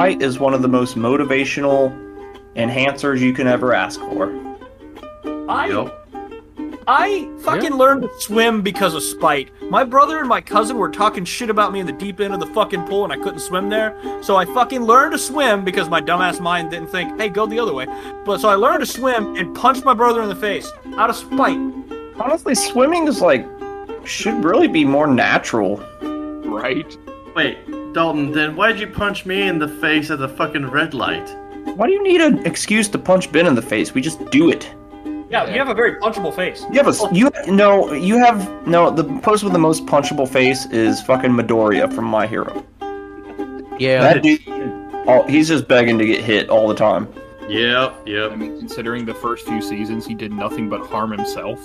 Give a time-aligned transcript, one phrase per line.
[0.00, 1.92] fight is one of the most motivational
[2.56, 4.32] enhancers you can ever ask for.
[5.46, 5.96] I Yep.
[6.88, 9.50] I fucking learned to swim because of spite.
[9.70, 12.40] My brother and my cousin were talking shit about me in the deep end of
[12.40, 13.94] the fucking pool and I couldn't swim there.
[14.22, 17.58] So I fucking learned to swim because my dumbass mind didn't think, hey, go the
[17.58, 17.84] other way.
[18.24, 21.16] But so I learned to swim and punched my brother in the face out of
[21.16, 21.60] spite.
[22.18, 23.46] Honestly, swimming is like
[24.04, 25.76] should really be more natural.
[26.00, 26.96] Right?
[27.36, 27.58] Wait,
[27.92, 31.28] Dalton, then why'd you punch me in the face at the fucking red light?
[31.76, 33.94] Why do you need an excuse to punch Ben in the face?
[33.94, 34.72] We just do it.
[35.30, 36.64] Yeah, you have a very punchable face.
[36.72, 40.66] You have a you no you have no the person with the most punchable face
[40.66, 42.64] is fucking Midoriya from My Hero.
[43.78, 47.12] Yeah, That dude, oh, he's just begging to get hit all the time.
[47.48, 51.58] Yep, I mean, considering the first few seasons, he did nothing but harm himself.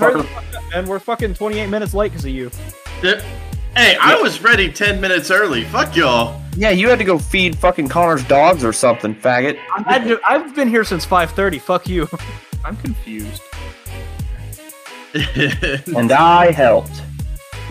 [0.00, 0.52] Let's Fucking hurry the fucker.
[0.52, 0.86] fuck up, man.
[0.86, 2.50] We're fucking 28 minutes late because of you.
[3.02, 3.22] Yep.
[3.76, 5.64] Hey, I was ready 10 minutes early.
[5.64, 6.40] Fuck y'all.
[6.56, 9.58] Yeah, you had to go feed fucking Connor's dogs or something, faggot.
[9.76, 11.60] I, I've been here since 5:30.
[11.60, 12.08] Fuck you.
[12.64, 13.42] I'm confused.
[15.96, 17.02] And I helped.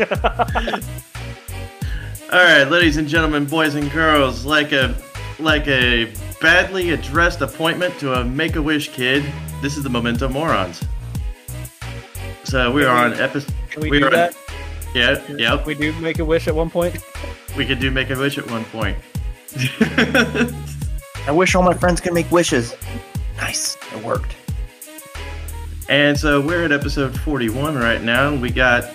[2.32, 4.96] All right, ladies and gentlemen, boys and girls, like a
[5.40, 9.24] like a badly addressed appointment to a Make-A-Wish kid.
[9.62, 10.84] This is the Memento Morons.
[12.50, 13.54] So we Can are we- on episode.
[13.70, 14.36] Can we We do are- that?
[14.96, 15.66] Yeah, yep.
[15.68, 16.98] We do make a wish at one point.
[17.56, 18.98] We could do Make-A-Wish at one point.
[21.28, 22.76] I wish all my friends could make wishes.
[23.38, 23.78] Nice.
[23.96, 24.36] It worked.
[25.90, 28.34] And so we're at episode 41 right now.
[28.36, 28.86] We got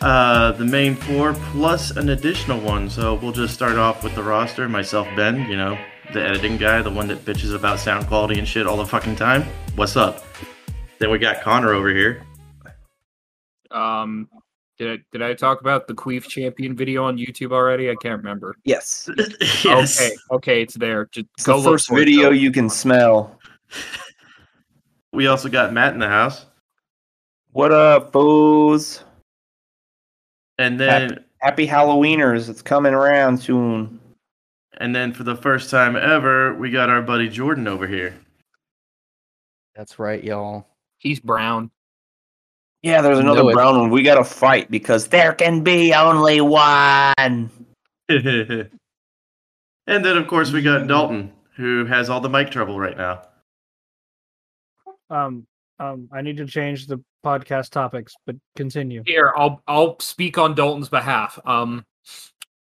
[0.00, 2.88] uh, the main four plus an additional one.
[2.90, 4.68] So we'll just start off with the roster.
[4.68, 5.76] Myself, Ben, you know,
[6.12, 9.16] the editing guy, the one that bitches about sound quality and shit all the fucking
[9.16, 9.42] time.
[9.76, 10.24] What's up?
[10.98, 12.24] Then we got Connor over here.
[13.72, 14.28] Um,
[14.78, 17.90] did I, did I talk about the Queef Champion video on YouTube already?
[17.90, 18.56] I can't remember.
[18.64, 19.08] Yes.
[19.64, 20.00] yes.
[20.00, 21.06] Okay, okay, it's there.
[21.12, 22.30] Just It's go the look first for video though.
[22.30, 23.38] you can smell.
[25.14, 26.46] We also got Matt in the house.
[27.50, 29.04] What up, foes?
[30.56, 32.48] And then Happy Halloweeners.
[32.48, 34.00] It's coming around soon.
[34.78, 38.14] and then for the first time ever, we got our buddy Jordan over here.
[39.76, 40.66] That's right, y'all.
[40.96, 41.70] He's brown.
[42.82, 43.54] Yeah, there's another Knew it.
[43.54, 43.90] brown one.
[43.90, 47.50] We gotta fight because there can be only one.
[48.08, 48.70] and
[49.86, 53.22] then of course we got Dalton, who has all the mic trouble right now.
[55.10, 55.46] Um,
[55.78, 59.02] um, I need to change the podcast topics, but continue.
[59.06, 61.38] Here, I'll I'll speak on Dalton's behalf.
[61.44, 61.84] Um,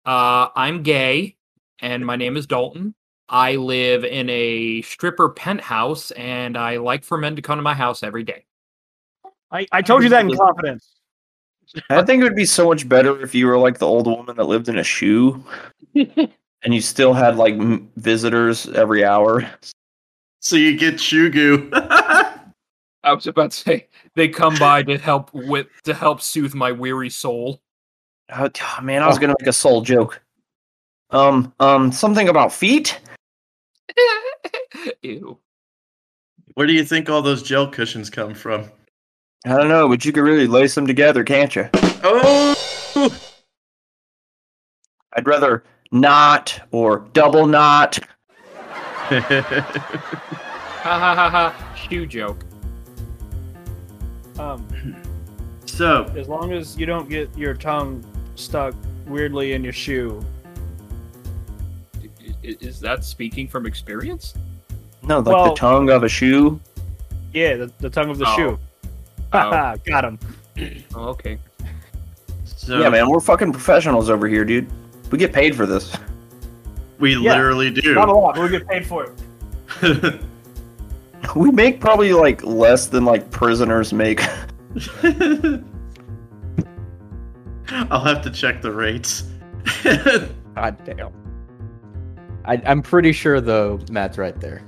[0.04, 1.36] uh, I'm gay,
[1.80, 2.94] and my name is Dalton.
[3.28, 7.74] I live in a stripper penthouse, and I like for men to come to my
[7.74, 8.44] house every day.
[9.50, 10.96] I, I told you that in confidence.
[11.88, 14.36] I think it would be so much better if you were like the old woman
[14.36, 15.44] that lived in a shoe,
[15.94, 19.48] and you still had like m- visitors every hour.
[20.40, 21.70] So you get Shugu.
[23.02, 26.72] I was about to say they come by to help with to help soothe my
[26.72, 27.60] weary soul.
[28.32, 28.50] Oh,
[28.82, 30.20] man, I was gonna make a soul joke.
[31.10, 33.00] Um, um, something about feet.
[35.02, 35.38] Ew.
[36.54, 38.70] Where do you think all those gel cushions come from?
[39.46, 41.68] I don't know, but you could really lace them together, can't you?
[42.02, 42.54] Oh,
[45.14, 47.98] I'd rather not or double not.
[50.82, 51.74] Ha ha ha ha.
[51.76, 52.42] Shoe joke.
[54.38, 54.66] Um,
[55.66, 58.02] so as long as you don't get your tongue
[58.34, 58.74] stuck
[59.06, 60.24] weirdly in your shoe.
[62.02, 64.32] I- i- Is that speaking from experience?
[65.02, 66.58] No, like Well- the tongue of a shoe.
[67.34, 68.36] Yeah, the, the tongue of the Oh.
[68.36, 68.58] shoe.
[69.32, 69.74] Oh.
[69.84, 70.18] Got him.
[70.94, 71.38] Oh, okay.
[72.44, 74.68] so yeah, man, we're fucking professionals over here, dude.
[75.10, 75.96] We get paid for this.
[76.98, 77.32] we Yeah.
[77.32, 77.94] literally do.
[77.94, 79.10] Not a lot, but we get paid for
[79.82, 80.20] it.
[81.36, 84.22] We make probably like less than like prisoners make.
[87.90, 89.24] I'll have to check the rates.
[89.84, 91.12] God damn.
[92.44, 94.62] I, I'm pretty sure though Matt's right there.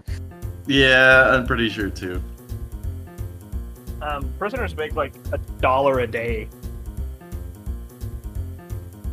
[0.67, 2.23] yeah, I'm pretty sure too.
[4.02, 6.49] Um, prisoners make like a dollar a day.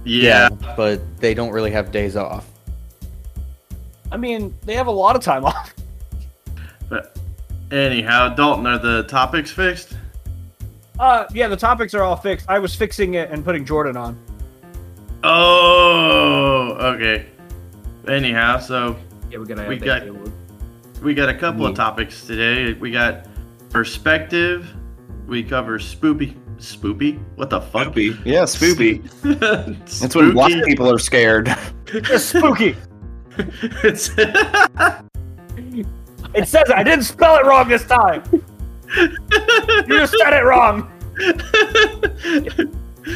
[0.03, 0.49] Yeah.
[0.75, 2.49] but they don't really have days off.
[4.11, 5.73] I mean, they have a lot of time off.
[6.89, 7.15] But
[7.71, 9.95] anyhow, Dalton, are the topics fixed?
[10.99, 12.47] Uh, yeah, the topics are all fixed.
[12.49, 14.17] I was fixing it and putting Jordan on.
[15.23, 17.27] Oh, okay.
[18.07, 18.97] Anyhow, so
[19.29, 19.67] Yeah, we gotta.
[19.69, 20.03] We got-
[21.03, 22.73] we got a couple of topics today.
[22.73, 23.25] We got
[23.69, 24.67] perspective.
[25.29, 26.35] We cover spoopy.
[26.57, 27.19] Spoopy?
[27.35, 27.89] What the fuck?
[27.93, 28.19] Spoopy.
[28.25, 29.03] Yeah, spoopy.
[29.39, 31.55] That's That's when black people are scared.
[31.87, 32.75] It's spooky.
[33.83, 34.09] it's
[36.35, 38.23] It says I didn't spell it wrong this time.
[38.97, 39.09] You
[39.87, 40.91] just said it wrong.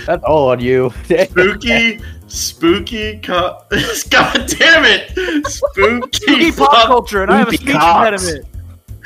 [0.06, 0.92] That's all on you.
[1.28, 3.20] spooky, spooky.
[3.20, 3.60] Co-
[4.10, 5.48] God damn it!
[5.48, 8.24] Spooky, Spooky pop pop- culture, and I have a spooky speech cops.
[8.24, 8.53] impediment.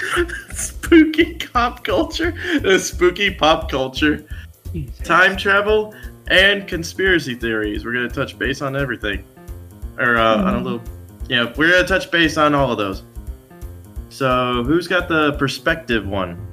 [0.54, 2.32] spooky pop culture.
[2.62, 4.28] The spooky pop culture.
[5.04, 5.96] Time travel
[6.30, 7.86] and conspiracy theories.
[7.86, 9.24] We're gonna touch base on everything,
[9.98, 10.82] or uh, on a little.
[11.30, 13.04] Yeah, we're gonna touch base on all of those.
[14.10, 16.44] So, who's got the perspective one?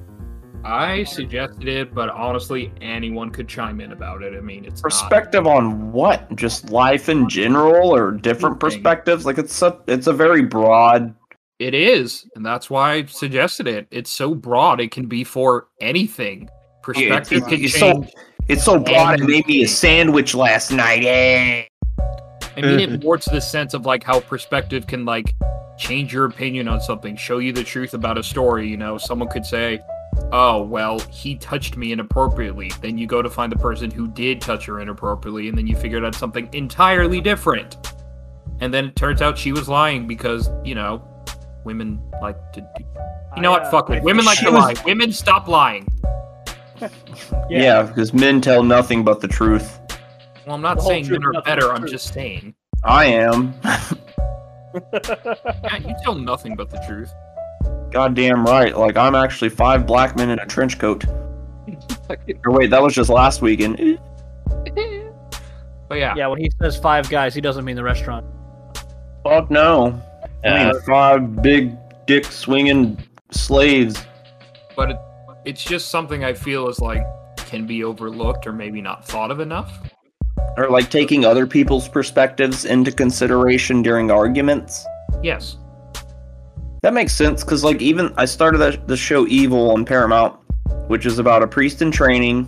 [0.64, 4.34] I suggested it, but honestly, anyone could chime in about it.
[4.34, 6.34] I mean, it's not- Perspective on what?
[6.36, 8.78] Just life in general, or different Anything.
[8.82, 9.26] perspectives?
[9.26, 11.14] Like it's a it's a very broad.
[11.58, 13.86] It is, and that's why I suggested it.
[13.90, 16.48] It's so broad; it can be for anything.
[16.82, 18.06] Perspective it's- can it's change.
[18.10, 19.20] so- It's so broad.
[19.20, 21.04] It made me a sandwich last night.
[21.04, 21.64] Eh.
[22.56, 25.34] I mean it more to the sense of like how perspective can like
[25.78, 28.68] change your opinion on something, show you the truth about a story.
[28.68, 29.80] You know, someone could say,
[30.32, 34.40] "Oh, well, he touched me inappropriately." Then you go to find the person who did
[34.40, 37.76] touch her inappropriately, and then you figured out something entirely different.
[38.60, 41.02] And then it turns out she was lying because you know,
[41.64, 42.60] women like to.
[42.60, 42.84] Do...
[43.36, 43.62] You know I, what?
[43.66, 44.02] uh, Fuck I it.
[44.02, 44.82] Women like to was- lie.
[44.84, 45.86] Women stop lying.
[47.48, 47.82] Yeah.
[47.84, 49.78] because men tell nothing but the truth.
[50.44, 51.72] Well, I'm not The saying men are better.
[51.72, 52.54] I'm just saying.
[52.82, 53.54] I am.
[54.92, 57.12] Yeah, you tell nothing but the truth.
[57.92, 58.76] Goddamn right.
[58.76, 61.04] Like I'm actually five black men in a trench coat.
[62.44, 63.98] Or wait, that was just last weekend.
[65.88, 68.26] But yeah, Yeah, when he says five guys, he doesn't mean the restaurant.
[69.22, 70.02] Fuck no.
[70.44, 71.76] I mean uh, five big
[72.06, 74.04] dick swinging slaves.
[74.76, 74.98] but it,
[75.44, 77.02] it's just something I feel is like
[77.36, 79.80] can be overlooked or maybe not thought of enough.
[80.56, 84.84] Or like taking other people's perspectives into consideration during arguments.
[85.22, 85.56] Yes.
[86.82, 90.38] That makes sense because, like, even I started that, the show Evil on Paramount,
[90.88, 92.46] which is about a priest in training,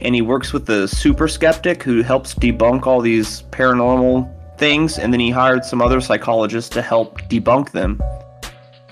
[0.00, 5.12] and he works with the super skeptic who helps debunk all these paranormal things, and
[5.12, 8.00] then he hired some other psychologists to help debunk them.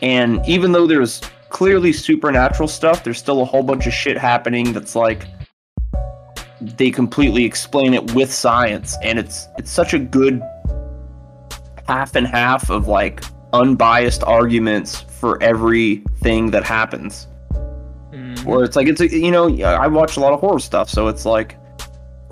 [0.00, 4.72] And even though there's clearly supernatural stuff, there's still a whole bunch of shit happening
[4.72, 5.26] that's like
[6.60, 10.42] they completely explain it with science, and it's it's such a good
[11.88, 13.22] half and half of like
[13.52, 17.26] unbiased arguments for everything that happens.
[18.12, 18.48] Mm-hmm.
[18.48, 21.08] Where it's like it's a, you know I watch a lot of horror stuff, so
[21.08, 21.56] it's like,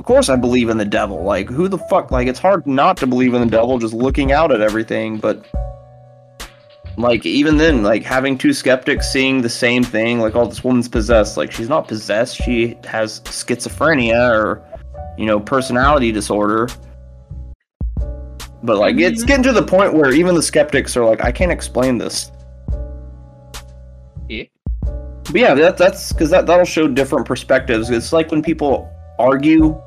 [0.01, 1.25] of course I believe in the devil.
[1.25, 2.11] Like who the fuck?
[2.11, 5.19] Like it's hard not to believe in the devil just looking out at everything.
[5.19, 5.45] But
[6.97, 10.89] like even then, like having two skeptics seeing the same thing, like oh this woman's
[10.89, 11.37] possessed.
[11.37, 12.37] Like she's not possessed.
[12.37, 14.63] She has schizophrenia or
[15.19, 16.67] you know personality disorder.
[18.63, 19.27] But like it's mm-hmm.
[19.27, 22.33] getting to the point where even the skeptics are like, I can't explain this.
[24.31, 24.45] Yeah.
[25.25, 27.91] But yeah, that, that's because that that'll show different perspectives.
[27.91, 29.79] It's like when people argue,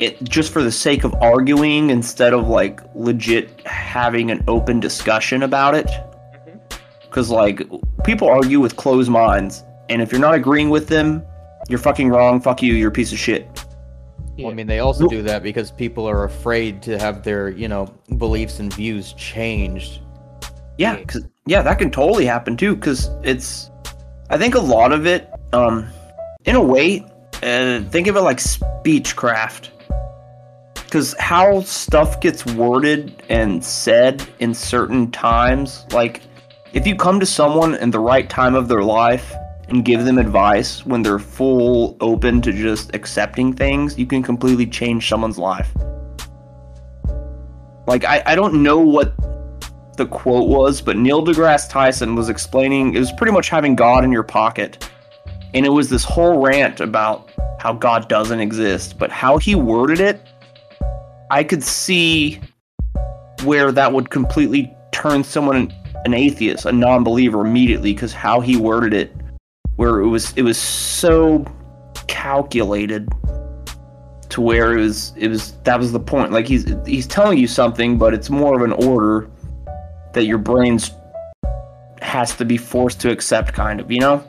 [0.00, 5.42] it just for the sake of arguing instead of like legit having an open discussion
[5.42, 5.90] about it.
[7.02, 7.62] Because like
[8.04, 11.22] people argue with closed minds, and if you're not agreeing with them,
[11.68, 12.40] you're fucking wrong.
[12.40, 12.74] Fuck you.
[12.74, 13.48] You're a piece of shit.
[14.38, 17.68] Well, I mean, they also do that because people are afraid to have their, you
[17.68, 20.00] know, beliefs and views changed.
[20.78, 22.74] Yeah, cause, yeah, that can totally happen too.
[22.74, 23.70] Because it's,
[24.30, 25.88] I think a lot of it, um,
[26.46, 27.04] in a way,
[27.42, 29.68] uh, think of it like speechcraft.
[30.90, 36.20] Because how stuff gets worded and said in certain times, like
[36.72, 39.32] if you come to someone in the right time of their life
[39.68, 44.66] and give them advice when they're full open to just accepting things, you can completely
[44.66, 45.70] change someone's life.
[47.86, 49.14] Like I, I don't know what
[49.96, 54.02] the quote was, but Neil deGrasse Tyson was explaining it was pretty much having God
[54.02, 54.90] in your pocket.
[55.54, 57.30] And it was this whole rant about
[57.60, 60.20] how God doesn't exist, but how he worded it,
[61.30, 62.40] I could see
[63.44, 65.72] where that would completely turn someone
[66.04, 69.14] an atheist, a non-believer immediately because how he worded it
[69.76, 71.44] where it was it was so
[72.06, 73.08] calculated
[74.28, 76.32] to where it was it was that was the point.
[76.32, 79.30] Like he's he's telling you something, but it's more of an order
[80.12, 80.90] that your brain's
[82.02, 83.90] has to be forced to accept, kind of.
[83.90, 84.24] You know.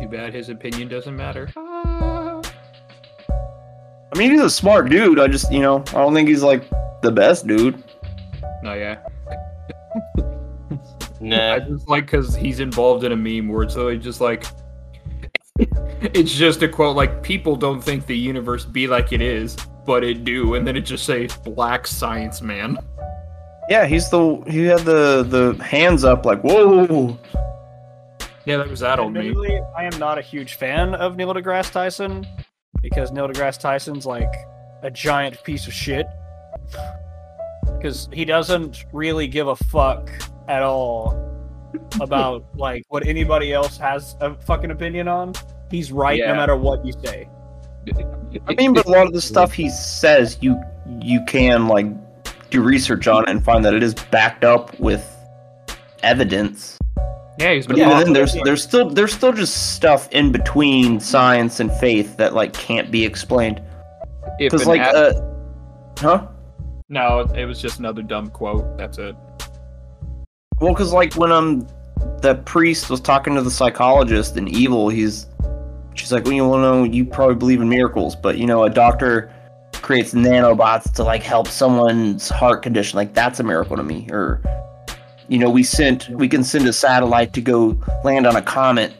[0.00, 1.50] Too bad his opinion doesn't matter.
[4.12, 5.20] I mean, he's a smart dude.
[5.20, 6.68] I just you know I don't think he's like
[7.02, 7.82] the best dude.
[8.62, 8.98] No, yeah.
[11.20, 11.54] Nah.
[11.54, 14.46] I just like because he's involved in a meme where it's literally just like
[15.58, 20.02] it's just a quote like people don't think the universe be like it is, but
[20.02, 22.78] it do, and then it just says black science man.
[23.68, 27.18] Yeah, he's the he had the the hands up like whoa.
[28.46, 29.36] Yeah, that was that old meme.
[29.76, 32.26] I am not a huge fan of Neil deGrasse Tyson
[32.82, 34.32] because Neil deGrasse Tyson's like
[34.82, 36.06] a giant piece of shit.
[37.76, 40.10] Because he doesn't really give a fuck
[40.48, 41.14] at all
[42.00, 45.32] about like what anybody else has a fucking opinion on.
[45.70, 46.32] He's right Yeah.
[46.32, 47.28] no matter what you say.
[48.46, 50.60] I mean, but a lot of the stuff he says, you
[51.00, 51.86] you can like
[52.50, 55.06] do research on it and find that it is backed up with
[56.02, 56.78] evidence.
[57.40, 58.04] Yeah, he's been But Yeah.
[58.04, 62.52] then, there's there's still there's still just stuff in between science and faith that like
[62.52, 63.62] can't be explained.
[64.38, 65.12] Because like, uh,
[65.98, 66.26] huh?
[66.88, 68.76] no, it was just another dumb quote.
[68.76, 69.16] That's it.
[70.60, 71.66] Well, because like when um
[72.20, 75.26] the priest was talking to the psychologist in Evil, he's
[75.94, 79.32] she's like, well, you know, you probably believe in miracles, but you know, a doctor
[79.72, 82.96] creates nanobots to like help someone's heart condition.
[82.96, 84.08] Like that's a miracle to me.
[84.10, 84.42] Or
[85.30, 88.92] you know, we sent we can send a satellite to go land on a comet,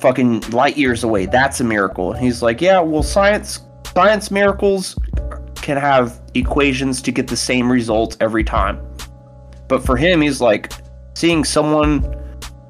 [0.00, 1.26] fucking light years away.
[1.26, 2.12] That's a miracle.
[2.12, 3.60] And he's like, yeah, well, science
[3.94, 4.98] science miracles
[5.54, 8.84] can have equations to get the same results every time.
[9.68, 10.72] But for him, he's like
[11.14, 12.16] seeing someone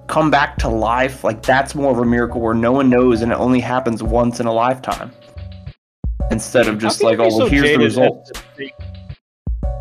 [0.06, 3.32] come back to life, like that's more of a miracle where no one knows and
[3.32, 5.10] it only happens once in a lifetime.
[6.30, 8.28] Instead of just like, oh well, so here's the result.
[8.36, 8.74] as to think-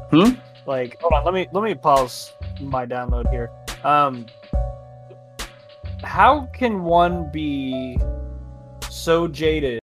[0.09, 0.39] Hmm?
[0.65, 3.51] Like, hold on, let me let me pause my download here.
[3.83, 4.25] Um,
[6.03, 7.99] how can one be
[8.89, 9.79] so jaded?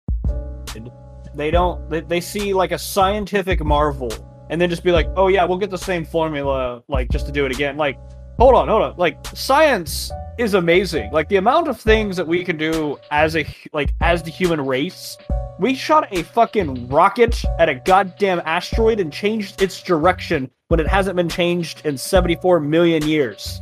[1.35, 1.89] They don't.
[1.89, 4.11] They, they see like a scientific marvel,
[4.49, 7.31] and then just be like, "Oh yeah, we'll get the same formula, like just to
[7.31, 7.97] do it again." Like,
[8.37, 8.95] hold on, hold on.
[8.97, 11.11] Like, science is amazing.
[11.11, 14.59] Like the amount of things that we can do as a like as the human
[14.65, 15.17] race
[15.59, 20.87] we shot a fucking rocket at a goddamn asteroid and changed its direction when it
[20.87, 23.59] hasn't been changed in 74 million years.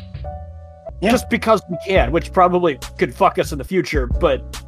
[1.01, 1.11] Yeah.
[1.11, 4.63] Just because we can, which probably could fuck us in the future, but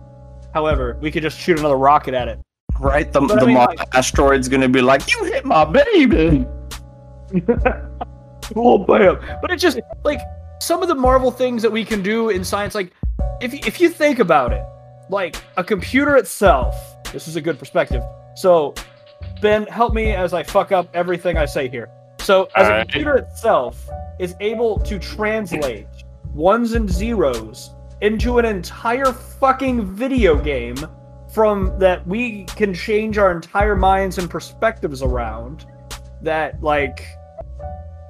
[0.54, 2.40] however, we could just shoot another rocket at it.
[2.80, 3.12] Right?
[3.12, 6.46] The, But I the mean, mob like- asteroid's gonna be like, you hit my baby.
[8.56, 9.20] oh, bam.
[9.42, 10.20] But it's just like
[10.60, 12.92] some of the Marvel things that we can do in science, like
[13.42, 14.64] if if you think about it,
[15.10, 16.76] like a computer itself.
[17.12, 18.02] This is a good perspective.
[18.36, 18.74] So,
[19.42, 21.90] Ben, help me as I fuck up everything I say here.
[22.20, 22.90] So, as a Alright.
[22.90, 23.88] computer itself
[24.20, 25.88] is able to translate
[26.34, 27.72] ones and zeros
[28.02, 30.78] into an entire fucking video game
[31.34, 35.66] from that we can change our entire minds and perspectives around
[36.22, 37.06] that like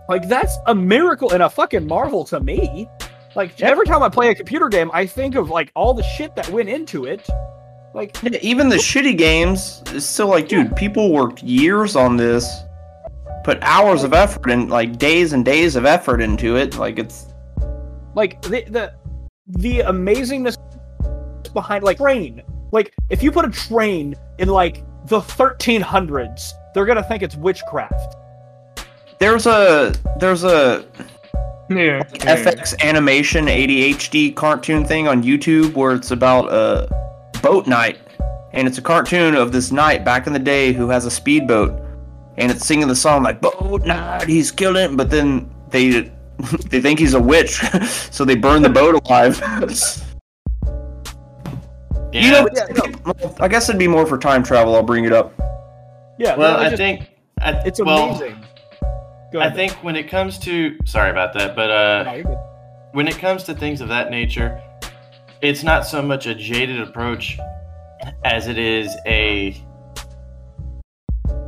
[0.09, 2.87] like that's a miracle and a fucking marvel to me.
[3.35, 6.35] Like every time I play a computer game, I think of like all the shit
[6.35, 7.27] that went into it.
[7.93, 12.63] Like Yeah, even the shitty games, it's still like, dude, people worked years on this,
[13.43, 16.77] put hours of effort and like days and days of effort into it.
[16.77, 17.27] Like it's
[18.15, 18.93] like the the
[19.47, 20.57] the amazingness
[21.53, 22.41] behind like train.
[22.71, 28.15] Like if you put a train in like the 1300s, they're gonna think it's witchcraft.
[29.23, 30.83] There's a there's a
[31.69, 32.03] Yeah.
[32.43, 36.89] FX animation ADHD cartoon thing on YouTube where it's about a
[37.41, 37.99] boat night,
[38.51, 41.71] and it's a cartoon of this knight back in the day who has a speedboat,
[42.37, 46.11] and it's singing the song like "Boat Night, he's killing," it," but then they
[46.69, 47.61] they think he's a witch,
[48.11, 49.39] so they burn the boat alive.
[49.41, 49.65] Yeah.
[52.15, 53.35] You know, Yeah, no.
[53.39, 54.75] I guess it'd be more for time travel.
[54.75, 55.33] I'll bring it up.
[56.19, 57.07] Yeah, well, no, I just- think
[57.41, 58.37] I, it's well, amazing.
[59.41, 63.43] I think when it comes to sorry about that, but uh, No, when it comes
[63.45, 64.61] to things of that nature,
[65.41, 67.39] it's not so much a jaded approach
[68.23, 69.55] as it is a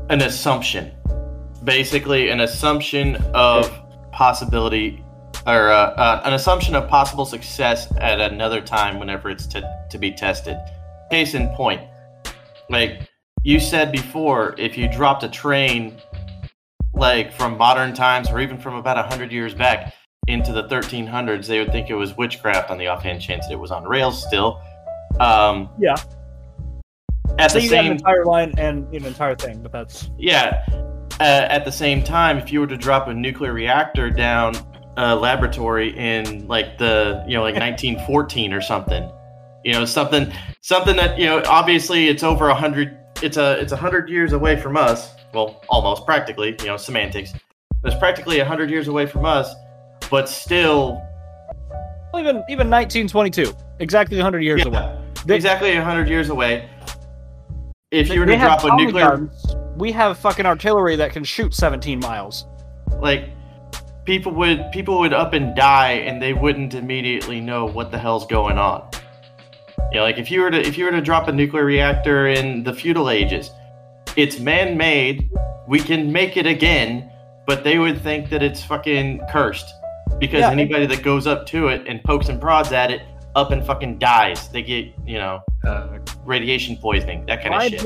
[0.10, 0.92] an assumption.
[1.64, 3.72] Basically, an assumption of
[4.12, 5.04] possibility
[5.46, 9.98] or uh, uh, an assumption of possible success at another time whenever it's to, to
[9.98, 10.58] be tested.
[11.12, 11.82] Case in point,
[12.70, 13.08] like
[13.44, 16.02] you said before, if you dropped a train
[16.96, 19.94] like from modern times or even from about 100 years back
[20.28, 23.60] into the 1300s, they would think it was witchcraft on the offhand chance that it
[23.60, 24.62] was on rails still.
[25.20, 25.96] Um, Yeah.
[27.38, 30.10] at So the you have an same entire line and an entire thing, but that's
[30.18, 30.66] yeah,
[31.20, 34.56] uh, at the same time, if you were to drop a nuclear reactor down
[34.98, 39.10] a laboratory in like the you know like 1914 or something,
[39.64, 43.72] you know something something that you know obviously it's over a hundred it's a it's
[43.72, 45.15] a hundred years away from us.
[45.36, 47.34] Well, almost practically, you know, semantics.
[47.84, 49.54] It's practically a hundred years away from us,
[50.10, 51.02] but still
[52.14, 54.68] well, even even 1922, exactly 100 years Yeah.
[54.70, 54.98] away.
[55.26, 56.70] They- exactly a hundred years away.
[57.92, 59.56] If you were to drop a nuclear guns.
[59.78, 62.46] We have fucking artillery that can shoot 17 miles.
[63.02, 63.30] like
[64.06, 68.26] people would people would up and die and they wouldn't immediately know what the hell's
[68.28, 68.88] going on
[69.92, 72.28] you know like if you were to if you were to drop a nuclear reactor
[72.28, 73.50] in the feudal ages
[74.16, 75.30] it's man-made
[75.68, 77.10] we can make it again
[77.48, 79.68] but they would think that it's fucking cursed
[80.20, 80.52] because Yeah.
[80.52, 83.02] anybody that goes up to it and pokes and prods at it
[83.36, 87.84] up and fucking dies they get you know Uh, radiation poisoning that kind of shit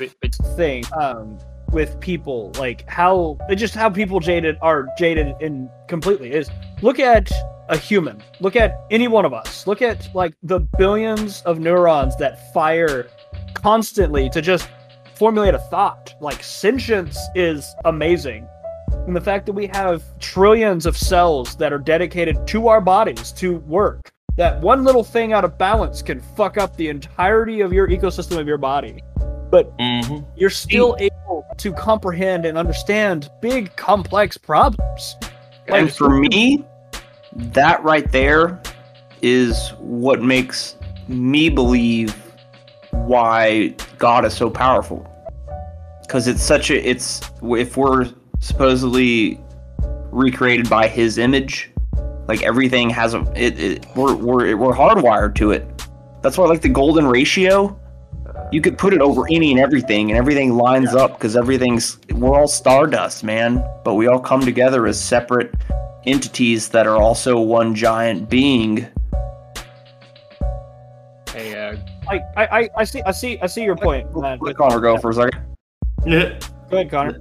[0.00, 1.38] biggest thing um,
[1.70, 6.50] with people, like how just how people jaded are jaded in completely is
[6.82, 7.30] look at
[7.68, 8.22] a human.
[8.40, 9.66] Look at any one of us.
[9.66, 13.08] Look at like the billions of neurons that fire
[13.54, 14.68] constantly to just
[15.18, 16.14] formulate a thought.
[16.20, 18.46] Like sentience is amazing.
[19.06, 23.32] And the fact that we have trillions of cells that are dedicated to our bodies
[23.32, 27.72] to work, that one little thing out of balance can fuck up the entirety of
[27.72, 29.02] your ecosystem of your body.
[29.50, 35.16] But hmm you're still able to comprehend and understand big, complex problems.
[35.66, 36.64] and for me,
[37.32, 38.60] that right there
[39.20, 40.76] is what makes
[41.08, 42.14] me believe
[42.90, 45.06] why God is so powerful.
[46.02, 49.40] Because it's such a it's if we're supposedly
[50.10, 51.70] recreated by His image,
[52.28, 55.66] like everything has a it, it we're we're we're hardwired to it.
[56.22, 57.78] That's why like the golden ratio.
[58.50, 62.34] You could put it over any and everything, and everything lines up because everything's we're
[62.34, 63.62] all stardust, man.
[63.84, 65.54] But we all come together as separate
[66.06, 68.86] entities that are also one giant being.
[72.08, 74.38] Like I, I, I see I see I see your point, man.
[74.40, 75.40] Let Connor go for a second.
[76.00, 76.70] Mm-hmm.
[76.70, 77.18] Go ahead, Connor.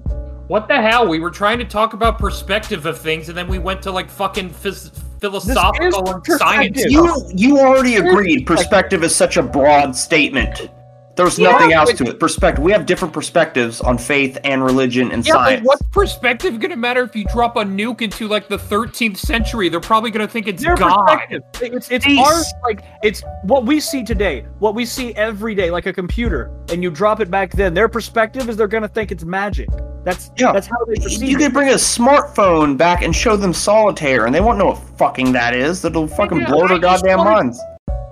[0.47, 1.07] What the hell?
[1.07, 4.09] We were trying to talk about perspective of things, and then we went to like
[4.09, 6.85] fucking phys- philosophical and science.
[6.85, 10.69] You you already agreed perspective is such a broad statement.
[11.17, 12.19] There's Yeah, nothing else to it.
[12.19, 12.63] Perspective.
[12.63, 15.59] We have different perspectives on faith and religion and Yeah, science.
[15.61, 19.67] but what's perspective gonna matter if you drop a nuke into like the 13th century?
[19.69, 21.19] They're probably gonna think it's Their God.
[21.61, 22.19] It's it's Peace.
[22.25, 22.53] ours.
[22.63, 26.83] Like it's what we see today, what we see every day, like a computer, and
[26.83, 27.73] you drop it back then.
[27.73, 29.67] Their perspective is they're gonna think it's magic.
[30.05, 30.53] That's Yeah.
[30.53, 34.33] That's how they perceive you could bring a smartphone back and show them solitaire, and
[34.33, 35.81] they won't know what fucking that is.
[35.81, 37.59] That'll fucking Yeah, blow their goddamn wanted- minds.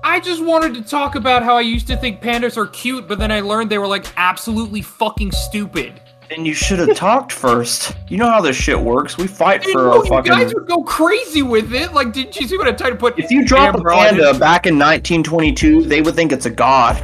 [0.08, 3.18] I just wanted to talk about how I used to think pandas are cute, but
[3.18, 6.00] then I learned they were like absolutely fucking stupid.
[6.30, 7.96] Then you should have talked first.
[8.08, 9.18] You know how this shit works.
[9.18, 10.32] We fight I for know a you fucking.
[10.32, 11.92] guys would go crazy with it.
[11.94, 13.18] Like, did you see what I tried to put?
[13.18, 14.40] If you drop a panda it?
[14.40, 16.98] back in 1922, they would think it's a god.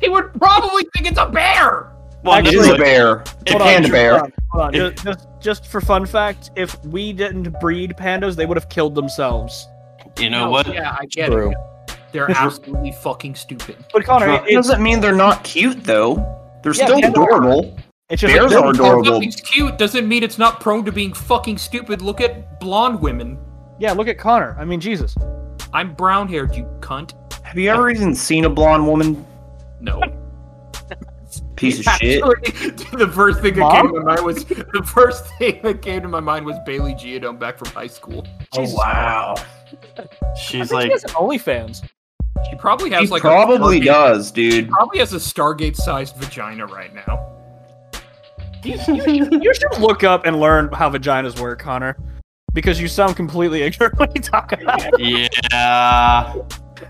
[0.00, 1.92] They would probably think it's a bear.
[2.24, 3.20] well, It Actually- is no, a bear.
[3.20, 4.14] It's a Hold on, panda hold bear.
[4.24, 4.72] on, hold on.
[4.74, 8.94] Just, just, just for fun fact, if we didn't breed pandas, they would have killed
[8.94, 9.66] themselves.
[10.18, 11.50] you know No, what Yeah, I get True.
[11.52, 11.56] it.
[12.12, 13.76] They're absolutely fucking stupid.
[13.92, 16.16] But Connor, it, It doesn't mean they're not cute though.
[16.62, 17.10] They're Yeah, still pandas are.
[17.10, 17.78] adorable.
[18.10, 19.04] it's just bears like, are adorable.
[19.04, 22.02] something's cute doesn't mean it's not prone to being fucking stupid.
[22.02, 23.38] Look at blonde women.
[23.78, 23.92] yeah.
[23.92, 24.56] Look at Connor.
[24.58, 25.14] I mean, Jesus.
[25.72, 27.14] I'm brown haired, you cunt.
[27.44, 29.24] Have you ever even seen a blonde woman?
[29.80, 30.00] No.
[31.56, 32.22] Piece of shit.
[32.22, 36.02] Actually, the first thing that came to my mind was the first thing that came
[36.02, 38.26] to my mind was Bailey Giadome back from high school.
[38.54, 38.76] Oh, Jesus.
[38.76, 39.34] wow.
[39.96, 40.04] I
[40.36, 41.88] she's think like he has OnlyFans.
[42.50, 44.68] She probably has He like probably a Stargate- does, dude.
[44.70, 47.28] Probably has a Stargate sized vagina right now.
[48.64, 51.96] You should look up and learn how vaginas work, Connor,
[52.52, 55.32] because you sound completely ignorant when you talk about it.
[55.50, 56.32] yeah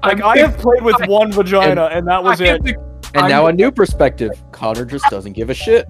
[0.03, 2.49] Like I have played with one vagina, and that was I it.
[2.49, 2.75] have the-
[3.15, 4.33] And I'm- now a new perspective.
[4.53, 5.87] Connor just doesn't give a shit.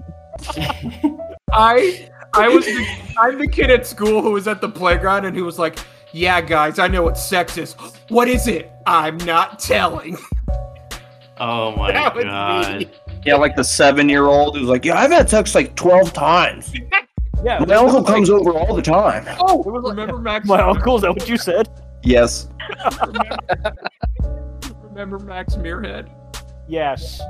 [1.53, 2.87] I I was the,
[3.19, 5.77] I'm the kid at school who was at the playground and who was like,
[6.13, 7.73] "Yeah, guys, I know what sex is.
[8.09, 8.71] What is it?
[8.85, 10.17] I'm not telling."
[11.39, 12.89] oh my That was god me.
[13.25, 16.73] Yeah, like the seven-year-old who's like, "Yeah, I've had sex like twelve times.
[17.43, 20.47] Yeah, My uncle comes over all the time." Oh, was remember Max?
[20.47, 20.95] My uncle.
[20.95, 21.67] Is that what you said?
[22.01, 22.47] Yes.
[24.83, 26.09] Remember Max Muirhead?
[26.67, 27.21] Yes.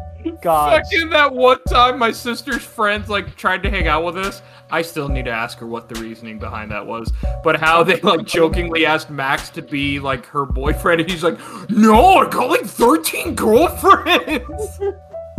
[0.41, 0.83] God.
[0.83, 4.41] Fucking that one time my sister's friends like tried to hang out with us.
[4.71, 7.11] I still need to ask her what the reasoning behind that was.
[7.43, 11.37] But how they like jokingly asked Max to be like her boyfriend, and he's like,
[11.69, 14.79] "No, I got like thirteen girlfriends."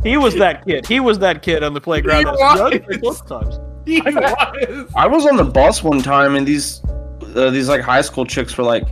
[0.03, 0.87] He was that kid.
[0.87, 2.19] He was that kid on the playground.
[2.19, 2.73] He that was.
[2.73, 3.59] said, "Yeah, both times.
[3.87, 4.93] He was.
[4.95, 6.83] I was on the bus one time, and these
[7.35, 8.87] uh, these like high school chicks were like,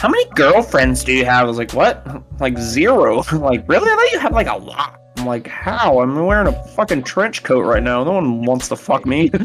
[0.00, 2.04] "How many girlfriends do you have?" I was like, "What?
[2.40, 3.22] Like zero?
[3.32, 3.90] like really?
[3.90, 6.00] I thought you had like a lot." I'm like, "How?
[6.00, 8.02] I'm wearing a fucking trench coat right now.
[8.04, 9.38] No one wants to fuck me." I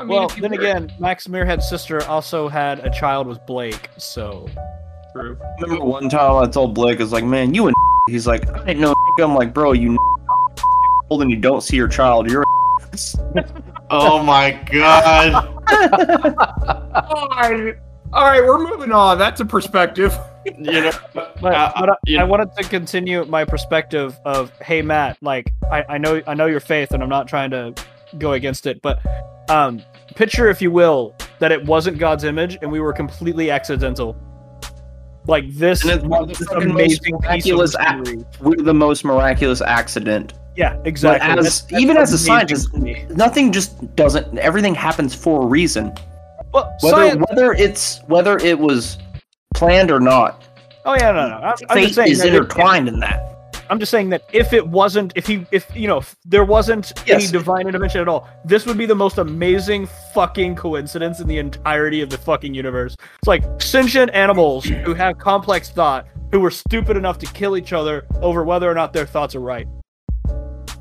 [0.00, 4.46] mean, Well, then were- again, Max Muirhead's sister also had a child with Blake, so
[5.14, 5.38] True.
[5.60, 7.74] remember one time I told Blake, I was like, "Man, you and
[8.08, 9.96] he's like, I didn't know." I'm like, "Bro, you
[11.08, 12.30] old and you don't see your child.
[12.30, 12.44] You're."
[13.90, 15.48] Oh my god.
[18.16, 18.40] All right.
[18.40, 19.18] All right, we're moving on.
[19.18, 20.16] That's a perspective.
[20.46, 24.52] You know, But, Uh, but I, you I know- wanted to continue my perspective of,
[24.60, 27.74] hey Matt, like I, I know I know your faith, and I'm not trying to
[28.18, 29.00] go against it, but
[29.50, 29.82] um,
[30.14, 34.16] picture, if you will, that it wasn't God's image, and we were completely accidental.
[35.26, 38.08] Like this, And it's one of the this fucking most amazing piece of miraculous act-
[38.40, 40.34] We're the most miraculous accident.
[40.54, 41.28] Yeah, exactly.
[41.28, 42.72] as- That's- that's even as a scientist-
[43.16, 44.38] Nothing just doesn't.
[44.38, 45.92] Everything happens for a reason.
[46.56, 47.24] Well, Whether science.
[47.30, 48.98] whether it's whether it was
[49.54, 50.42] planned or not,
[50.84, 51.34] Oh yeah, no, no.
[51.36, 53.22] I'm, I'm just saying is that it- intertwined in that.
[53.68, 56.92] I'm just saying that if it wasn't, if he, if you know, if there wasn't
[57.10, 61.38] any divine intervention at all, this would be the most amazing fucking coincidence in the
[61.38, 62.94] entirety of the fucking universe.
[63.18, 67.72] It's like sentient animals who have complex thought, who were stupid enough to kill each
[67.72, 69.66] other over whether or not their thoughts are right.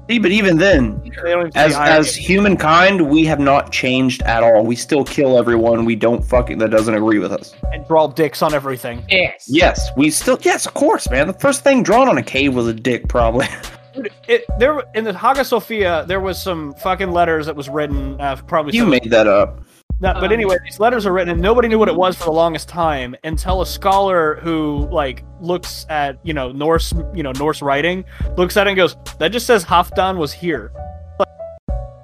[0.10, 4.22] See, but even then, They don't even see as as humankind, we have not changed
[4.24, 4.64] at all.
[4.64, 7.56] We still kill everyone we don't fucking that doesn't agree with us.
[7.74, 9.04] and draw dicks on everything.
[9.10, 9.46] Yes.
[9.48, 11.26] Yes, we still yes, of course, man.
[11.28, 13.48] The first thing drawn on a cave was a dick, probably.
[13.96, 18.20] Dude, it there in the Hagia Sophia there was some fucking letters that was written
[18.22, 19.60] uh, probably you some- made that up.
[20.02, 22.26] No, but Um, anyway, these letters are written, and nobody knew what it was for
[22.26, 27.32] the longest time until a scholar who like looks at you know Norse you know
[27.32, 28.04] Norse writing
[28.38, 30.72] looks at it and goes, "That just says Halfdan was here."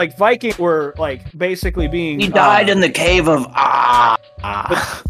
[0.02, 4.18] Like, Vikings were like basically being He died uh, in the cave of ah.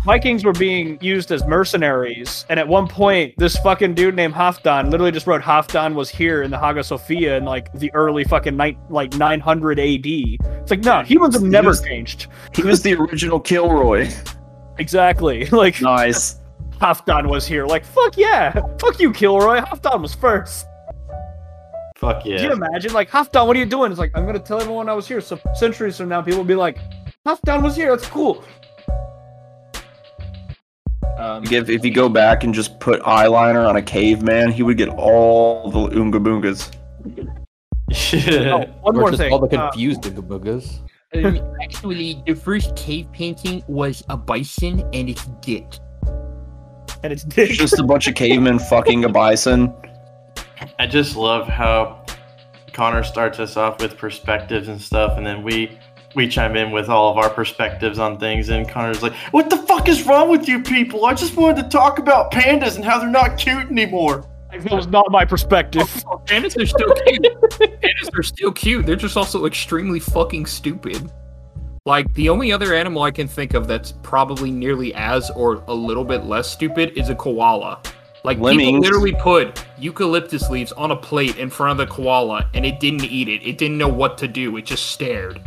[0.05, 4.91] Vikings were being used as mercenaries, and at one point, this fucking dude named Halfdan
[4.91, 8.57] literally just wrote Halfdan was here in the Hagia Sophia in like the early fucking
[8.57, 10.05] night like 900 AD.
[10.05, 12.27] It's like no, humans have He never was- changed.
[12.53, 14.09] He was the original Kilroy.
[14.77, 15.81] Exactly, like.
[15.81, 16.35] Nice.
[16.81, 17.65] Halfdan was here.
[17.65, 18.51] Like, fuck yeah.
[18.79, 19.59] Fuck you, Kilroy.
[19.61, 20.65] Halfdan was first.
[22.01, 22.91] Fuck Can you imagine?
[22.91, 23.91] Like, Halfdan, what are you doing?
[23.91, 25.21] It's like, I'm going to tell everyone I was here.
[25.21, 26.77] So centuries from now, people will be like,
[27.25, 27.95] Halfdan was here.
[27.95, 28.43] That's cool.
[31.17, 34.77] Um, If, if you go back and just put eyeliner on a caveman, he would
[34.77, 36.71] get all the oonga boongas.
[38.49, 39.31] Oh, one Or more just thing.
[39.31, 40.79] all the Uh, confused boogas.
[41.13, 45.65] Um, actually, the first cave painting was a bison and its dick.
[47.03, 47.51] and it's dick.
[47.51, 49.73] Just a bunch of cavemen fucking a bison.
[50.79, 52.03] I just love how
[52.73, 55.77] Connor starts us off with perspectives and stuff, and then we
[56.13, 59.57] we chime in with all of our perspectives on things, and Connor's like, "What the
[59.57, 61.05] fuck is wrong with you people?
[61.05, 64.87] I just wanted to talk about pandas and how they're not cute anymore." That was
[64.87, 66.03] not my perspective.
[66.11, 67.23] Oh, pandas are still cute.
[67.81, 68.85] Pandas are still cute.
[68.85, 71.09] They're just also extremely fucking stupid.
[71.85, 75.73] Like the only other animal I can think of that's probably nearly as or a
[75.73, 77.81] little bit less stupid is a koala.
[78.23, 82.65] Like people literally put eucalyptus leaves on a plate in front of the koala and
[82.65, 83.43] it didn't eat it.
[83.43, 84.57] It didn't know what to do.
[84.57, 85.41] It just stared.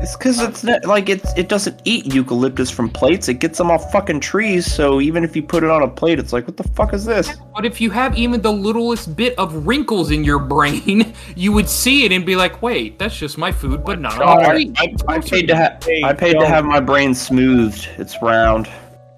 [0.00, 3.28] It's because it's not, like it's it doesn't eat eucalyptus from plates.
[3.28, 4.72] It gets them off fucking trees.
[4.72, 7.04] So even if you put it on a plate, it's like, what the fuck is
[7.04, 7.36] this?
[7.54, 11.68] But if you have even the littlest bit of wrinkles in your brain, you would
[11.68, 14.52] see it and be like, "Wait, that's just my food, but not on a I,
[14.52, 17.88] tree." I, I paid to have I paid to have my brain smoothed.
[17.98, 18.68] It's round.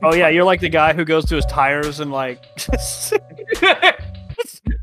[0.02, 0.28] Oh, yeah.
[0.28, 2.46] You're like the guy who goes to his tires and, like,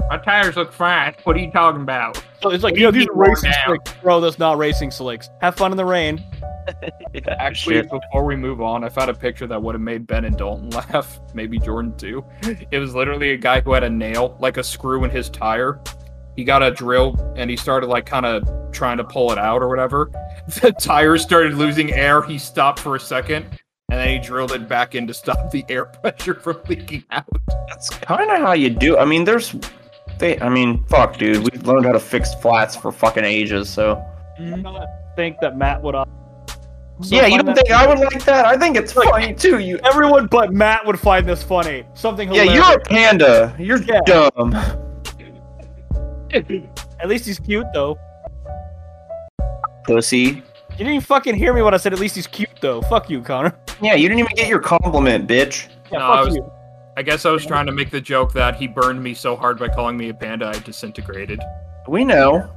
[0.09, 1.15] My tires look fine.
[1.23, 2.23] What are you talking about?
[2.41, 3.65] so it's like, you know, these are racing down?
[3.65, 3.93] slicks.
[4.01, 5.29] Bro, that's not racing slicks.
[5.41, 6.23] Have fun in the rain.
[7.27, 7.89] Actually, Shit.
[7.89, 10.69] before we move on, I found a picture that would have made Ben and Dalton
[10.93, 11.19] laugh.
[11.33, 12.23] Maybe Jordan too.
[12.71, 15.81] It was literally a guy who had a nail, like a screw in his tire.
[16.35, 19.61] He got a drill and he started like kind of trying to pull it out
[19.61, 20.11] or whatever.
[20.61, 22.21] The tire started losing air.
[22.21, 23.45] He stopped for a second
[23.89, 27.25] and then he drilled it back in to stop the air pressure from leaking out.
[27.69, 28.97] That's kind of how you do.
[28.97, 29.55] I mean, there's,
[30.19, 30.39] they.
[30.41, 31.49] I mean, fuck, dude.
[31.49, 33.69] We've learned how to fix flats for fucking ages.
[33.69, 34.03] So
[34.39, 35.95] I don't think that Matt would.
[35.95, 36.05] Uh,
[37.03, 38.45] yeah, you don't think I would like that?
[38.45, 39.59] I think it's funny too.
[39.59, 39.79] You.
[39.85, 41.85] Everyone but Matt would find this funny.
[41.93, 43.55] Something Yeah, you're a panda.
[43.59, 44.01] You're Yeah.
[44.05, 44.53] dumb.
[46.33, 47.97] At least he's cute, though.
[49.85, 50.43] Pussy.
[50.77, 52.83] You didn't even fucking hear me when I said at least he's cute, though.
[52.83, 53.57] Fuck you, Connor.
[53.81, 55.69] Yeah, you didn't even get your compliment, bitch.
[55.91, 56.51] Yeah, No, I was- you.
[56.95, 59.57] I guess I was trying to make the joke that he burned me so hard
[59.57, 61.39] by calling me a panda I disintegrated.
[61.87, 62.47] We know.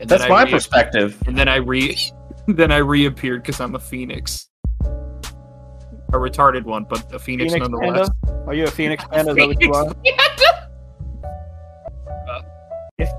[0.00, 1.16] And That's my re- perspective.
[1.26, 1.96] And then I re
[2.46, 4.48] then I reappeared because I'm a phoenix.
[4.84, 8.10] A retarded one, but a phoenix, Phoenix nonetheless.
[8.24, 8.44] panda?
[8.48, 9.30] Are you a phoenix panda?
[9.32, 9.96] Is that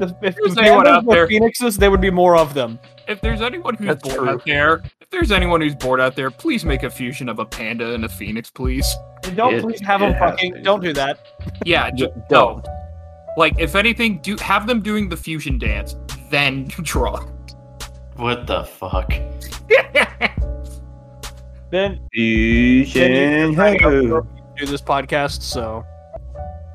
[0.01, 2.79] the if There's anyone out were there- phoenixes, there would be more of them.
[3.07, 4.29] If there's anyone who's That's bored true.
[4.29, 7.45] out there, if there's anyone who's bored out there, please make a fusion of a
[7.45, 8.85] panda and a phoenix, please.
[9.23, 10.53] And don't It- please have them it has fucking.
[10.53, 10.63] been.
[10.63, 11.19] Don't do that.
[11.65, 12.61] Yeah, ju- no.
[13.37, 15.95] Like, if anything, do have them doing the fusion dance,
[16.29, 17.19] then draw.
[18.17, 19.11] What the fuck?
[21.71, 24.27] Then Fusion ho.
[24.57, 25.41] do this podcast.
[25.41, 25.85] So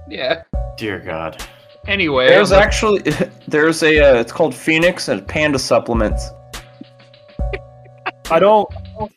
[0.08, 0.42] yeah.
[0.78, 1.44] Dear God.
[1.88, 3.00] Anyway, There's I'm- actually
[3.48, 6.30] there's a uh, it's called Phoenix and Panda supplements.
[8.30, 8.68] I don't.
[8.98, 9.08] oh,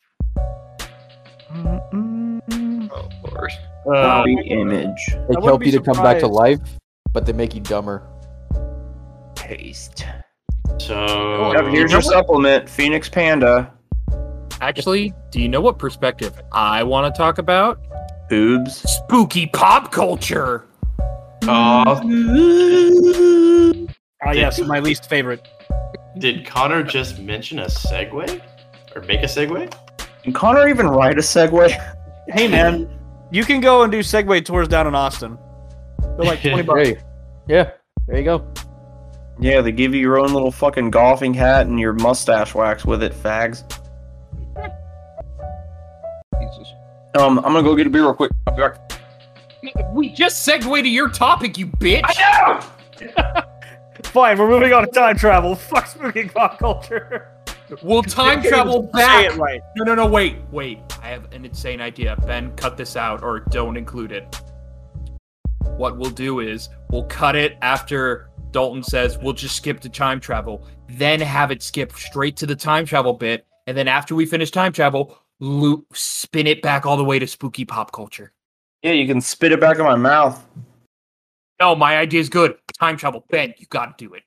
[3.24, 3.52] Lord.
[3.86, 5.00] Copy image.
[5.28, 6.60] They help you to come back to life,
[7.12, 8.08] but they make you dumber.
[9.36, 10.06] Paste.
[10.78, 13.74] So Yep, here's your supplement, Phoenix Panda.
[14.62, 17.80] Actually, do you know what perspective I want to talk about?
[18.30, 18.76] Boobs.
[18.90, 20.68] Spooky pop culture.
[21.48, 22.02] Aw,
[24.26, 25.48] Ah, yes, my least favorite.
[26.18, 28.42] did Connor just mention a segue?
[28.96, 29.74] Or make a segue?
[30.24, 31.70] Can Connor even write a segue?
[32.28, 32.90] Hey man,
[33.32, 35.38] you can go and do Segway tours down in Austin.
[36.02, 36.90] They're like twenty bucks.
[36.90, 36.98] Hey,
[37.48, 37.72] yeah,
[38.08, 38.46] there you go.
[39.40, 43.02] Yeah, they give you your own little fucking golfing hat and your mustache wax with
[43.02, 43.64] it, fags.
[46.42, 46.74] Jesus.
[47.18, 48.32] Um, I'm gonna go get a beer real quick.
[48.48, 48.89] I'll be back.
[49.94, 52.02] We just segued to your topic, you bitch.
[52.06, 52.62] I
[53.02, 53.44] know.
[54.04, 55.56] Fine, we're moving on to time travel.
[55.56, 57.36] Fuck spooky pop culture.
[57.84, 59.26] We'll time travel Say back.
[59.26, 59.62] it right.
[59.76, 60.80] No, no, no, wait, wait.
[61.04, 62.16] I have an insane idea.
[62.26, 64.42] Ben, cut this out or don't include it.
[65.78, 70.20] What we'll do is we'll cut it after Dalton says we'll just skip to time
[70.20, 74.26] travel, then have it skip straight to the time travel bit, and then after we
[74.26, 78.34] finish time travel, loop spin it back all the way to spooky pop culture.
[78.84, 80.44] Yeah, you can spit it back in my mouth.
[81.60, 82.56] No, my idea is good.
[82.80, 84.24] Time travel, Ben, you gotta do it.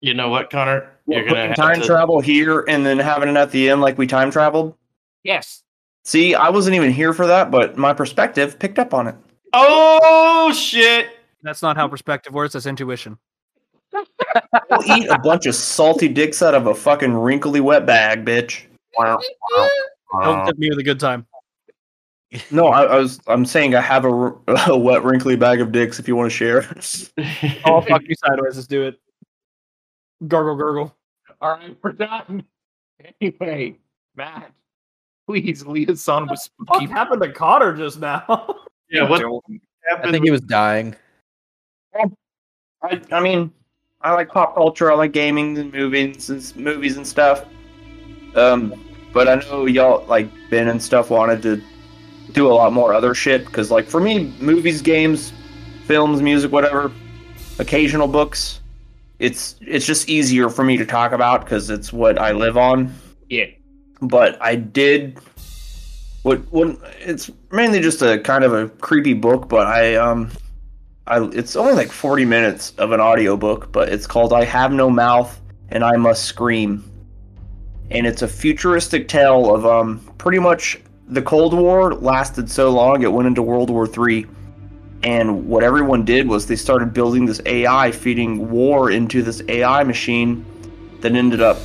[0.00, 0.90] You know what, Connor?
[1.06, 1.86] You're Putting gonna time to.
[1.86, 4.74] travel here and then having it at the end like we time traveled.
[5.22, 5.62] Yes.
[6.04, 9.14] See, I wasn't even here for that, but my perspective picked up on it.
[9.52, 11.08] oh shit!
[11.42, 12.54] That's not how perspective works.
[12.54, 13.18] That's intuition.
[13.92, 18.62] We'll eat a bunch of salty dicks out of a fucking wrinkly wet bag, bitch.
[18.98, 21.26] Don't tip me with a good time.
[22.50, 23.20] No, I, I was.
[23.26, 25.98] I'm saying I have a wet wrinkly bag of dicks.
[25.98, 26.62] If you want to share.
[27.64, 28.56] Oh fuck you sideways.
[28.56, 29.00] Let's do it.
[30.26, 30.94] Gurgle, gurgle.
[31.40, 32.44] All right, we're done.
[33.20, 33.78] Anyway,
[34.14, 34.52] Matt,
[35.26, 36.86] please lead us on with spooky.
[36.86, 38.56] What happened to Cotter just now?
[38.90, 39.60] yeah, what Dalton.
[39.90, 40.94] I think he was dying.
[42.82, 43.50] I, I mean,
[44.02, 44.92] I like pop culture.
[44.92, 47.44] I like gaming and movies and movies and stuff.
[48.34, 48.74] Um,
[49.12, 51.62] but I know y'all like Ben and stuff wanted to
[52.32, 55.32] do a lot more other shit because, like, for me, movies, games,
[55.86, 56.92] films, music, whatever,
[57.58, 58.60] occasional books.
[59.18, 62.94] It's it's just easier for me to talk about because it's what I live on.
[63.28, 63.46] Yeah.
[64.00, 65.18] But I did.
[66.22, 66.78] What what?
[67.00, 70.30] It's mainly just a kind of a creepy book, but I um
[71.06, 74.88] I, it's only like 40 minutes of an audiobook, but it's called I Have No
[74.88, 75.40] Mouth
[75.70, 76.84] and I Must Scream.
[77.90, 80.80] And it's a futuristic tale of um, pretty much
[81.10, 84.26] the Cold War lasted so long it went into World War III.
[85.02, 89.82] And what everyone did was they started building this AI, feeding war into this AI
[89.82, 90.44] machine
[91.00, 91.58] that ended up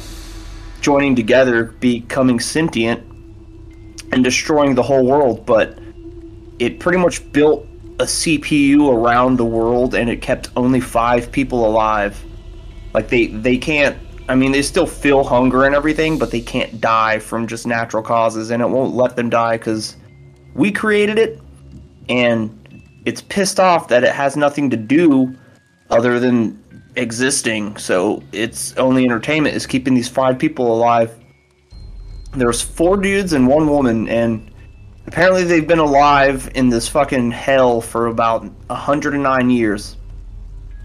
[0.81, 3.03] joining together, becoming sentient,
[4.11, 5.45] and destroying the whole world.
[5.45, 5.77] But
[6.57, 7.67] it pretty much built
[7.99, 12.23] a CPU around the world and it kept only five people alive.
[12.93, 16.81] Like they they can't I mean they still feel hunger and everything, but they can't
[16.81, 19.97] die from just natural causes and it won't let them die cuz
[20.53, 21.39] we created it
[22.09, 22.49] and
[23.05, 25.35] it's pissed off that it has nothing to do
[25.89, 26.59] other than
[26.95, 27.77] existing.
[27.77, 31.11] So its only entertainment is keeping these five people alive.
[32.33, 34.51] There's four dudes and one woman and
[35.07, 39.97] Apparently, they've been alive in this fucking hell for about 109 years.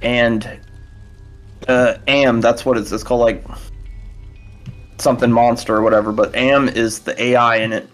[0.03, 0.61] And,
[1.71, 3.43] uh, AM, that's what it's, it's called, like,
[4.99, 7.89] something monster or whatever, but AM is the AI in it.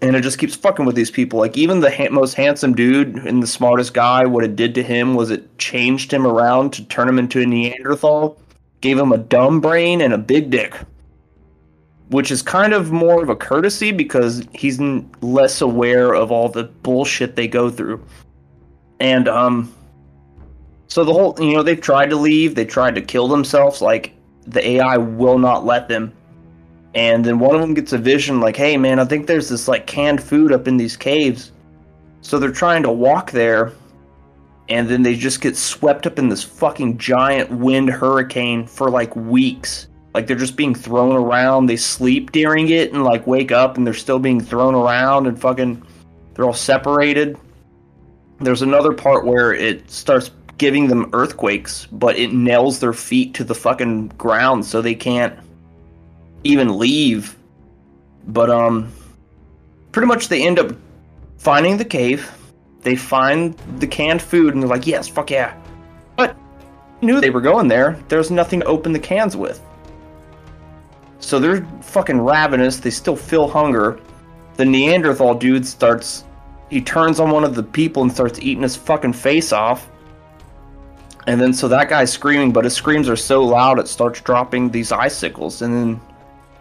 [0.00, 1.40] And it just keeps fucking with these people.
[1.40, 4.82] Like, even the ha- most handsome dude and the smartest guy, what it did to
[4.82, 8.38] him was it changed him around to turn him into a Neanderthal,
[8.80, 10.76] gave him a dumb brain and a big dick.
[12.10, 14.80] which is kind of more of a courtesy because he's
[15.20, 18.02] less aware of all the bullshit they go through.
[19.00, 19.72] And um
[20.88, 24.14] so the whole you know they've tried to leave, they tried to kill themselves like
[24.46, 26.12] the AI will not let them.
[26.94, 29.68] And then one of them gets a vision like, "Hey man, I think there's this
[29.68, 31.52] like canned food up in these caves."
[32.22, 33.72] So they're trying to walk there
[34.68, 39.14] and then they just get swept up in this fucking giant wind hurricane for like
[39.16, 39.88] weeks.
[40.14, 41.66] Like they're just being thrown around.
[41.66, 45.40] They sleep during it and like wake up and they're still being thrown around and
[45.40, 45.82] fucking
[46.34, 47.38] they're all separated.
[48.40, 53.44] There's another part where it starts giving them earthquakes, but it nails their feet to
[53.44, 55.38] the fucking ground so they can't
[56.44, 57.36] even leave.
[58.26, 58.92] But um
[59.92, 60.72] pretty much they end up
[61.38, 62.30] finding the cave.
[62.82, 65.54] They find the canned food and they're like, "Yes, fuck yeah."
[66.16, 66.36] But
[67.00, 67.98] knew they were going there.
[68.08, 69.60] There's nothing to open the cans with.
[71.20, 72.78] So they're fucking ravenous.
[72.78, 73.98] They still feel hunger.
[74.56, 76.24] The Neanderthal dude starts.
[76.70, 79.88] He turns on one of the people and starts eating his fucking face off.
[81.28, 84.70] And then so that guy's screaming, but his screams are so loud it starts dropping
[84.70, 85.62] these icicles.
[85.62, 86.00] And then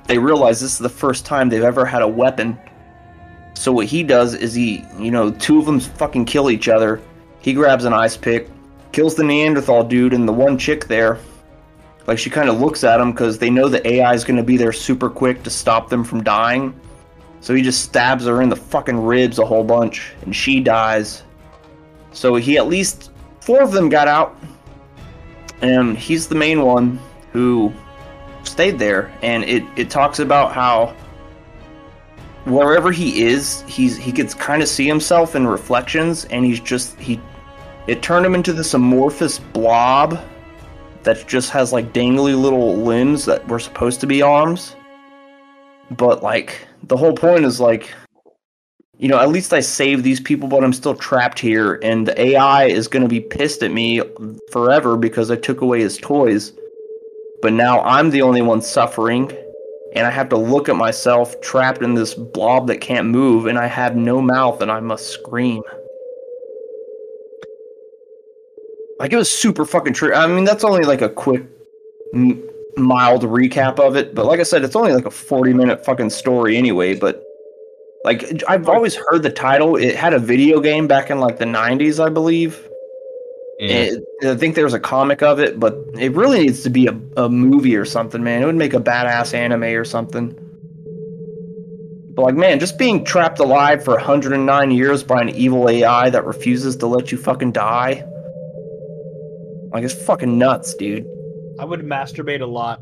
[0.05, 2.59] they realize this is the first time they've ever had a weapon.
[3.55, 7.01] So what he does is he, you know, two of them fucking kill each other.
[7.39, 8.49] He grabs an ice pick,
[8.91, 11.19] kills the Neanderthal dude, and the one chick there
[12.07, 14.43] like she kind of looks at him because they know the AI is going to
[14.43, 16.73] be there super quick to stop them from dying.
[17.41, 21.23] So he just stabs her in the fucking ribs a whole bunch, and she dies.
[22.13, 24.37] So he at least four of them got out,
[25.61, 26.99] and he's the main one
[27.31, 27.73] who
[28.43, 29.11] stayed there.
[29.21, 30.95] And it it talks about how
[32.45, 36.97] wherever he is, he's he gets kind of see himself in reflections, and he's just
[36.99, 37.19] he
[37.87, 40.19] it turned him into this amorphous blob
[41.03, 44.75] that just has like dangly little limbs that were supposed to be arms.
[45.91, 47.89] But like the whole point is like
[48.99, 52.19] you know, at least I saved these people, but I'm still trapped here, and the
[52.19, 54.01] AI is going to be pissed at me
[54.51, 56.51] forever because I took away his toys.
[57.41, 59.31] But now I'm the only one suffering,
[59.93, 63.59] and I have to look at myself trapped in this blob that can't move, and
[63.59, 65.61] I have no mouth, and I must scream.
[68.99, 70.15] Like it was super fucking true.
[70.15, 71.43] I mean, that's only like a quick,
[72.15, 72.41] m-
[72.77, 74.15] mild recap of it.
[74.15, 76.95] But like I said, it's only like a forty-minute fucking story anyway.
[76.95, 77.26] But
[78.07, 79.75] like, I've always heard the title.
[79.75, 82.57] It had a video game back in like the '90s, I believe.
[83.59, 86.87] And I think there was a comic of it, but it really needs to be
[86.87, 88.41] a, a movie or something, man.
[88.41, 90.33] It would make a badass anime or something.
[92.15, 96.23] But like, man, just being trapped alive for 109 years by an evil AI that
[96.23, 98.05] refuses to let you fucking die.
[99.73, 101.05] Like it's fucking nuts, dude.
[101.59, 102.79] I would masturbate a lot.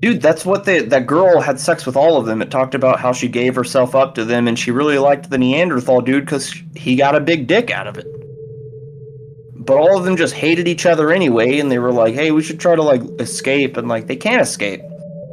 [0.00, 2.40] Dude, that's what they that girl had sex with all of them.
[2.40, 5.38] It talked about how she gave herself up to them and she really liked the
[5.38, 8.06] Neanderthal dude cuz he got a big dick out of it.
[9.56, 12.42] But all of them just hated each other anyway and they were like, "Hey, we
[12.42, 14.82] should try to like escape." And like they can't escape.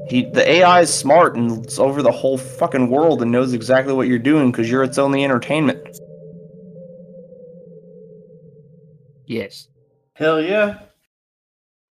[0.09, 3.93] He the AI is smart and it's over the whole fucking world and knows exactly
[3.93, 5.79] what you're doing cuz you're its only entertainment.
[9.27, 9.67] Yes.
[10.13, 10.79] Hell yeah.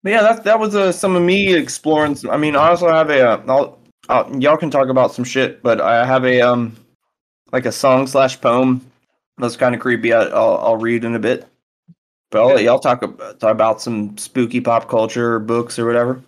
[0.05, 2.15] But yeah, that that was uh, some of me exploring.
[2.15, 3.27] Some, I mean, I also have a.
[3.27, 3.79] Uh, I'll,
[4.11, 6.77] I'll, y'all can talk about some shit, but I have a um,
[7.53, 8.85] like a song slash poem
[9.39, 10.13] that's kind of creepy.
[10.13, 11.49] I, I'll I'll read in a bit,
[12.31, 16.21] but I'll let y'all talk about, talk about some spooky pop culture books or whatever.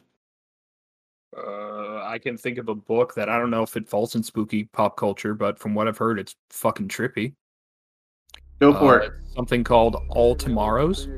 [1.36, 4.22] Uh, I can think of a book that I don't know if it falls in
[4.22, 7.34] spooky pop culture, but from what I've heard, it's fucking trippy.
[8.58, 9.12] Go for Uh, it.
[9.34, 11.08] Something called All Tomorrows.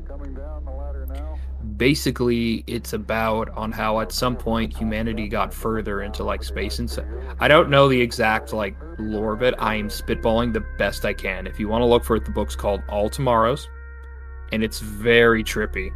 [1.79, 6.89] Basically, it's about on how at some point humanity got further into like space and
[6.89, 7.05] so
[7.39, 9.53] I don't know the exact like lore of it.
[9.57, 11.47] I am spitballing the best I can.
[11.47, 13.69] If you want to look for it, the book's called All Tomorrows,
[14.51, 15.89] and it's very trippy.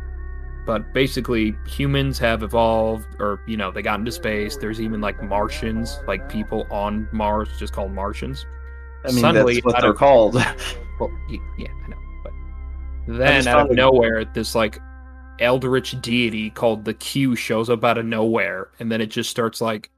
[0.65, 4.55] But basically, humans have evolved, or you know, they got into space.
[4.55, 8.45] There's even like Martians, like people on Mars, just called Martians.
[9.03, 10.35] I mean, Suddenly, that's what they're of- called.
[10.99, 11.11] Well,
[11.57, 11.97] yeah, I know.
[12.23, 12.31] But
[13.17, 14.79] then out of it- nowhere, this like
[15.39, 19.61] eldritch deity called the Q shows up out of nowhere, and then it just starts
[19.61, 19.89] like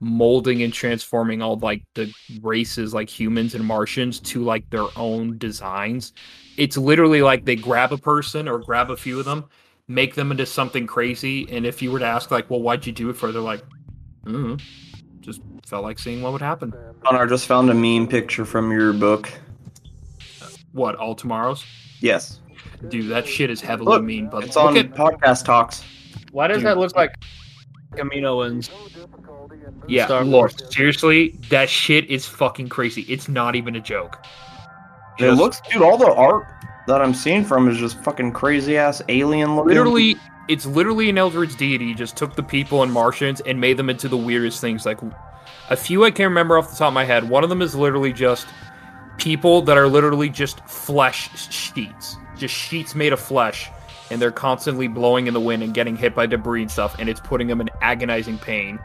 [0.00, 2.12] molding and transforming all like the
[2.42, 6.12] races, like humans and Martians, to like their own designs.
[6.56, 9.44] It's literally like they grab a person or grab a few of them,
[9.88, 12.92] make them into something crazy, and if you were to ask like, "Well, why'd you
[12.92, 13.62] do it for?" They're like,
[14.24, 14.60] mm,
[15.20, 16.72] "Just felt like seeing what would happen."
[17.04, 19.30] Connor just found a meme picture from your book.
[20.72, 21.64] What all tomorrows?
[22.00, 22.40] Yes,
[22.88, 24.28] Dude, that shit is heavily Look, mean.
[24.28, 25.82] But it's look on at podcast talks.
[26.32, 26.66] Why does Dude.
[26.66, 27.14] that look like?
[27.92, 28.68] Kamino and
[29.88, 30.74] Yeah, Star look, Wars.
[30.74, 33.02] seriously, that shit is fucking crazy.
[33.02, 34.24] It's not even a joke.
[35.18, 35.82] It looks, dude.
[35.82, 36.46] All the art
[36.86, 39.68] that I'm seeing from is just fucking crazy ass alien looking.
[39.70, 40.16] literally
[40.48, 44.08] it's literally an Eldritch deity just took the people and Martians and made them into
[44.08, 44.86] the weirdest things.
[44.86, 44.98] Like
[45.70, 47.28] a few I can't remember off the top of my head.
[47.28, 48.46] One of them is literally just
[49.18, 53.68] people that are literally just flesh sheets, just sheets made of flesh,
[54.10, 57.08] and they're constantly blowing in the wind and getting hit by debris and stuff, and
[57.08, 58.78] it's putting them in agonizing pain.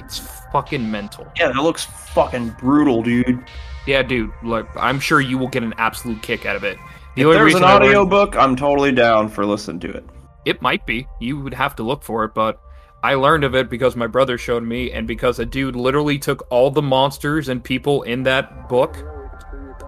[0.00, 0.18] It's
[0.52, 1.30] fucking mental.
[1.38, 3.44] Yeah, that looks fucking brutal, dude.
[3.86, 4.30] Yeah, dude.
[4.42, 6.76] Look, I'm sure you will get an absolute kick out of it.
[7.16, 10.04] The If there's an I learned- audio book, I'm totally down for listening to it.
[10.44, 11.06] It might be.
[11.20, 12.60] You would have to look for it, but
[13.02, 16.46] I learned of it because my brother showed me, and because a dude literally took
[16.50, 18.96] all the monsters and people in that book,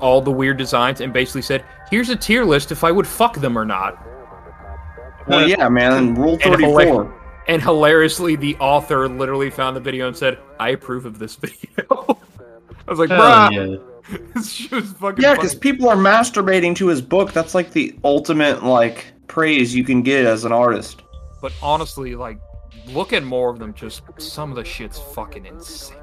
[0.01, 1.65] all the weird designs, and basically said,
[1.95, 4.05] "Here's a tier list if I would fuck them or not."
[5.29, 6.17] Well, uh, yeah, man.
[6.17, 7.15] Rule And 34.
[7.47, 11.87] And hilariously, the author literally found the video and said, "I approve of this video."
[11.89, 13.53] I was like, Hell "Bruh,
[14.11, 14.19] yeah.
[14.35, 17.33] this was fucking." Yeah, because people are masturbating to his book.
[17.33, 21.03] That's like the ultimate like praise you can get as an artist.
[21.41, 22.41] But honestly, like,
[22.89, 23.73] look at more of them.
[23.73, 25.99] Just some of the shit's fucking insane.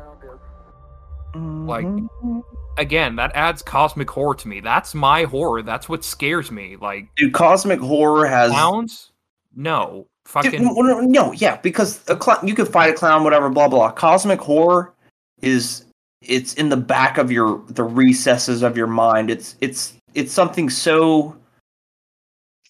[1.33, 2.39] Like, mm-hmm.
[2.77, 4.59] Again, that adds cosmic horror to me.
[4.59, 5.61] That's my horror.
[5.61, 6.75] That's what scares me.
[6.75, 8.51] Like dude, cosmic horror has.
[8.51, 9.11] clowns?
[9.55, 10.63] No, fucking.
[10.63, 13.91] no, no, no, yeah, because a clown, you could fight a clown, whatever, blah blah.
[13.91, 14.93] Cosmic horror
[15.41, 15.85] is
[16.21, 19.29] it's in the back of your the recesses of your mind.
[19.29, 21.35] It's it's it's something so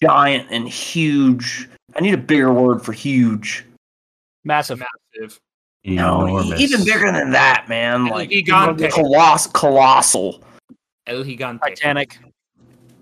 [0.02, 1.68] giant and huge.
[1.94, 3.64] I need a bigger word for huge.
[4.44, 4.78] massive.
[4.78, 5.38] Massive.
[5.84, 6.60] No, Enormous.
[6.60, 8.06] even bigger than that, man.
[8.06, 8.88] Like gigante.
[8.90, 10.42] coloss, colossal.
[11.08, 11.60] El Gigante.
[11.60, 12.18] Titanic.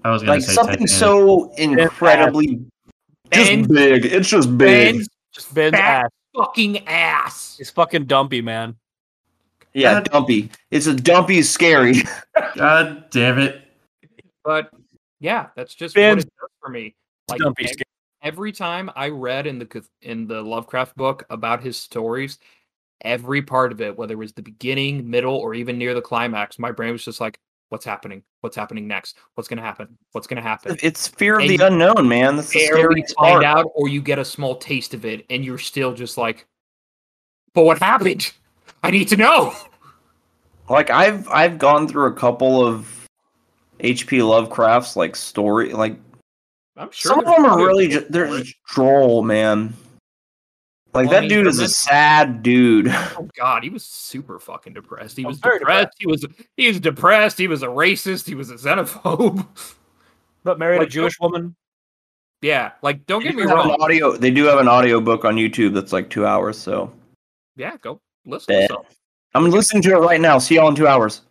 [0.03, 0.89] I was gonna Like say something Titanic.
[0.89, 2.47] so incredibly
[3.33, 4.07] just Ben's- big.
[4.07, 4.95] It's just big.
[4.95, 6.11] Ben's Just Ben's Fat- ass.
[6.35, 7.57] fucking ass.
[7.59, 8.76] He's fucking dumpy, man.
[9.74, 10.05] yeah, God.
[10.11, 10.51] dumpy.
[10.70, 11.97] It's a dumpy scary.
[12.57, 13.61] God damn it.
[14.43, 14.70] But
[15.20, 16.95] yeah, that's just Ben's- what it does for me.
[17.28, 17.66] Like dumpy.
[17.68, 17.76] ev-
[18.22, 22.39] every time I read in the in the Lovecraft book about his stories,
[23.03, 26.59] every part of it, whether it was the beginning, middle, or even near the climax,
[26.59, 27.38] my brain was just like,
[27.68, 28.22] "What's happening?
[28.40, 29.18] What's happening next?
[29.34, 29.96] What's gonna happen?
[30.12, 32.36] What's gonna happen?" It's fear of And the unknown, man.
[32.36, 33.44] That's the scary find part.
[33.44, 36.46] out, or you get a small taste of it, and you're still just like,
[37.55, 38.32] "But what happened?
[38.82, 39.55] I need to know."
[40.68, 43.09] Like I've I've gone through a couple of
[43.80, 44.22] H.P.
[44.22, 45.72] Lovecraft's like story.
[45.72, 45.96] Like
[46.76, 49.74] I'm sure some of them are really just they're just droll, man.
[50.93, 52.88] Like that dude is a sad dude.
[53.16, 55.16] Oh God, he was super fucking depressed.
[55.16, 55.95] He I'm was very depressed.
[55.99, 56.26] He was
[56.57, 57.38] he was depressed.
[57.38, 58.26] He was a racist.
[58.26, 59.47] He was a xenophobe.
[60.43, 61.55] But married Like, a Jewish woman.
[62.41, 63.76] yeah, like don't get me They an wrong.
[63.78, 64.16] audio.
[64.16, 66.57] They do have an audio book on YouTube that's like two hours.
[66.59, 66.91] So
[67.57, 68.55] Yeah, go listen.
[68.55, 68.66] Yeah.
[68.68, 68.82] To some.
[69.34, 70.38] I'm listening to it right now.
[70.38, 71.22] See y'all in two hours.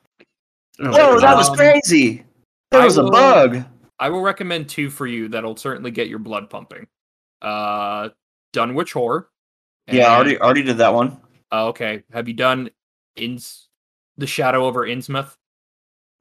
[0.79, 2.23] Oh, Whoa, that was Um, crazy.
[2.69, 3.63] There I was a will- bug.
[3.99, 6.85] I will recommend two for you that'll certainly get your blood pumping.
[7.41, 8.09] Uh,
[8.53, 9.27] Dunwich Horror.
[9.91, 11.19] Yeah, I already already did that one.
[11.51, 12.03] Oh, okay.
[12.11, 12.69] Have you done
[13.15, 13.69] Ins
[14.17, 15.35] the Shadow over Innsmouth?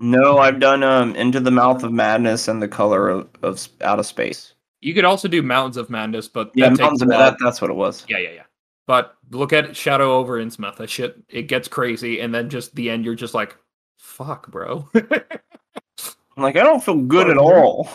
[0.01, 3.99] No, I've done um Into the Mouth of Madness and the Color of, of Out
[3.99, 4.55] of Space.
[4.81, 7.71] You could also do Mountains of Madness, but Yeah, that Mountains of that, that's what
[7.71, 8.05] it was.
[8.09, 8.43] Yeah, yeah, yeah.
[8.87, 10.77] But look at Shadow over Innsmouth.
[10.77, 13.57] That shit, it gets crazy, and then just the end, you're just like,
[13.99, 17.89] "Fuck, bro." I'm like, I don't feel good at all.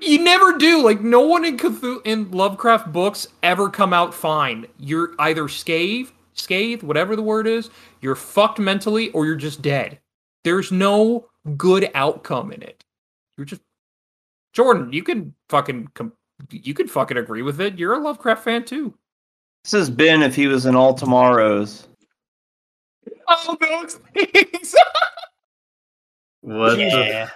[0.00, 0.82] You never do.
[0.82, 4.66] Like, no one in Cthulhu in Lovecraft books ever come out fine.
[4.78, 7.70] You're either scathed, scathed, whatever the word is.
[8.00, 9.98] You're fucked mentally, or you're just dead.
[10.44, 12.84] There's no good outcome in it.
[13.36, 13.62] You're just
[14.52, 14.92] Jordan.
[14.92, 16.12] You can fucking com-
[16.50, 17.78] you can fucking agree with it.
[17.78, 18.94] You're a Lovecraft fan too.
[19.64, 21.88] This is Ben if he was in All Tomorrows.
[23.28, 24.74] Oh, those things.
[26.42, 27.28] What the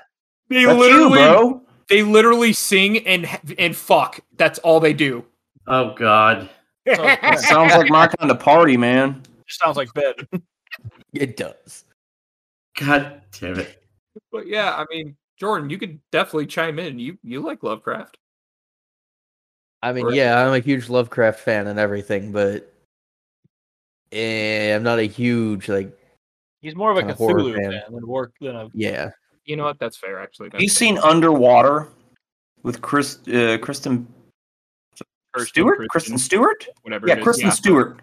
[0.48, 1.62] They That's you, literally, bro.
[1.90, 3.28] They literally sing and
[3.58, 4.20] and fuck.
[4.38, 5.24] That's all they do.
[5.66, 6.48] Oh god.
[6.86, 9.22] That sounds like my kind of party, man.
[9.46, 10.14] Just sounds like Ben.
[11.12, 11.84] It does.
[12.78, 13.82] God damn it.
[14.32, 16.98] but yeah, I mean, Jordan, you could definitely chime in.
[16.98, 18.16] You you like Lovecraft?
[19.82, 20.14] I mean, Right.
[20.14, 22.72] yeah, I'm a huge Lovecraft fan and everything, but
[24.12, 25.96] eh, I'm not a huge like.
[26.60, 27.70] He's more of a horror Cthulhu fan.
[27.72, 28.68] fan than work than a.
[28.74, 29.10] Yeah,
[29.50, 29.80] You know what?
[29.80, 30.50] That's fair, actually.
[30.52, 31.88] Have you seen Underwater
[32.62, 34.06] with Chris uh, Kristen
[35.38, 35.88] Stewart?
[35.88, 36.68] Kristen Stewart?
[36.82, 37.08] Whatever.
[37.08, 37.24] Yeah, it is.
[37.24, 37.98] Kristen Stewart.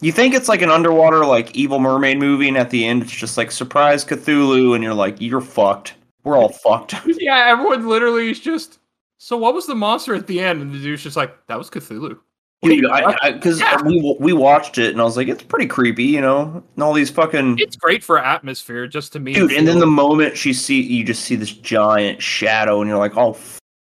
[0.00, 3.12] You think it's like an underwater like evil mermaid movie, and at the end it's
[3.12, 5.94] just like surprise Cthulhu, and you're like, you're fucked.
[6.24, 6.96] We're all fucked.
[7.06, 8.80] Yeah, everyone literally is just.
[9.18, 10.60] So what was the monster at the end?
[10.60, 12.18] And the dude's just like, that was Cthulhu.
[12.62, 13.82] Dude, I because Yeah.
[13.82, 16.94] we we watched it and I was like, it's pretty creepy, you know, and all
[16.94, 19.34] these fucking It's great for atmosphere, just to me.
[19.34, 19.52] dude.
[19.52, 23.16] And then the moment she see, you just see this giant shadow, and you're like,
[23.18, 23.34] oh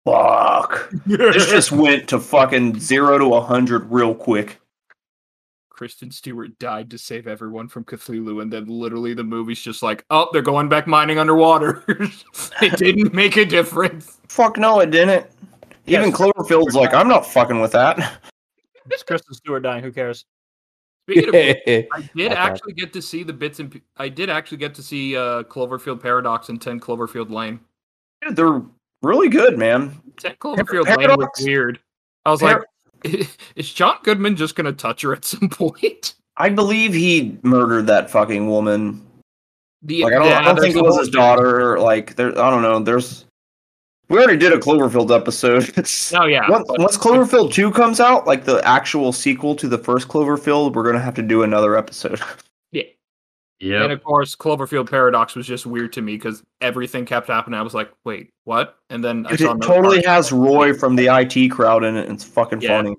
[0.06, 4.60] fuck, this just went to fucking zero to a hundred real quick.
[5.70, 10.06] Kristen Stewart died to save everyone from Cthulhu, and then literally the movie's just like,
[10.12, 11.84] oh, they're going back mining underwater.
[12.62, 14.20] it didn't make a difference.
[14.28, 15.26] Fuck no, it didn't.
[15.88, 16.18] Even Yes.
[16.18, 18.22] Cloverfield's like, I'm not fucking with that.
[18.90, 19.84] It's Kristen Stewart dying.
[19.84, 20.26] Who cares?
[21.10, 21.36] Speaking of,
[21.94, 24.84] I did actually get to see the bits and p- I did actually get to
[24.84, 27.60] see uh, Cloverfield Paradox and Ten Cloverfield Lane.
[28.22, 28.62] Dude, they're
[29.02, 30.00] really good, man.
[30.18, 31.80] Ten Cloverfield Lane was weird.
[32.26, 32.66] I was Par-
[33.04, 36.16] like, is John Goodman just gonna touch her at some point?
[36.38, 39.06] I believe he murdered that fucking woman.
[39.84, 41.78] The, Like, I don't, yeah, I don't think it was his daughter.
[41.80, 42.80] Like, there, I don't know.
[42.80, 43.26] There's,
[44.10, 45.72] we already did a Cloverfield episode.
[45.78, 46.50] It's, No, yeah.
[46.50, 50.74] once, but- once Cloverfield two comes out, like the actual sequel to the first Cloverfield,
[50.74, 52.20] we're gonna have to do another episode.
[52.72, 52.84] yeah.
[53.60, 53.84] Yeah.
[53.84, 57.58] And of course, Cloverfield Paradox was just weird to me because everything kept happening.
[57.60, 58.78] I was like, wait, what?
[58.90, 60.08] And then I saw it totally part.
[60.08, 62.10] has Roy from the IT crowd in it.
[62.12, 62.70] It's fucking Yeah.
[62.82, 62.96] funny.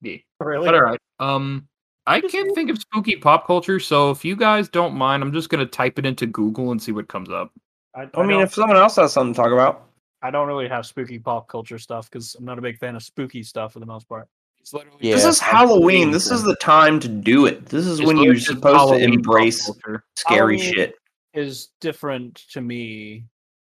[0.00, 0.16] Yeah.
[0.40, 0.64] Really?
[0.66, 1.00] But all right.
[1.18, 1.66] Um,
[2.06, 5.50] I can't think of spooky pop culture, so if you guys don't mind, I'm just
[5.50, 7.52] gonna type it into Google and see what comes up.
[7.94, 9.89] I, I mean, don't, if someone else has something to talk about,
[10.22, 13.02] I don't really have spooky pop culture stuff because I'm not a big fan of
[13.02, 14.28] spooky stuff for the most part.
[14.60, 15.14] It's literally Yeah.
[15.14, 16.10] this is Halloween.
[16.10, 17.66] This is the time to do it.
[17.66, 19.70] This is it's when you're supposed to Halloween pop embrace
[20.16, 20.94] scary Halloween- shit.
[21.32, 23.24] Is different to me.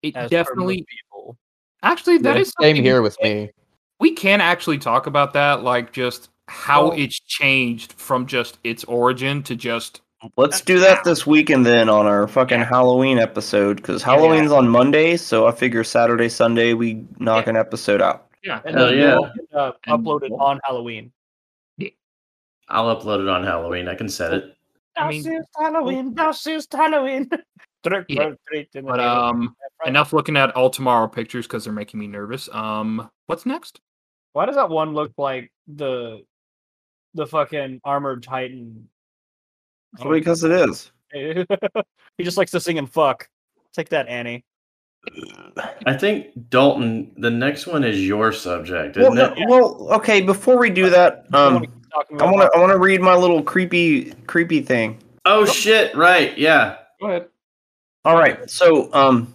[0.02, 1.36] It As definitely, people.
[1.82, 3.50] actually, that Yeah, is same here with me.
[3.98, 8.84] we can actually talk about that, like just how Well- it's changed from just its
[8.84, 10.00] origin to just
[10.36, 15.16] Let's do that this weekend then on our fucking Halloween episode because Halloween's on Monday,
[15.16, 18.26] so I figure Saturday, Sunday we knock an episode out.
[18.44, 18.60] yeah.
[18.66, 19.18] And Hell then yeah.
[19.18, 21.12] we'll, uh, And- upload it on Halloween.
[22.68, 23.88] I'll upload it on Halloween.
[23.88, 24.56] I can set it.
[24.96, 26.14] I mean- is Halloween.
[26.14, 27.28] This is Halloween.
[27.86, 28.24] Trick Yeah.
[28.24, 29.18] or treat in the But neighborhood.
[29.24, 29.56] um,
[29.86, 32.48] enough looking at all tomorrow pictures because they're making me nervous.
[32.52, 33.80] Um, what's next?
[34.34, 36.20] Why does that one look like the
[37.14, 38.88] the fucking armored titan?
[39.98, 40.90] Well, because it is.
[41.12, 43.28] he just likes to sing and fuck.
[43.72, 44.44] Take that, Annie.
[45.86, 47.12] I think Dalton.
[47.16, 49.48] The next one is your subject, Well, isn't no- it?
[49.48, 50.20] well, okay.
[50.20, 51.66] Before we do that, I wanna um,
[52.20, 54.98] I want to I want to read my little creepy creepy thing.
[55.24, 55.94] Oh shit!
[55.96, 56.36] Right?
[56.36, 56.76] Yeah.
[57.00, 57.28] Go ahead.
[58.04, 59.32] All right, so um,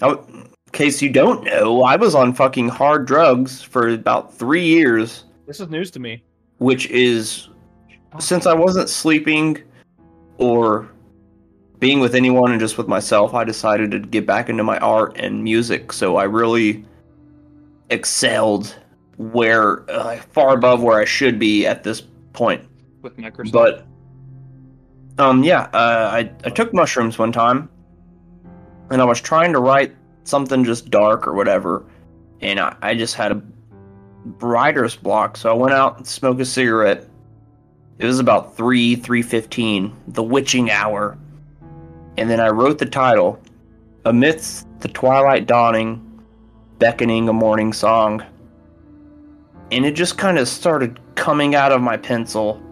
[0.00, 4.32] I w- in case you don't know, I was on fucking hard drugs for about
[4.32, 6.22] three years, This is news to me.
[6.58, 7.48] which is
[8.20, 9.58] since I wasn't sleeping
[10.40, 10.90] or
[11.78, 15.16] being with anyone and just with myself, I decided to get back into my art
[15.16, 15.92] and music.
[15.92, 16.84] So I really
[17.90, 18.74] excelled
[19.18, 22.66] where uh, far above where I should be at this point.
[23.02, 23.52] With Microsoft.
[23.52, 23.86] But
[25.18, 27.68] um, yeah, uh, I I took mushrooms one time,
[28.90, 31.84] and I was trying to write something just dark or whatever,
[32.40, 33.42] and I, I just had a
[34.40, 35.36] writer's block.
[35.36, 37.09] So I went out and smoked a cigarette.
[38.00, 41.18] It was about three three fifteen, the witching hour,
[42.16, 43.38] and then I wrote the title,
[44.06, 46.22] amidst the twilight dawning,
[46.78, 48.24] beckoning a morning song.
[49.70, 52.62] And it just kind of started coming out of my pencil.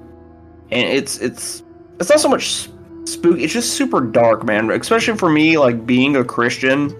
[0.71, 1.63] And it's it's
[2.01, 2.71] it's not so much
[3.05, 4.71] spooky it's just super dark man.
[4.71, 6.99] Especially for me like being a christian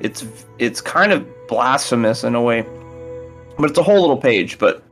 [0.00, 0.26] it's
[0.58, 2.60] it's kind of blasphemous in a way.
[3.58, 4.84] But it's a whole little page but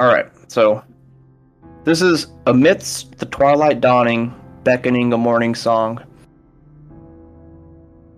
[0.00, 0.82] all right so
[1.84, 6.02] this is amidst the twilight dawning beckoning a morning song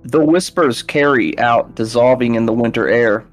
[0.02, 3.26] the whispers carry out dissolving in the winter air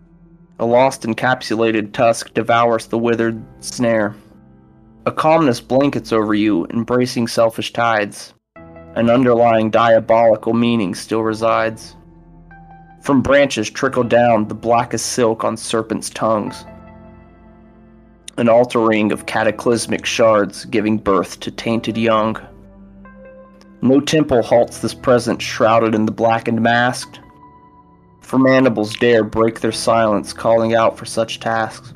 [0.60, 4.16] a lost encapsulated tusk devours the withered snare
[5.08, 8.36] a calmness blankets over you, embracing selfish tides.
[8.56, 11.96] An underlying diabolical meaning still resides.
[13.02, 16.66] From branches trickle down the blackest silk on serpents' tongues.
[18.42, 22.38] An altar ring of cataclysmic shards giving birth to tainted young.
[23.84, 27.20] No temple halts this present shrouded in the blackened mask.
[28.22, 31.94] For mandibles dare break their silence, calling out for such tasks.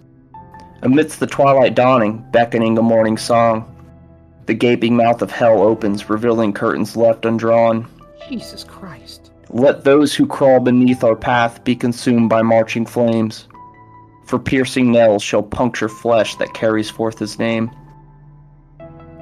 [0.84, 3.66] Amidst the twilight dawning, beckoning a morning song,
[4.46, 7.88] the gaping mouth of hell opens, revealing curtains left undrawn.
[8.30, 9.32] Jesus Christ.
[9.50, 13.48] Let those who crawl beneath our path be consumed by marching flames,
[14.26, 17.72] for piercing nails shall puncture flesh that carries forth his name.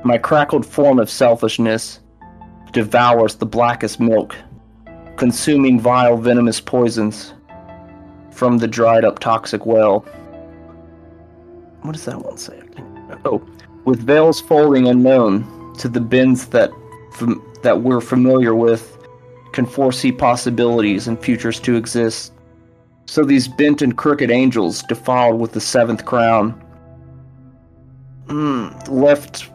[0.03, 1.99] My crackled form of selfishness
[2.71, 4.35] devours the blackest milk,
[5.17, 7.33] consuming vile venomous poisons
[8.31, 9.99] from the dried up toxic well.
[11.83, 12.61] what does that one say?
[13.25, 13.45] Oh,
[13.85, 16.71] with veils folding unknown to the bins that
[17.61, 18.97] that we're familiar with,
[19.53, 22.33] can foresee possibilities and futures to exist.
[23.05, 26.61] So these bent and crooked angels, defiled with the seventh crown,
[28.27, 29.49] mm, left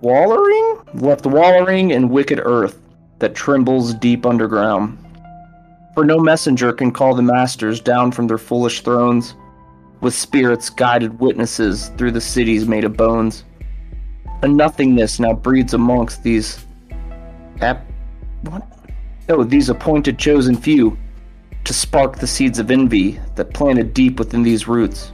[0.00, 0.78] wallering?
[0.94, 2.80] left wallering in wicked earth
[3.18, 4.98] that trembles deep underground.
[5.94, 9.34] For no messenger can call the masters down from their foolish thrones,
[10.00, 13.44] with spirits guided witnesses through the cities made of bones.
[14.42, 16.64] A nothingness now breeds amongst these.
[17.60, 17.84] Ap-
[18.42, 18.62] what?
[19.28, 20.96] Oh, these appointed chosen few
[21.68, 25.12] to spark the seeds of envy that planted deep within these roots.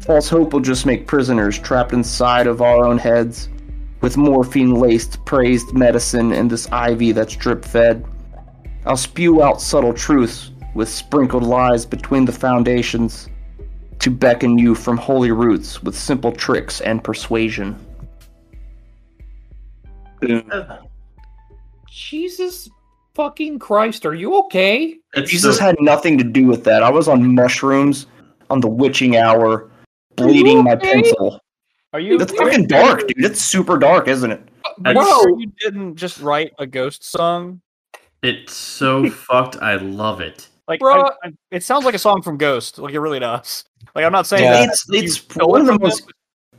[0.00, 3.48] False hope will just make prisoners trapped inside of our own heads,
[4.00, 8.04] with morphine laced praised medicine and this ivy that's drip fed.
[8.86, 13.28] I'll spew out subtle truths with sprinkled lies between the foundations
[14.00, 17.78] to beckon you from holy roots with simple tricks and persuasion.
[21.88, 22.68] Jesus
[23.14, 24.96] fucking Christ, are you okay?
[25.14, 26.82] It's Jesus so- had nothing to do with that.
[26.82, 28.06] I was on mushrooms
[28.50, 29.70] on the witching hour,
[30.16, 31.40] bleeding my pencil.
[31.92, 32.18] Are you?
[32.18, 33.24] It's fucking dark, dude.
[33.24, 34.40] It's super dark, isn't it?
[34.64, 37.60] Uh, are you Bro, sure you didn't just write a ghost song?
[38.22, 39.56] It's so fucked.
[39.56, 40.48] I love it.
[40.68, 41.10] Like, Bruh.
[41.22, 42.78] I- I- it sounds like a song from Ghost.
[42.78, 43.64] Like it really does.
[43.94, 44.52] Like I'm not saying Yeah.
[44.66, 46.10] that It's it's one of the from most.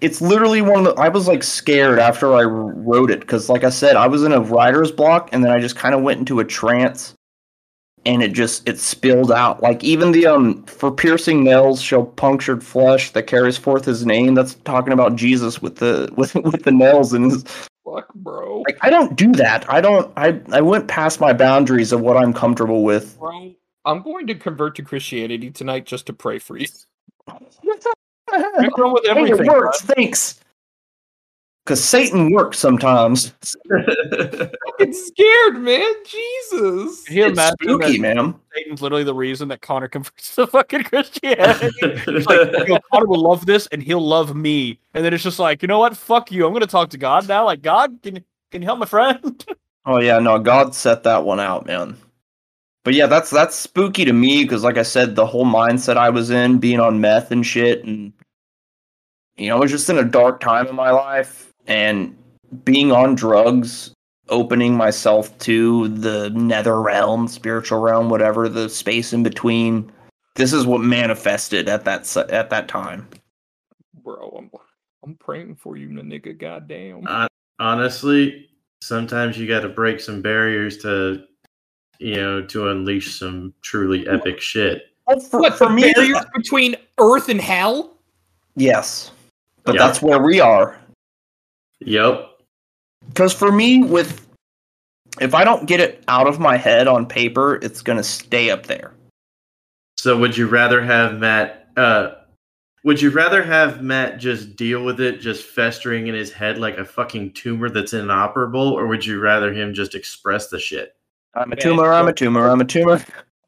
[0.03, 0.09] Them.
[0.09, 1.01] It's literally one of the.
[1.01, 4.31] I was like scared after I wrote it because, like I said, I was in
[4.31, 7.15] a writer's block, and then I just kind of went into a trance,
[8.05, 9.61] and it just it spilled out.
[9.63, 14.35] Like even the um for piercing nails shall punctured flesh that carries forth his name.
[14.35, 17.43] That's talking about Jesus with the with with the nails and his.
[17.83, 18.63] fuck, bro.
[18.67, 19.69] Like I don't do that.
[19.69, 20.11] I don't.
[20.17, 23.17] I I went past my boundaries of what I'm comfortable with.
[23.19, 26.67] Bro, I'm going to convert to Christianity tonight just to pray for you.
[28.39, 29.81] What's wrong with Hey, it works.
[29.81, 30.39] Thanks.
[31.63, 33.33] Because Satan works sometimes.
[33.69, 35.93] fucking scared, man.
[36.05, 37.03] Jesus.
[37.05, 38.35] Can you It's spooky, man.
[38.53, 41.71] Satan's literally the reason that Connor converts to fucking Christianity?
[41.81, 44.77] It's like, yo, Connor will love this, and he'll love me.
[44.93, 45.95] And then it's just like, you know what?
[45.95, 46.45] Fuck you.
[46.45, 47.45] I'm gonna talk to God now.
[47.45, 49.45] Like, God, can can you help my friend?
[49.85, 51.97] Oh yeah, no, God set that one out, man.
[52.85, 56.09] But yeah, that's that's spooky to me because, like I said, the whole mindset I
[56.09, 58.13] was in, being on meth and shit, and
[59.37, 62.15] you know, I was just in a dark time in my life, and
[62.63, 63.93] being on drugs,
[64.29, 69.91] opening myself to the nether realm, spiritual realm, whatever the space in between.
[70.35, 73.07] This is what manifested at that at that time.
[74.03, 74.51] Bro, I'm
[75.03, 76.37] I'm praying for you, nigga.
[76.37, 77.03] Goddamn.
[77.07, 77.27] Uh,
[77.59, 78.49] Honestly,
[78.81, 81.23] sometimes you got to break some barriers to,
[81.99, 84.83] you know, to unleash some truly epic shit.
[85.29, 87.97] For, what for me, barriers between Earth and Hell?
[88.55, 89.11] yes,
[89.63, 89.85] but Yeah.
[89.85, 90.79] that's where we are.
[91.79, 92.29] Yep.
[93.07, 94.27] Because for me, with
[95.21, 98.65] if I don't get it out of my head on paper, it's gonna stay up
[98.65, 98.93] there.
[99.97, 102.11] So would you rather have Matt uh
[102.83, 106.77] would you rather have Matt just deal with it just festering in his head like
[106.77, 110.95] a fucking tumor that's inoperable or would you rather him just express the shit?
[111.35, 111.93] I'm a tumor.
[111.93, 112.49] I'm a tumor.
[112.49, 112.93] I'm a tumor.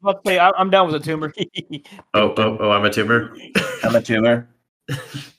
[0.02, 1.32] I'm about to say, I'm down with a tumor.
[2.14, 3.36] Oh, oh, oh, I'm a tumor.
[3.84, 4.48] I'm a tumor.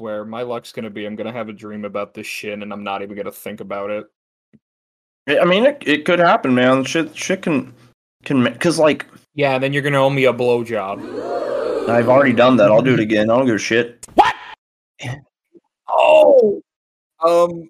[0.00, 2.72] I swear, my luck's gonna be I'm gonna have a dream about this shit and
[2.72, 4.06] I'm not even gonna think about it.
[5.28, 6.84] I mean, it, it could happen, man.
[6.84, 7.74] Shit, shit can
[8.24, 11.90] can because like Yeah, then you're gonna owe me a blowjob.
[11.90, 12.70] I've already done that.
[12.70, 13.28] I'll do it again.
[13.28, 14.06] I don't give a shit.
[14.14, 14.34] What?
[15.88, 16.62] oh.
[17.22, 17.68] Um.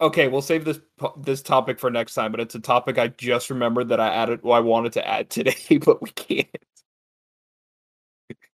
[0.00, 0.78] Okay, we'll save this
[1.16, 4.44] this topic for next time, but it's a topic I just remembered that I added.
[4.44, 6.46] Well, I wanted to add today, but we can't.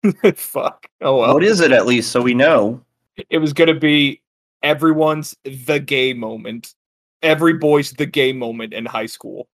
[0.34, 0.86] Fuck.
[1.00, 1.34] Oh well.
[1.34, 2.80] What is it at least so we know?
[3.28, 4.20] It was gonna be
[4.62, 6.74] everyone's the gay moment.
[7.22, 9.48] Every boy's the gay moment in high school.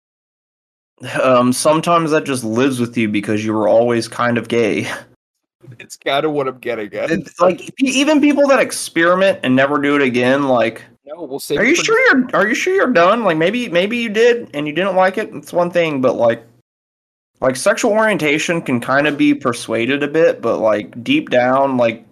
[1.23, 4.91] Um, sometimes that just lives with you because you were always kind of gay.
[5.81, 7.11] It's kind of what I'm getting at.
[7.11, 11.59] It's like even people that experiment and never do it again, like no, we'll save.
[11.59, 13.25] Are you sure you're Are you sure you're done?
[13.25, 15.35] Like maybe maybe you did and you didn't like it.
[15.35, 16.47] It's one thing, but like
[17.41, 22.05] like sexual orientation can kind of be persuaded a bit, but like deep down, like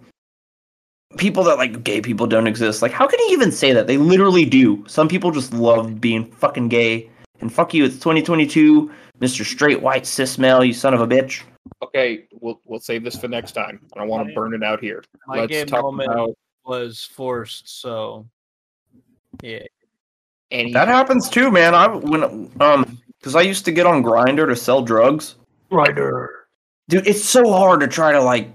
[1.17, 2.83] people that like gay people don't exist.
[2.83, 3.87] Like how can you even say that?
[3.87, 4.85] They literally do.
[4.87, 7.11] Some people just love being fucking gay.
[7.41, 9.45] And fuck you, it's 2022, Mr.
[9.45, 11.43] Straight White Cis Male, you son of a bitch.
[11.83, 13.81] Okay, we'll we'll save this for next time.
[13.95, 15.03] I don't want to burn it out here.
[15.27, 18.27] My Let's gay talk moment about was forced, so
[19.43, 19.65] yeah.
[20.51, 20.73] any.
[20.73, 21.75] That happens too, man.
[21.75, 25.37] I when um because I used to get on Grindr to sell drugs.
[25.73, 26.29] Grindr,
[26.91, 28.51] dude it's so hard to try to like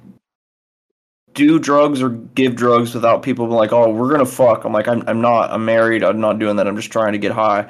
[1.34, 4.88] do drugs or give drugs without people being like, "Oh, we're gonna fuck." I'm like,
[4.88, 5.50] I'm, I'm not.
[5.50, 6.04] I'm married.
[6.04, 6.68] I'm not doing that.
[6.68, 7.68] I'm just trying to get high.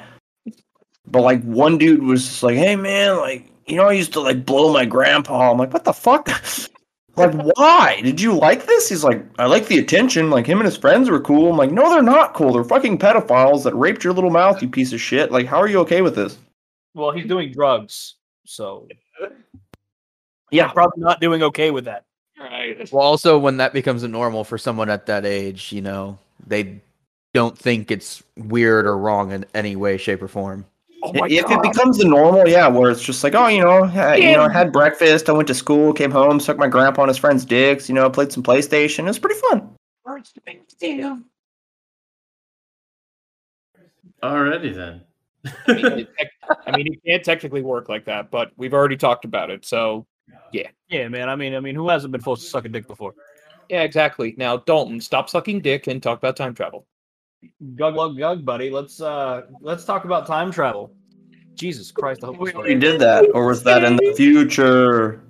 [1.06, 4.20] But like one dude was just like, "Hey man, like you know, I used to
[4.20, 6.28] like blow my grandpa." I'm like, "What the fuck?"
[7.16, 8.02] like, why?
[8.02, 8.90] Did you like this?
[8.90, 11.50] He's like, "I like the attention." Like him and his friends were cool.
[11.50, 12.52] I'm like, "No, they're not cool.
[12.52, 15.68] They're fucking pedophiles that raped your little mouth, you piece of shit." Like, how are
[15.68, 16.36] you okay with this?
[16.94, 18.88] Well, he's doing drugs, so
[20.50, 22.04] Yeah, probably not doing okay with that.
[22.90, 26.80] Well, also when that becomes a normal for someone at that age, you know, they
[27.34, 30.64] don't think it's weird or wrong in any way, shape, or form.
[31.02, 31.52] Oh if god!
[31.52, 34.44] it becomes the normal, yeah, where it's just like, oh, you know, I, you know,
[34.44, 37.44] I had breakfast, I went to school, came home, sucked my grandpa and his friends'
[37.44, 39.00] dicks, you know, played some PlayStation.
[39.00, 39.74] It was pretty fun.
[44.22, 45.02] Alrighty then.
[45.66, 48.96] I mean, it, tec- I mean, it can't technically work like that, but we've already
[48.96, 49.64] talked about it.
[49.64, 50.06] So
[50.52, 51.28] yeah, Yeah, man.
[51.28, 53.14] I mean, I mean, who hasn't been forced to suck a dick before?
[53.68, 54.34] yeah, exactly.
[54.36, 56.86] Now, Dalton, stop sucking dick and talk about time travel.
[57.74, 58.68] Gug, gug, gug, buddy.
[58.68, 60.92] Let's uh, let's talk about time travel.
[61.54, 62.22] Jesus Christ!
[62.22, 65.22] I hope We already did that, or was that in the future?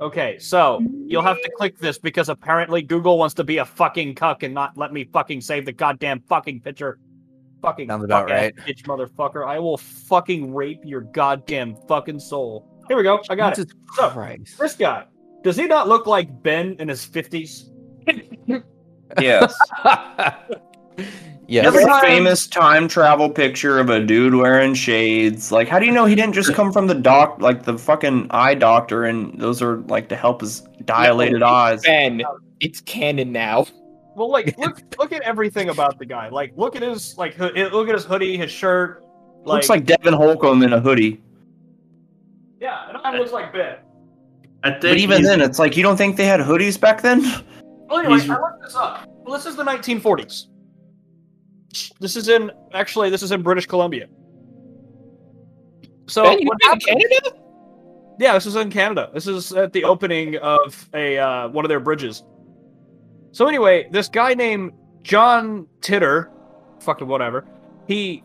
[0.00, 4.14] Okay, so you'll have to click this because apparently Google wants to be a fucking
[4.14, 6.98] cuck and not let me fucking save the goddamn fucking picture.
[7.62, 8.56] Fucking Sounds about fuck-ass right.
[8.66, 9.46] bitch, motherfucker.
[9.46, 12.68] I will fucking rape your goddamn fucking soul.
[12.88, 13.20] Here we go.
[13.30, 13.66] I got it.
[13.66, 14.58] Jesus So, Christ.
[14.58, 15.04] This guy.
[15.42, 17.70] Does he not look like Ben in his fifties?
[19.20, 19.56] Yes.
[21.46, 21.64] yes.
[21.66, 25.52] Every time- famous time travel picture of a dude wearing shades.
[25.52, 28.26] Like, how do you know he didn't just come from the doc, like the fucking
[28.30, 31.82] eye doctor, and those are like to help his dilated eyes?
[31.82, 32.22] Ben,
[32.60, 33.66] it's canon now.
[34.16, 36.28] Well, like look look at everything about the guy.
[36.30, 39.02] Like look at his like ho- look at his hoodie, his shirt.
[39.44, 41.22] Like, Looks like Devin Holcomb in a hoodie.
[42.60, 43.76] yeah, it kind of looks like Ben.
[44.64, 47.20] I think But even then, it's like you don't think they had hoodies back then?
[47.88, 49.06] Well, anyway, He's- I looked this up.
[49.08, 50.46] Well, this is the 1940s.
[52.00, 54.08] This is in actually this is in British Columbia.
[56.08, 57.36] So ben, you what been in happened- Canada?
[58.18, 59.10] Yeah, this is in Canada.
[59.12, 62.22] This is at the opening of a uh, one of their bridges.
[63.36, 64.72] So anyway, this guy named
[65.02, 66.30] John Titor,
[66.80, 67.44] fucking whatever,
[67.86, 68.22] he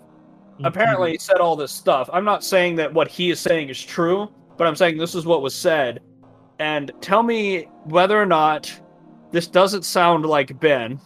[0.54, 0.64] mm-hmm.
[0.64, 2.10] apparently said all this stuff.
[2.14, 5.26] I'm not saying that what he is saying is true, but I'm saying this is
[5.26, 6.00] what was said.
[6.60, 8.72] And tell me whether or not
[9.32, 10.98] this doesn't sound like Ben.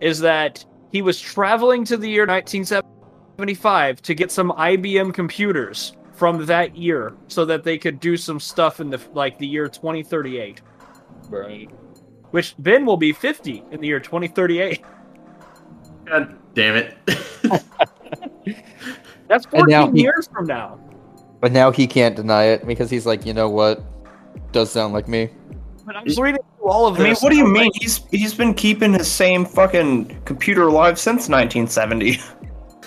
[0.00, 6.46] Is that he was traveling to the year 1975 to get some IBM computers from
[6.46, 10.62] that year so that they could do some stuff in the like the year 2038
[11.28, 11.70] Right.
[12.30, 14.82] Which Ben will be 50 in the year 2038
[16.06, 16.96] God damn it.
[19.28, 20.78] that's And now 14 he- years from now
[21.40, 23.82] But now he can't deny it because he's like, you know what?
[24.52, 25.30] Does sound like me.
[25.84, 27.64] but I'm just reading through all of I this mean, what do you mean?
[27.64, 32.18] like, He's he's been keeping his same fucking computer alive since 1970.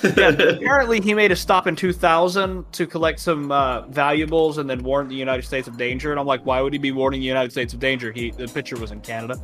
[0.03, 4.83] yeah, apparently he made a stop in 2000 to collect some uh, valuables and then
[4.83, 6.11] warned the United States of danger.
[6.11, 8.11] And I'm like, why would he be warning the United States of danger?
[8.11, 9.39] He the picture was in Canada.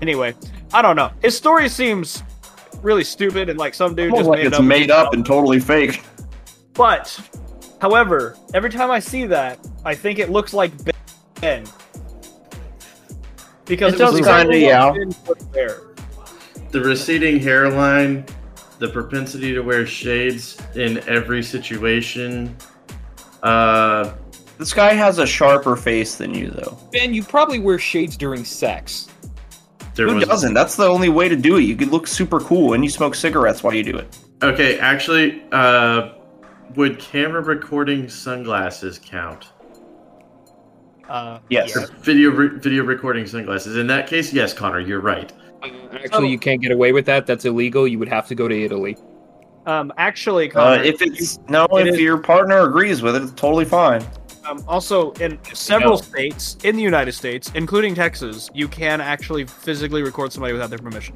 [0.00, 0.34] Anyway,
[0.72, 1.10] I don't know.
[1.22, 2.22] His story seems
[2.82, 4.64] really stupid and like some dude Almost just like made it's up.
[4.64, 6.02] made up and totally fake.
[6.74, 7.20] But,
[7.80, 10.72] however, every time I see that, I think it looks like
[11.40, 11.64] Ben.
[13.66, 14.90] Because It was does kinda, yeah.
[14.90, 15.80] Ben would wear.
[16.70, 18.24] the receding hairline,
[18.82, 22.54] the propensity to wear shades in every situation.
[23.40, 24.12] Uh,
[24.58, 26.76] This guy has a sharper face than you, though.
[26.92, 29.06] Ben, you probably wear shades during sex.
[29.94, 30.52] there Who was doesn't?
[30.54, 31.62] That's the only way to do it.
[31.62, 34.18] You could look super cool and you smoke cigarettes while you do it.
[34.42, 34.80] okay.
[34.80, 36.14] Actually, uh,
[36.74, 39.46] would camera recording sunglasses count?
[41.08, 41.72] Uh, Yes.
[41.76, 41.86] yeah.
[42.00, 43.76] Video re- video recording sunglasses.
[43.76, 45.32] In that case, yes, Connor, you're right.
[45.92, 47.26] Actually, you can't get away with that.
[47.26, 47.86] That's illegal.
[47.86, 48.96] You would have to go to Italy.
[49.66, 53.32] Um, actually, Uh, if it's no, it if is- your partner agrees with it, it's
[53.32, 54.02] totally fine.
[54.48, 55.96] um, also in several No.
[55.98, 60.80] states in the United States, including Texas, you can actually physically record somebody without their
[60.80, 61.14] permission.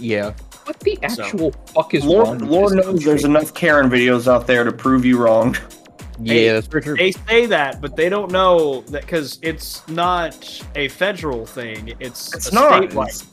[0.00, 0.32] Yeah.
[0.64, 2.50] What the So- actual fuck is Lord, wrong?
[2.50, 5.54] Lord this knows there's enough Karen videos out there to prove you wrong.
[5.54, 5.60] Hey,
[6.46, 6.96] Yeah, that's for sure.
[6.96, 12.34] They say that, but they don't know that because it's not a federal thing; it's,
[12.34, 12.82] It's a not.
[12.82, 13.24] statewide It's-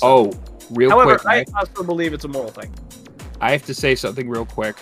[0.00, 0.08] thing.
[0.08, 0.32] Oh,
[0.70, 2.72] real However, quick, I Nick, also believe it's a moral thing.
[3.40, 4.76] I have to say something real quick.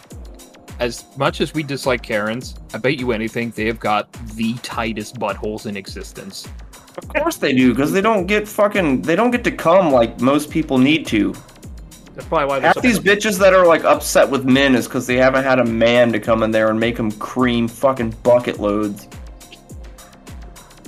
[0.81, 5.17] As much as we dislike Karens, I bet you anything they have got the tightest
[5.21, 6.49] buttholes in existence.
[6.97, 10.21] Of course they do, because they don't get fucking they don't get to come like
[10.21, 11.35] most people need to.
[12.15, 15.07] That's probably why Half so these bitches that are like upset with men is because
[15.07, 18.61] they haven't had a man to come in there and make them cream fucking bucket
[18.61, 19.09] loads.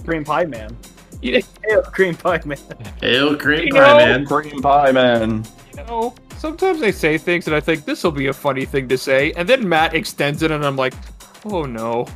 [0.05, 0.77] cream pie man.
[1.23, 2.59] You Hail, cream pie man.
[3.01, 4.27] Hail cream You pie, know- man.
[4.27, 5.45] Cream pie man.
[5.77, 8.89] You know, sometimes I say things and I think this will be a funny thing
[8.89, 10.95] to say, and then Matt extends it, and I'm like,
[11.45, 12.07] oh no.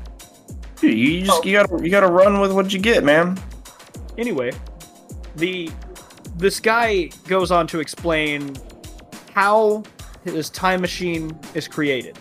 [0.76, 3.38] Dude, you just you gotta you gotta run with what you get, man.
[4.16, 4.50] Anyway,
[5.36, 5.70] the
[6.36, 8.56] this guy goes on to explain
[9.34, 9.82] how
[10.24, 12.18] his time machine is created.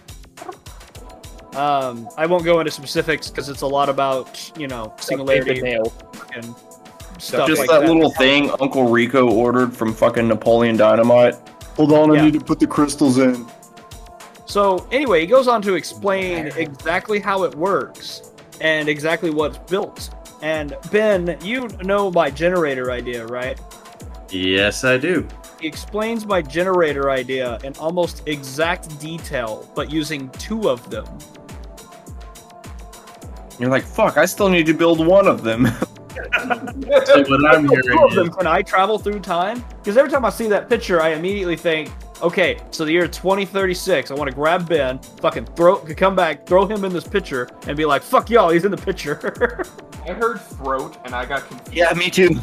[1.55, 5.61] Um, I won't go into specifics because it's a lot about you know singularity
[6.35, 6.55] and
[7.19, 7.87] stuff Just like that, that.
[7.91, 11.35] little thing Uncle Rico ordered from fucking Napoleon Dynamite.
[11.75, 12.21] Hold on, Yeah.
[12.21, 13.45] I need to put the crystals in.
[14.45, 20.09] So anyway, he goes on to explain exactly how it works and exactly what's built.
[20.41, 23.59] And Ben, you know my generator idea, right?
[24.29, 25.27] Yes, I do.
[25.59, 31.05] He explains my generator idea in almost exact detail, but using two of them.
[33.59, 35.67] You're like, fuck, I still need to build one of them.
[37.05, 39.63] So what I'm hearing them, is, Can I travel through time?
[39.77, 41.89] Because every time I see that picture, I immediately think,
[42.21, 46.65] okay, so the year 2036, I want to grab Ben, fucking throw, come back, throw
[46.65, 49.65] him in this picture, and be like, fuck y'all, he's in the picture.
[50.07, 51.73] I heard throat, and I got confused.
[51.73, 52.35] yeah, me too.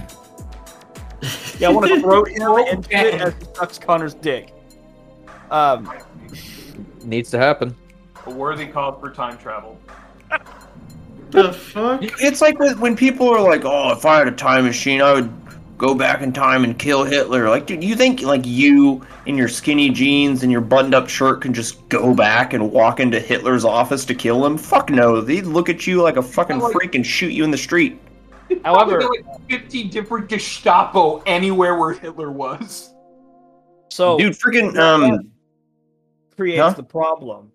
[1.58, 3.20] Yeah, I want to throw him Throw into it Ben.
[3.20, 4.52] as he sucks Connor's dick.
[5.50, 5.90] Um,
[7.02, 7.74] Needs to happen.
[8.26, 9.78] A worthy cause for time travel.
[11.30, 12.00] the fuck?
[12.02, 15.12] It's like when, when people are like, "Oh, if I had a time machine, I
[15.14, 15.30] would
[15.78, 19.48] go back in time and kill Hitler." Like, dude, you think like you in your
[19.48, 24.04] skinny jeans and your buttoned-up shirt can just go back and walk into Hitler's office
[24.06, 24.56] to kill him?
[24.56, 25.20] Fuck no.
[25.20, 27.98] They'd look at you like a fucking Like- freak and shoot you in the street.
[28.64, 32.94] however, Probably like 50 different Gestapo anywhere where Hitler was.
[33.90, 35.30] so Dude, freaking um.
[36.36, 36.70] creates Huh?
[36.70, 37.50] the problem.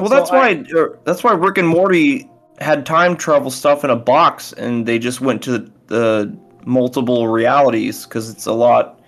[0.00, 2.28] Well, So that's I- why uh, that's why Rick and Morty
[2.60, 8.04] had time travel stuff in a box, and they just went to the multiple realities
[8.04, 9.00] because it's a lot.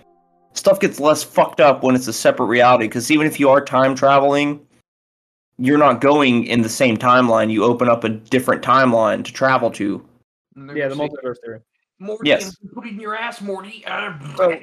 [0.54, 2.86] Stuff gets less fucked up when it's a separate reality.
[2.86, 4.60] Because even if you are time traveling,
[5.58, 7.50] you're not going in the same timeline.
[7.50, 10.04] You open up a different timeline to travel to.
[10.74, 11.60] Yeah, the multiverse theory.
[11.98, 12.56] Morty, Yes.
[12.74, 13.84] put it in your ass, Morty.
[13.86, 14.58] Uh, So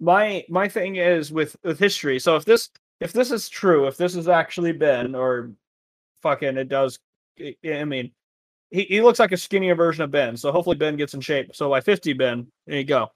[0.00, 2.18] my my thing is with with history.
[2.18, 2.70] So if this
[3.02, 5.50] if this is true, if this has actually been or
[6.22, 6.98] fucking it does,
[7.40, 8.12] I mean,
[8.70, 10.36] he, he looks like a skinnier version of Ben.
[10.36, 11.54] So hopefully Ben gets in shape.
[11.54, 13.10] So by fifty, Ben, there you go.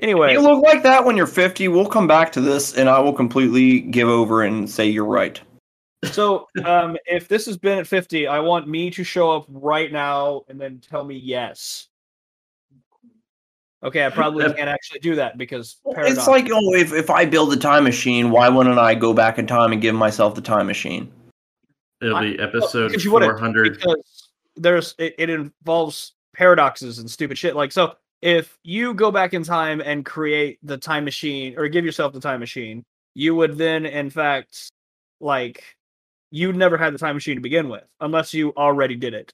[0.00, 1.68] Anyway, You look like that when you're 50.
[1.68, 5.38] We'll come back to this, and I will completely give over and say you're right.
[6.12, 9.92] so um, if this has been at fifty, I want me to show up right
[9.92, 11.89] now and then tell me yes.
[13.82, 17.52] Okay, I probably can't actually do that because It's like, oh, if, if I build
[17.52, 20.66] a time machine, why wouldn't I go back in time and give myself the time
[20.66, 21.10] machine?
[22.02, 23.76] It'll be episode because you 400.
[23.76, 27.54] because there's it, it involves paradoxes and stupid shit.
[27.54, 31.84] Like so, if you go back in time and create the time machine or give
[31.84, 34.70] yourself the time machine, you would then, in fact,
[35.20, 35.76] like
[36.30, 39.32] you'd never had the time machine to begin with unless you already did it.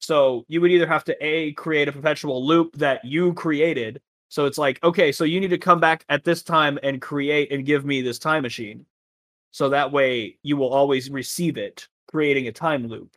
[0.00, 4.00] So you would either have to a create a perpetual loop that you created.
[4.28, 7.52] So it's like, okay, so you need to come back at this time and create
[7.52, 8.84] and give me this time machine.
[9.52, 13.14] So that way you will always receive it, creating a time loop.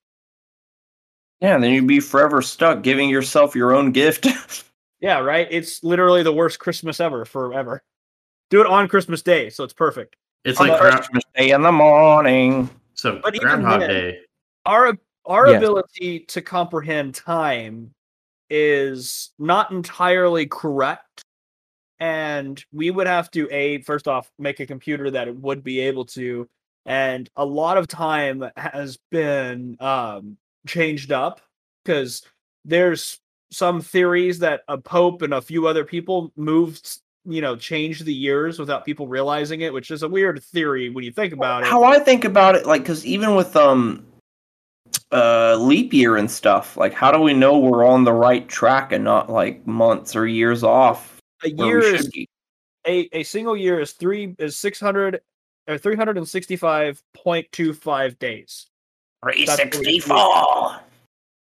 [1.41, 4.27] Yeah, and then you'd be forever stuck giving yourself your own gift.
[4.99, 5.47] Yeah, right.
[5.51, 7.83] It's literally the worst Christmas ever, forever.
[8.49, 10.15] Do it on Christmas Day, so it's perfect.
[10.43, 12.67] It's on like Ground- Christmas Day in the morning.
[12.95, 14.19] so But even Groundhog then- Day.
[14.65, 14.97] Our
[15.27, 15.57] our Yes.
[15.57, 17.93] ability to comprehend time
[18.49, 21.21] is not entirely correct,
[21.99, 25.81] and we would have to a first off make a computer that it would be
[25.81, 26.47] able to,
[26.85, 31.41] and a lot of time has been um, changed up
[31.83, 32.23] because
[32.65, 33.19] there's
[33.51, 38.13] some theories that a pope and a few other people moved you know changed the
[38.13, 41.69] years without people realizing it which is a weird theory when you think about it
[41.69, 44.05] How I think about it, like, because even with um,
[45.11, 48.91] uh, leap year and stuff, like, how do we know we're on the right track
[48.91, 52.09] and not like months or years off a year is
[52.87, 55.21] a, a single year is three is 600
[55.67, 58.67] or 365.25 days.
[59.23, 60.79] Three That's what we- sixty-four.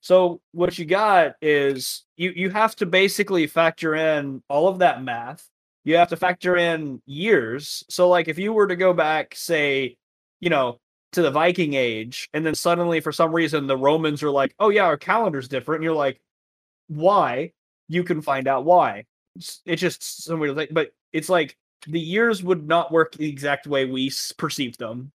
[0.01, 5.03] so what you got is you you have to basically factor in all of that
[5.03, 5.47] math.
[5.83, 7.83] You have to factor in years.
[7.89, 9.97] So like if you were to go back say
[10.39, 10.79] you know
[11.15, 14.69] to the viking age and then suddenly for some reason the romans are like oh
[14.69, 16.19] yeah our calendar's different and you're like
[16.87, 17.51] why
[17.89, 19.03] you can find out why
[19.35, 21.57] it's, it's just some weird thing but it's like
[21.87, 25.11] the years would not work the exact way we s- perceived them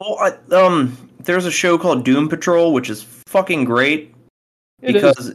[0.00, 4.14] Well, I, um, there's a show called Doom Patrol, which is fucking great
[4.82, 5.02] It is.
[5.02, 5.34] because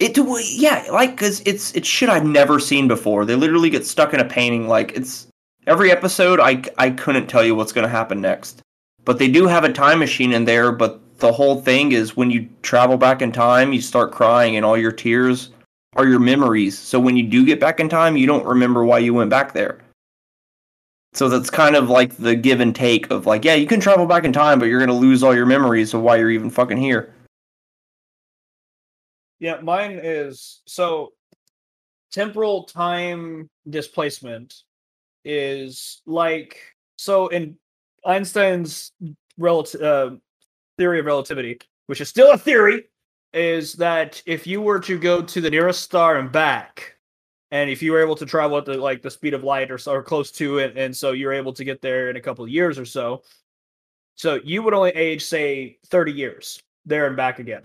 [0.00, 0.16] It
[0.58, 3.24] yeah, like because it's it's shit I've never seen before.
[3.24, 4.66] They literally get stuck in a painting.
[4.66, 5.26] Like it's
[5.66, 6.40] every episode.
[6.40, 8.62] I I couldn't tell you what's gonna happen next.
[9.04, 10.72] But they do have a time machine in there.
[10.72, 14.64] But the whole thing is when you travel back in time, you start crying, and
[14.64, 15.50] all your tears
[15.96, 16.78] are your memories.
[16.78, 19.52] So when you do get back in time, you don't remember why you went back
[19.52, 19.80] there.
[21.12, 24.06] So that's kind of like the give and take of like, yeah, you can travel
[24.06, 26.78] back in time, but you're gonna lose all your memories of why you're even fucking
[26.78, 27.12] here.
[29.40, 31.12] Yeah, mine is so
[32.12, 34.62] temporal time displacement
[35.24, 36.58] is like
[36.96, 37.56] so in
[38.04, 38.92] Einstein's
[39.38, 40.10] relative uh,
[40.78, 42.84] theory of relativity, which is still a theory,
[43.32, 46.96] is that if you were to go to the nearest star and back,
[47.50, 49.78] and if you were able to travel at the like the speed of light or
[49.78, 52.44] so or close to it, and so you're able to get there in a couple
[52.44, 53.22] of years or so,
[54.14, 57.62] so you would only age say 30 years there and back again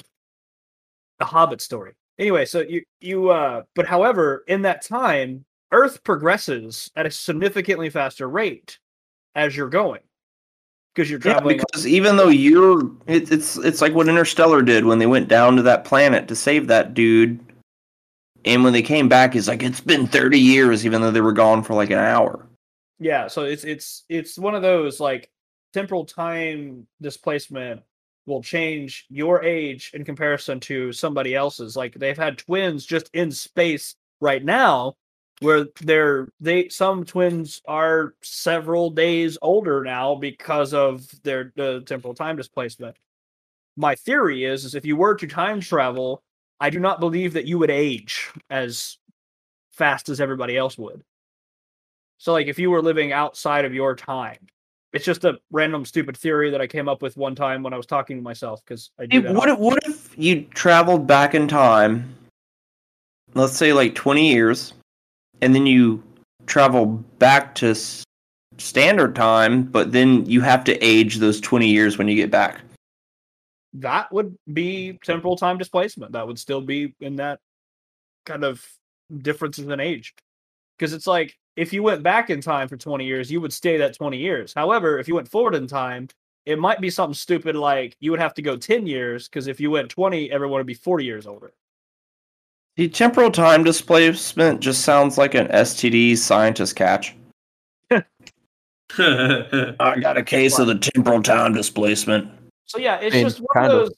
[1.20, 1.94] the Hobbit story.
[2.18, 7.90] Anyway, so you you uh but however, in that time, Earth progresses at a significantly
[7.90, 8.80] faster rate
[9.36, 10.02] as you're going.
[10.96, 14.98] Because you're Yeah, because even though you're, it, it's it's like what Interstellar did when
[14.98, 17.38] they went down to that planet to save that dude,
[18.46, 21.34] and when they came back, he's like, it's been thirty years, even though they were
[21.34, 22.48] gone for like an hour.
[23.00, 25.30] yeah, so it's it's it's one of those like
[25.74, 27.82] temporal time displacement
[28.26, 31.76] will change your age in comparison to somebody else's.
[31.76, 34.96] Like they've had twins just in space right now
[35.40, 42.14] where they're they some twins are several days older now because of their the temporal
[42.14, 42.96] time displacement.
[43.76, 46.24] My theory is is if you were to time travel,
[46.60, 48.98] I do not believe that you would age as
[49.72, 51.04] fast as everybody else would.
[52.18, 54.48] So like if you were living outside of your time,
[54.94, 57.78] it's just a random stupid theory that I came up with one time when I
[57.78, 61.36] was talking to myself because I do Hey, what if, what if you traveled back
[61.36, 62.16] in time?
[63.34, 64.74] Let's say like twenty years,
[65.46, 66.04] and then you
[66.48, 66.86] travel
[67.20, 68.04] back to s-
[68.58, 72.62] standard time, but then you have to age those twenty years when you get back.
[73.80, 76.14] that would be temporal time displacement.
[76.14, 77.40] That would still be in that
[78.26, 78.66] kind of
[79.18, 80.16] differences in age.
[80.78, 83.76] Because it's like if you went back in time for 20 years, you would stay
[83.78, 84.54] that 20 years.
[84.54, 86.08] However, if you went forward in time,
[86.46, 89.60] it might be something stupid like you would have to go 10 years because if
[89.60, 91.52] you went 20, everyone would be 40 years older.
[92.76, 97.16] The temporal time displacement just sounds like an STD scientist catch.
[98.98, 102.30] I got a case of the temporal time displacement.
[102.66, 103.88] So yeah, it's I mean, just one kind of of.
[103.88, 103.96] those.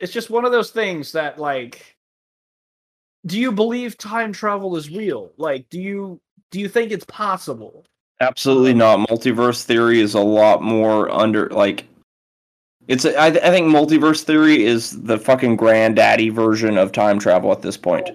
[0.00, 1.96] It's just one of those things that like.
[3.26, 5.32] Do you believe time travel is real?
[5.38, 6.20] Like, do you
[6.50, 7.84] do you think it's possible?
[8.20, 9.08] Absolutely not.
[9.08, 11.86] Multiverse theory is a lot more under like.
[12.88, 17.18] It's a, I, th- I think multiverse theory is the fucking granddaddy version of time
[17.18, 18.10] travel at this point.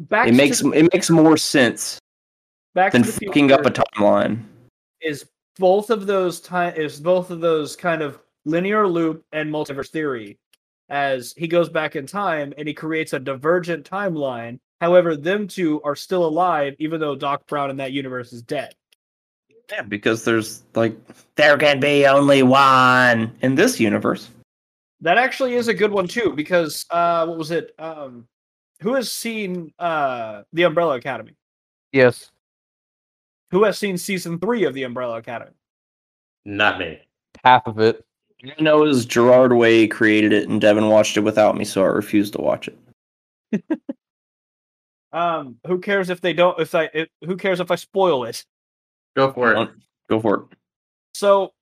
[0.00, 1.98] Back It makes the- it makes more sense
[2.74, 4.42] back than fucking up a timeline.
[5.00, 5.24] is
[5.58, 10.36] both of those time is both of those kind of linear loop and multiverse theory.
[10.88, 14.58] As he goes back in time and he creates a divergent timeline.
[14.80, 18.74] However, them two are still alive, even though Doc Brown in that universe is dead.
[19.70, 20.96] Yeah, because there's like
[21.36, 24.30] there can be only one in this universe.
[25.00, 27.74] That actually is a good one too, because uh what was it?
[27.78, 28.26] Um
[28.80, 31.36] who has seen uh the Umbrella Academy?
[31.92, 32.30] Yes.
[33.50, 35.52] Who has seen season three of the Umbrella Academy?
[36.44, 37.00] Not me.
[37.44, 38.04] Half of it.
[38.44, 41.86] I know is Gerard Way created it and Devin watched it without me, so I
[41.86, 43.70] refused to watch it.
[45.12, 48.44] Um, who cares if they don't if I if, who cares if I spoil it?
[49.18, 49.70] Go for it.
[50.08, 50.56] Go for it.
[51.12, 51.52] So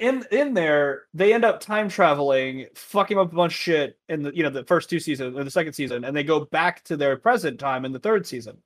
[0.00, 4.24] in in there, they end up time traveling, fucking up a bunch of shit in
[4.24, 6.82] the you know the first two seasons or the second season, and they go back
[6.84, 8.56] to their present time in the third season.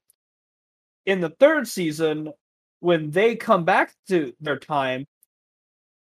[1.05, 2.33] In the third season,
[2.81, 5.07] when they come back to their time,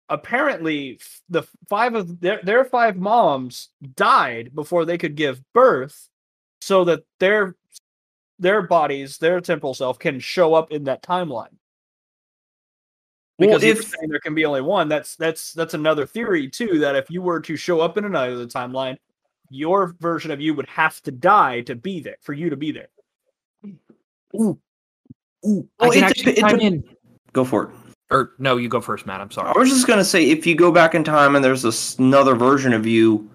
[0.07, 6.07] apparently the five of their their five moms died before they could give birth,
[6.61, 7.57] so that their
[8.39, 11.70] their bodies, their temporal self, can show up in that timeline Well,
[13.41, 16.79] because if if saying there can be only one, that's that's that's another theory too.
[16.79, 18.97] That if you were to show up in another timeline,
[19.49, 22.71] your version of you would have to die to be there for you to be
[22.71, 22.87] there.
[24.35, 24.57] Ooh,
[25.43, 25.47] I
[25.79, 26.83] Well, can it actually dep- it chime dep- in.
[27.33, 27.69] go for it.
[28.11, 29.21] Or no, you go first, Matt.
[29.21, 29.51] I'm sorry.
[29.55, 32.35] I was just gonna say, if you go back in time and there's this another
[32.35, 33.29] version of you,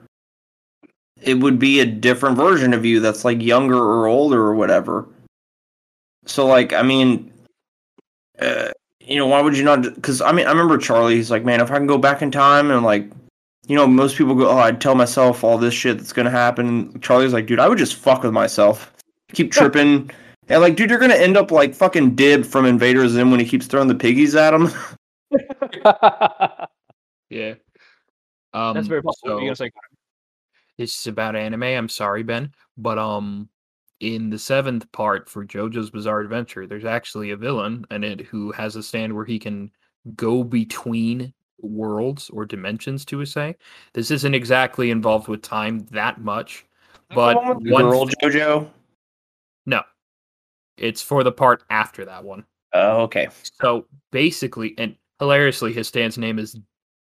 [1.22, 5.09] it would be a different version of you that's like younger or older or whatever.
[6.26, 7.32] So, like, I mean,
[8.38, 8.70] uh,
[9.07, 9.82] you know, why would you not?
[9.82, 11.14] Because I mean, I remember Charlie.
[11.16, 13.11] He's like, man, if I can go back in time and like
[13.68, 17.00] you know, most people go, "Oh, I'd tell myself all this shit that's gonna happen."
[17.00, 18.92] Charlie's like, "Dude, I would just fuck with myself,
[19.32, 20.11] keep tripping."
[20.48, 23.46] And like, dude, you're gonna end up like fucking Dib from Invader Zim when he
[23.46, 24.68] keeps throwing the piggies at him.
[27.28, 27.54] Yeah.
[28.54, 29.30] Um, That's very possible.
[29.30, 29.70] so- You're gonna say
[30.78, 31.64] This is about anime.
[31.64, 33.48] I'm sorry, Ben, but um,
[34.01, 38.53] in the seventh part for JoJo's Bizarre Adventure, there's actually a villain in it who
[38.53, 39.70] has a stand where he can
[40.14, 43.05] go between worlds or dimensions.
[43.07, 43.57] To a say,
[43.94, 46.66] this isn't exactly involved with time that much,
[47.14, 48.68] but one with the one girl th- JoJo.
[49.64, 49.82] no,
[50.76, 52.44] it's for the part after that one.
[52.74, 53.28] Oh, okay.
[53.42, 56.59] So basically, and hilariously, his stand's name is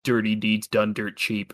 [0.03, 1.53] Dirty Deeds Done Dirt Cheap.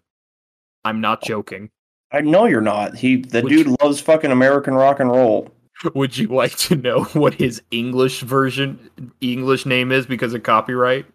[0.83, 1.27] I'm not oh.
[1.27, 1.69] joking.
[2.11, 2.95] I know you're not.
[2.95, 5.51] He, the Which- dude, loves fucking American rock and roll.
[5.93, 8.89] Would you like to know what his English version
[9.21, 11.05] English name is because of copyright?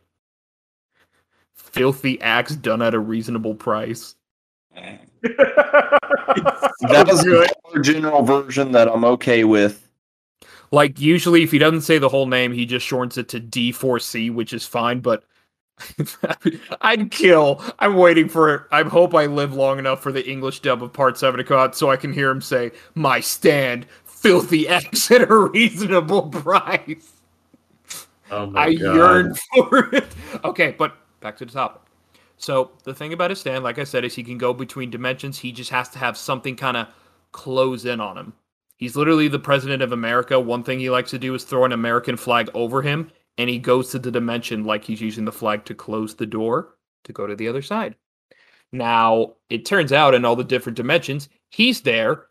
[1.54, 4.14] Filthy acts done at a reasonable price.
[4.74, 5.00] that
[7.08, 7.50] is was good.
[7.74, 9.88] the general version that I'm okay with.
[10.70, 14.32] Like usually if he doesn't say the whole name, he just shortens it to D4C,
[14.32, 15.24] which is fine, but
[16.80, 17.62] I'd kill.
[17.78, 18.62] I'm waiting for it.
[18.70, 21.58] I hope I live long enough for the English dub of part 7 to come
[21.58, 27.12] out so I can hear him say, "My stand, filthy acts at a reasonable price."
[28.30, 28.96] Oh my I god.
[28.96, 30.06] yearn for it.
[30.44, 31.82] Okay, but back to the topic.
[32.38, 35.38] So the thing about his stand, like I said, is he can go between dimensions.
[35.38, 36.88] He just has to have something kind of
[37.32, 38.32] close in on him.
[38.76, 40.40] He's literally the president of America.
[40.40, 43.58] One thing he likes to do is throw an American flag over him, and he
[43.58, 47.26] goes to the dimension like he's using the flag to close the door to go
[47.26, 47.96] to the other side.
[48.72, 52.26] Now, it turns out in all the different dimensions, he's there,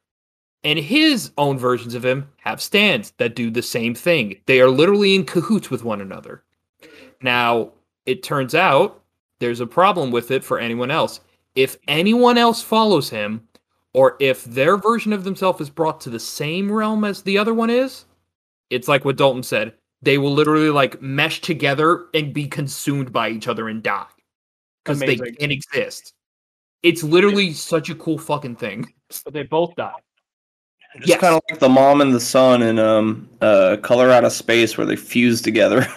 [0.64, 4.38] and his own versions of him have stands that do the same thing.
[4.46, 6.44] They are literally in cahoots with one another.
[7.22, 7.72] Now,
[8.06, 9.02] it turns out
[9.40, 11.20] there's a problem with it for anyone else.
[11.56, 13.48] If anyone else follows him,
[13.94, 17.54] or if their version of themselves is brought to the same realm as the other
[17.54, 18.06] one is,
[18.70, 19.74] it's like what Dalton said.
[20.02, 24.08] They will literally like mesh together and be consumed by each other and die
[24.84, 26.14] because they can't exist.
[26.84, 28.92] It's literally such a cool fucking thing.
[29.26, 29.94] but they both die.
[30.98, 31.20] Just Yes.
[31.22, 34.78] kind of like the mom and the son in um uh Color Out of Space
[34.78, 35.86] where they fuse together.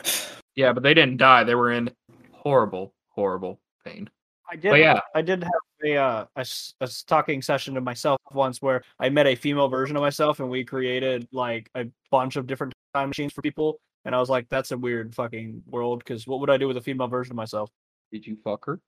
[0.57, 1.42] Yeah, but they didn't die.
[1.42, 1.90] They were in
[2.30, 4.09] horrible, horrible pain.
[4.48, 4.70] I did.
[4.70, 5.50] But yeah, I did have
[5.84, 9.34] a, uh, a s- a s- talking session to myself once where I met a
[9.34, 13.42] female version of myself and we created like a bunch of different time machines for
[13.42, 13.80] people.
[14.05, 16.76] And I was like, that's a weird fucking world because what would I do with
[16.76, 17.70] a female version of myself?
[18.14, 18.80] did you fuck her?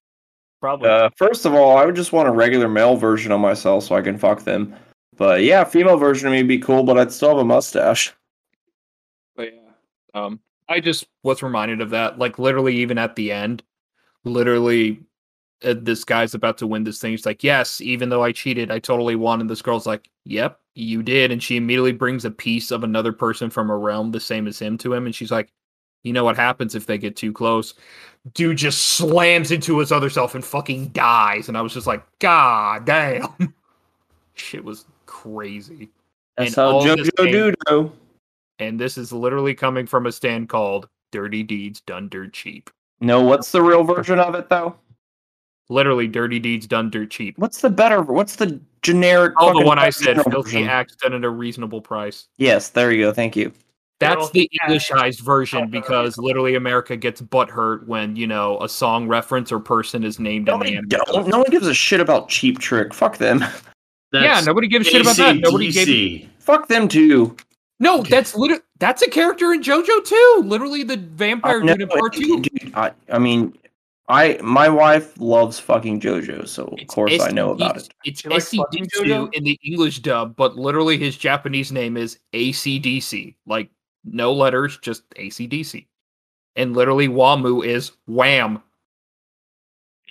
[0.60, 0.88] Probably.
[0.88, 3.96] uh, first of all, I would just want a regular male version of myself so
[3.96, 4.74] I can fuck them.
[5.16, 8.14] But yeah, female version of me would be cool, but I'd still have a mustache.
[9.34, 9.70] But yeah,
[10.14, 12.18] um, I just was reminded of that.
[12.18, 13.62] Like literally, even at the end,
[14.24, 15.00] literally,
[15.64, 17.10] uh, this guy's about to win this thing.
[17.10, 20.60] He's like, "Yes, even though I cheated, I totally won." And this girl's like, "Yep,
[20.76, 24.20] you did." And she immediately brings a piece of another person from a realm the
[24.20, 25.48] same as him to him, and she's like,
[26.04, 27.74] "You know what happens if they get too close?"
[28.34, 31.48] Dude just slams into his other self and fucking dies.
[31.48, 33.28] And I was just like, "God damn!"
[34.34, 35.88] Shit was crazy.
[36.36, 37.92] That's And how all JoJo game- Dudo.
[38.58, 42.68] and this is literally coming from a stand called Dirty Deeds Done Dirt Cheap.
[43.00, 44.76] No, what's the real version of it though?
[45.68, 47.38] Literally, Dirty Deeds Done Dirt Cheap.
[47.38, 48.02] What's the better?
[48.02, 49.34] What's the generic?
[49.38, 50.64] Oh, the one I said, Filthy?
[50.64, 52.28] Acts Done at a Reasonable Price.
[52.36, 53.12] Yes, there you go.
[53.12, 53.52] Thank you.
[53.98, 54.48] That's the.
[54.62, 60.04] Englishized version because literally America gets butthurt when, you know, a song reference or person
[60.04, 60.88] is named in the Nobody, anime.
[60.88, 62.92] don't, no one gives a shit about Cheap Trick.
[62.92, 63.44] Fuck them.
[64.12, 65.36] yeah, nobody gives a shit about that.
[65.36, 66.28] Nobody gave AC/DC.
[66.38, 67.36] Fuck them too.
[67.78, 70.42] No, that's literally that's a character in JoJo too.
[70.44, 72.40] Literally the vampire I know, dude in part two.
[72.40, 73.56] dude, I, I mean,
[74.08, 77.88] I my wife loves fucking JoJo, so of course I know about it.
[78.04, 79.34] It's You like fucking SCDC JoJo?
[79.34, 83.34] in the English dub, but literally his Japanese name is ACDC.
[83.46, 83.68] Like
[84.04, 85.86] no letters, just ACDC.
[86.54, 88.62] And literally Wamuu is Wham.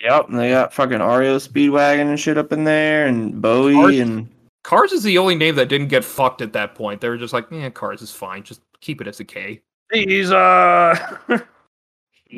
[0.02, 3.94] Yep, and they got fucking REO Speedwagon and shit up in there, and Bowie Art-
[3.94, 4.28] and
[4.62, 7.00] Cars is the only name that didn't get fucked at that point.
[7.00, 8.42] They were just like, yeah, Cars is fine.
[8.42, 9.62] Just keep it as a K.
[9.90, 10.94] These uh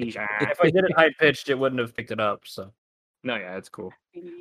[0.41, 2.43] if I did it high pitched, it wouldn't have picked it up.
[2.45, 2.73] So
[3.25, 3.93] No, yeah, it's cool.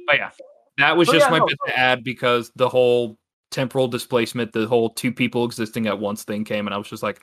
[0.06, 0.32] But yeah,
[0.78, 1.72] that was Oh, just yeah, my no, bit no.
[1.74, 3.18] to add because the whole
[3.52, 7.04] temporal displacement, the whole two people existing at once thing came, and I was just
[7.04, 7.20] like,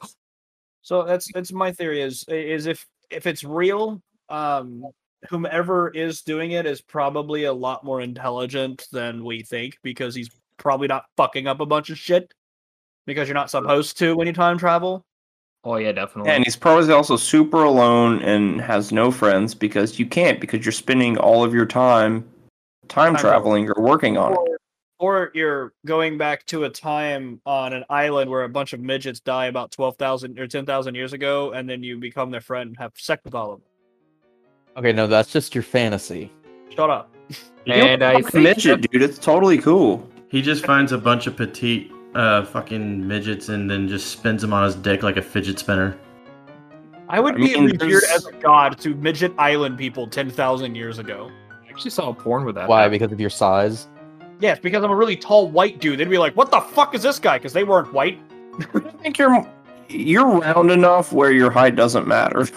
[0.82, 4.84] So that's that's my theory is is if if it's real, um
[5.30, 10.28] whomever is doing it is probably a lot more intelligent than we think because he's
[10.58, 12.32] probably not fucking up a bunch of shit
[13.06, 15.04] because you're not supposed to when you time travel.
[15.64, 16.30] Oh yeah, definitely.
[16.30, 20.72] and he's probably also super alone and has no friends because you can't because you're
[20.72, 22.24] spending all of your time
[22.88, 24.38] time Time traveling or working on it.
[24.38, 24.58] Or,
[24.98, 29.20] or you're going back to a time on an island where a bunch of midgets
[29.20, 32.68] die about twelve thousand or ten thousand years ago, and then you become their friend
[32.68, 33.68] and have sex with all of them.
[34.76, 36.30] Okay, no, that's just your fantasy.
[36.74, 37.14] Shut up.
[37.66, 39.02] And I Fuck think midget, dude.
[39.02, 40.06] It's totally cool.
[40.28, 44.52] He just finds a bunch of petite uh fucking midgets and then just spins them
[44.52, 45.96] on his dick like a fidget spinner.
[47.08, 50.30] I would I be mean, revered there's- as a god to midget island people ten
[50.30, 51.30] thousand years ago.
[51.50, 52.68] I actually saw a porn with that.
[52.68, 52.88] Why?
[52.88, 53.88] Because of your size?
[54.40, 55.98] Yes, because I'm a really tall white dude.
[55.98, 58.18] They'd be like, "What the fuck is this guy?" Because they weren't white.
[58.74, 59.46] I think you're
[59.88, 62.46] you're round enough where your height doesn't matter.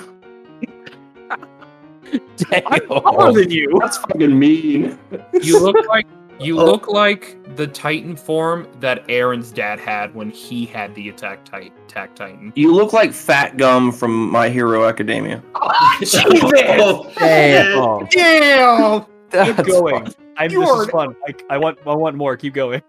[2.52, 3.78] I'm taller than you.
[3.80, 4.98] That's fucking mean.
[5.42, 6.08] You look like
[6.40, 6.66] you Oh.
[6.66, 11.72] look like the Titan form that Eren's dad had when he had the attack titan.
[11.88, 12.54] Attack Titan.
[12.56, 15.44] You look like Fat Gum from My Hero Academia.
[15.56, 18.06] Oh, Damn.
[18.08, 19.06] Damn.
[19.30, 20.06] That's Keep going.
[20.06, 20.14] fun.
[20.38, 21.16] I'm, You this are- is fun.
[21.28, 22.38] I, I want I want more.
[22.38, 22.82] Keep going.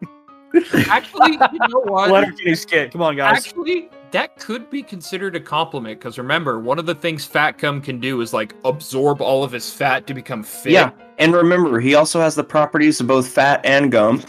[0.89, 1.39] Actually, you
[1.69, 2.11] know what?
[2.11, 2.93] Letterkenny skit.
[2.93, 3.47] Come on, guys.
[3.47, 7.81] Actually, that could be considered a compliment because remember, one of the things Fat Gum
[7.81, 10.73] can do is like absorb all of his fat to become fit.
[10.73, 14.23] Yeah, and remember, he also has the properties of both fat and gum.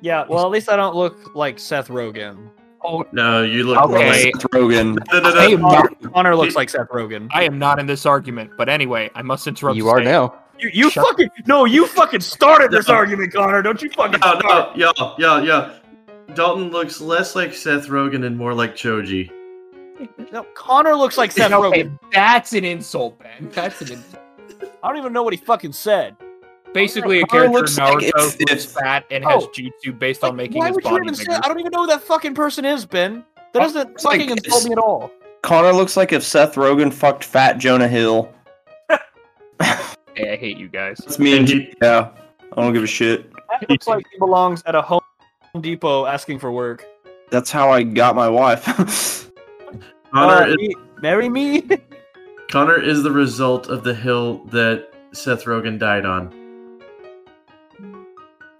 [0.00, 0.24] Yeah.
[0.28, 1.34] Well, at least I don't look mm.
[1.34, 2.50] like Seth Rogen.
[2.82, 4.08] Oh no, you look Okay.
[4.08, 4.98] like Seth Rogen.
[5.10, 5.40] no, no, no.
[5.40, 7.28] I not, Connor looks like Seth Rogen.
[7.32, 9.76] I am not in this argument, but anyway, I must interrupt.
[9.76, 10.34] You are say- now.
[10.58, 11.64] You, you Shut- fucking no.
[11.64, 13.60] You fucking started this argument, Connor.
[13.62, 14.76] Don't you fucking No, start.
[14.76, 15.74] no, yeah, yo, yo.
[16.34, 19.30] Dalton looks less like Seth Rogen and more like Choji.
[20.32, 21.98] No, Connor looks like Seth Okay, Rogen.
[22.12, 23.48] that's an insult, Ben.
[23.50, 24.22] That's an insult.
[24.82, 26.16] I don't even know what he fucking said.
[26.74, 28.12] Basically, a character in looks like Naruto if-
[28.50, 29.50] who is if- fat and has Oh.
[29.56, 31.24] jutsu based on making Why his would you body even say?
[31.24, 31.40] bigger.
[31.42, 33.24] I don't even know who that fucking person is, Ben.
[33.52, 35.10] That Oh, doesn't it's like- fucking insult me at all.
[35.42, 38.28] Connor looks like if Seth Rogen fucked Fat Jonah Hill.
[40.16, 40.98] Hey, I hate you guys.
[40.98, 41.72] That's me and And you.
[41.82, 42.08] Yeah,
[42.56, 43.32] I don't give a shit.
[43.60, 45.00] That looks like he belongs at a Home
[45.60, 46.84] Depot asking for work.
[47.30, 48.64] That's how I got my wife.
[50.12, 51.62] Connor, Uh, is, marry me.
[52.50, 56.32] Connor is the result of the hill that Seth Rogen died on.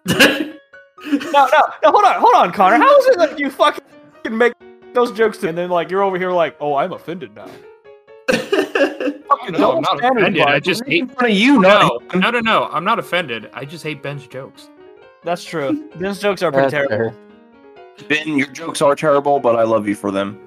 [0.07, 0.17] No,
[1.05, 1.47] no,
[1.83, 1.91] no.
[1.91, 2.77] Hold on, hold on, Connor.
[2.77, 3.85] How is it that you fucking
[4.23, 4.53] can make
[4.95, 7.47] those jokes to, and then like you're over here like, oh, I'm offended now.
[8.29, 10.43] Fucking No, I'm not standards, offended.
[10.43, 11.01] I just hate.
[11.03, 12.65] in front of you, No, not no, no, no.
[12.73, 13.51] I'm not offended.
[13.53, 14.69] I just hate Ben's jokes.
[15.25, 15.89] That's true.
[15.97, 17.11] Ben's jokes are pretty That's terrible.
[17.99, 18.09] fair.
[18.09, 20.41] Ben, your jokes are terrible, but I love you for them.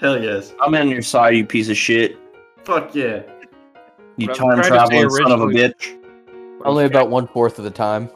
[0.00, 0.54] Hell yes.
[0.60, 2.16] I'm on your side, you piece of shit.
[2.64, 3.22] Fuck yeah.
[4.16, 5.98] You What time I'm trying to say traveling son of a bitch.
[6.64, 8.10] Only about one fourth of the time.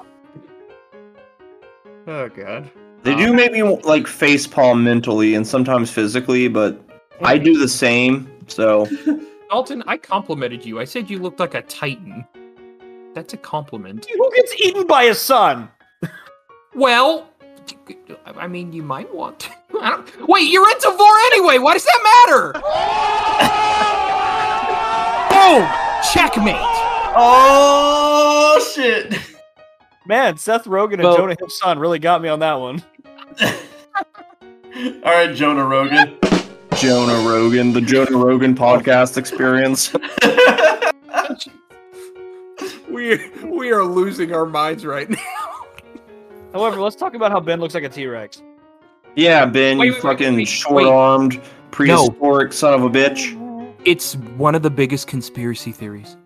[2.07, 2.71] Oh god.
[3.03, 6.81] They do um, make me like face palm mentally and sometimes physically, but
[7.23, 8.31] I do the same.
[8.49, 8.87] So
[9.51, 10.81] Dalton, I complimented you.
[10.81, 12.27] I said you looked like a titan.
[13.15, 14.07] That's a compliment.
[14.07, 15.69] Who gets eaten by his son?
[16.75, 17.29] Well,
[18.37, 19.51] I mean, you might want to.
[19.81, 20.29] I don't...
[20.29, 21.59] Wait, you're into vore anyway.
[21.59, 22.53] Why does that matter?
[25.29, 25.69] Boom!
[26.13, 26.57] Checkmate.
[27.15, 29.19] Oh shit.
[30.07, 32.83] Man, Seth Rogen and Well- Jonah Hill's son really got me on that one.
[35.05, 36.17] All right, Jonah Rogan.
[36.77, 39.93] Jonah Rogan, the Jonah Rogan podcast experience.
[42.89, 45.17] We we are losing our minds right now.
[46.53, 48.43] However, let's talk about how Ben looks like a T-Rex.
[49.17, 53.39] Yeah, Ben, Wait, you wait, wait, fucking short-armed, prehistoric son of a bitch.
[53.87, 56.19] It's one of the biggest conspiracy theories.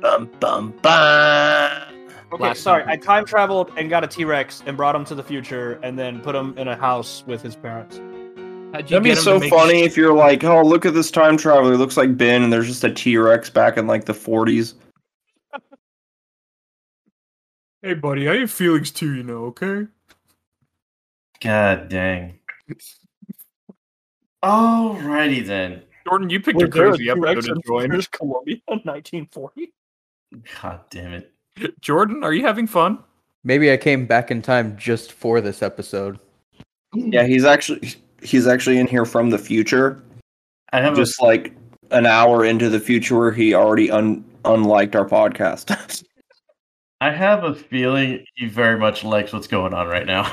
[0.00, 1.91] Bum bum bum.
[2.32, 2.82] Okay, Last sorry.
[2.84, 2.90] time.
[2.90, 6.20] I time traveled and got a T-Rex and brought him to the future and then
[6.22, 7.98] put him in a house with his parents.
[8.72, 10.94] How'd you That'd be him so to make funny if you're like, oh, look at
[10.94, 11.72] this time traveler.
[11.72, 14.74] He looks like Ben, and there's just a T-Rex back in like the 40s.
[17.84, 19.46] Hey, buddy, I have feelings too, you know.
[19.46, 19.88] Okay.
[21.40, 22.38] God dang.
[24.40, 25.82] Alrighty then.
[26.06, 27.88] Jordan, you picked a crazy episode to join.
[27.88, 29.72] British Columbia in 1940.
[30.62, 31.31] God damn it.
[31.80, 32.98] Jordan, are you having fun?
[33.44, 36.18] Maybe I came back in time just for this episode.
[36.94, 40.02] Yeah, he's actually he's actually in here from the future,
[40.72, 41.54] I have just like
[41.90, 46.04] an hour into the future where he already un unliked our podcast.
[47.00, 50.32] I have a feeling he very much likes what's going on right now.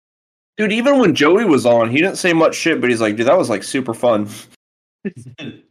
[0.56, 3.26] Dude, even when Joey was on, he didn't say much shit, but he's like, dude,
[3.26, 4.28] that was like super fun.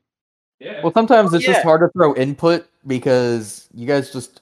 [0.62, 0.82] Yeah.
[0.84, 1.54] Well, sometimes oh, it's Yeah.
[1.54, 4.42] just hard to throw input because you guys just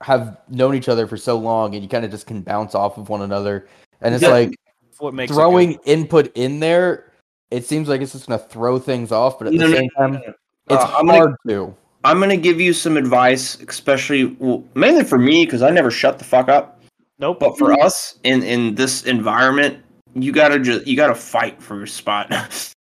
[0.00, 2.98] have known each other for so long and you kind of just can bounce off
[2.98, 3.66] of one another.
[4.00, 4.30] And it's Yeah.
[4.30, 4.54] like
[4.98, 5.80] What makes it throwing good.
[5.84, 7.12] input in there,
[7.50, 9.76] it seems like it's just going to throw things off, but at No, the no,
[9.76, 10.34] same no, time, no, no.
[10.70, 11.74] it's Uh, I'm gonna- hard to.
[12.04, 16.18] I'm gonna give you some advice, especially well, mainly for me because I never shut
[16.18, 16.80] the fuck up.
[17.18, 17.40] Nope.
[17.40, 19.78] But for us in in this environment,
[20.14, 22.30] you gotta just you gotta fight for your spot.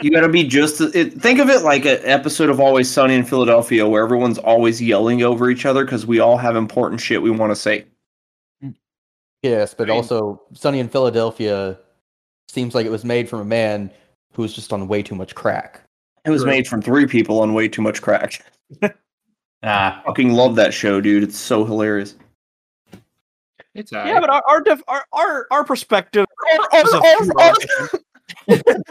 [0.00, 0.80] you gotta be just.
[0.80, 4.80] It, think of it like an episode of Always Sunny in Philadelphia, where everyone's always
[4.80, 7.84] yelling over each other because we all have important shit we want to say.
[9.42, 11.78] Yes, but I mean- also Sunny in Philadelphia
[12.48, 13.90] seems like it was made from a man
[14.32, 15.80] who was just on way too much crack.
[16.24, 16.50] It was True.
[16.50, 18.44] made from three people on way too much crack.
[19.62, 21.22] Ah, Fucking love that show, dude.
[21.22, 22.14] It's so hilarious.
[23.74, 26.24] It's Yeah, but our our def- our, our, our perspective.
[26.72, 28.00] is a few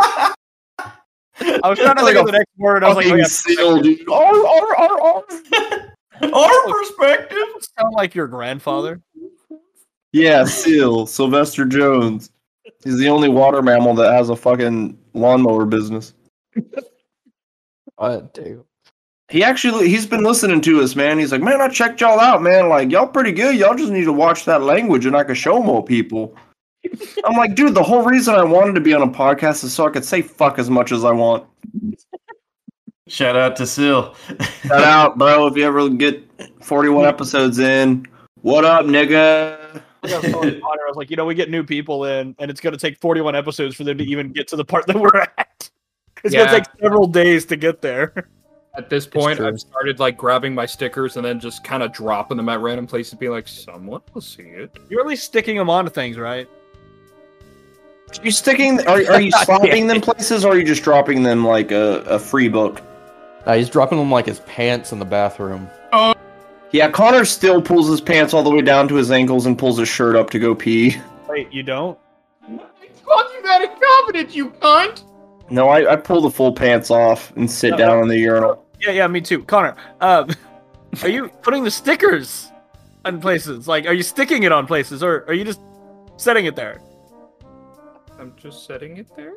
[0.00, 2.84] I was trying to Like think of the next word.
[2.84, 4.08] I was like, oh, Fucking yeah, seal, dude.
[4.08, 6.32] Arr, arr, arr, arr.
[6.34, 7.38] our perspective.
[7.78, 9.00] sound like your grandfather.
[10.12, 12.30] Yeah, Seal, Sylvester Jones.
[12.82, 16.14] He's the only water mammal that has a fucking lawnmower business.
[17.98, 18.64] Uh, damn.
[19.28, 21.18] He actually he's been listening to us, man.
[21.18, 22.68] He's like, man, I checked y'all out, man.
[22.70, 23.56] Like y'all pretty good.
[23.56, 26.34] Y'all just need to watch that language, and I can show more people.
[27.24, 29.86] I'm like, dude, the whole reason I wanted to be on a podcast is so
[29.86, 31.44] I could say fuck as much as I want.
[33.06, 34.12] Shout out to Sil.
[34.66, 35.46] Shout out, bro.
[35.46, 36.22] If you ever get
[36.62, 38.06] 41 episodes in,
[38.42, 39.82] what up, nigga?
[40.02, 42.50] I was telling Connor, I was like, you know, we get new people in, and
[42.50, 44.96] it's going to take 41 episodes for them to even get to the part that
[44.96, 45.70] we're at.
[46.22, 46.40] It's Yeah.
[46.46, 48.12] going to take several days to get there.
[48.76, 49.40] At this point.
[49.40, 52.86] I've started like grabbing my stickers and then just kind of dropping them at random
[52.86, 56.48] places, being like, "Someone will see it." You're at least sticking them onto things, right?
[58.16, 58.80] Are you sticking?
[58.86, 62.18] Are, are you slapping them places, or are you just dropping them like a, a
[62.18, 62.82] free book?
[63.46, 65.68] Uh, he's dropping them like his pants in the bathroom.
[66.70, 69.78] Yeah, Connor still pulls his pants all the way down to his ankles and pulls
[69.78, 70.96] his shirt up to go pee.
[71.26, 71.98] Wait, you don't?
[72.42, 75.04] I told you that in confidence, you cunt!
[75.50, 78.66] No, I, I pull the full pants off and sit No, down in the urinal.
[78.80, 79.42] Yeah, yeah, me too.
[79.44, 80.28] Connor, um,
[81.02, 82.50] are you putting the stickers
[83.06, 83.66] on places?
[83.66, 85.60] Like, are you sticking it on places, or are you just
[86.18, 86.82] setting it there?
[88.18, 89.34] I'm just setting it there.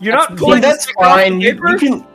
[0.00, 1.40] You're not pulling the that's sticker off the fine.
[1.40, 2.06] You, you can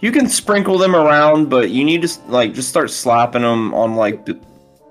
[0.00, 3.96] you can sprinkle them around, but you need to like just start slapping them on
[3.96, 4.40] like b-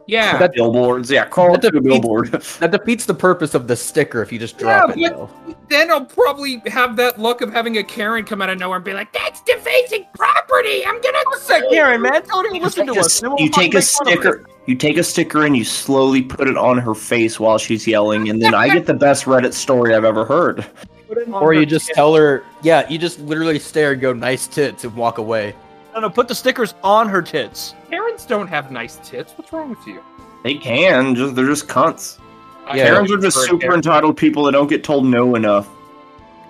[0.09, 1.11] Yeah, That- billboards.
[1.11, 2.31] Yeah, crawl That to a defeats- billboard.
[2.59, 5.13] That defeats the purpose of the sticker if you just Yeah, drop it.
[5.15, 5.29] but-
[5.69, 8.85] then I'll probably have that luck of having a Karen come out of nowhere and
[8.85, 10.83] be like, "That's defacing property.
[10.85, 12.23] I'm gonna." What's that, Karen, man?
[12.27, 13.19] Don't even listen to You us.
[13.19, 14.19] then you take a make fun of it.
[14.19, 14.45] sticker.
[14.65, 18.29] You take a sticker and you slowly put it on her face while she's yelling,
[18.29, 20.65] and then I get the best Reddit story I've ever heard.
[21.07, 21.95] Put it on Or you just tits.
[21.95, 25.55] tell her, yeah, you just literally stare and go, nice tits, and walk away.
[25.99, 27.75] No, no, put the stickers on her tits.
[27.89, 29.33] Karens don't have nice tits.
[29.35, 30.01] What's wrong with you?
[30.45, 32.19] They can just they're just cunts.
[32.65, 32.85] I Yeah.
[32.85, 33.75] Karens are just super Karen.
[33.75, 35.67] entitled people that don't get told no enough.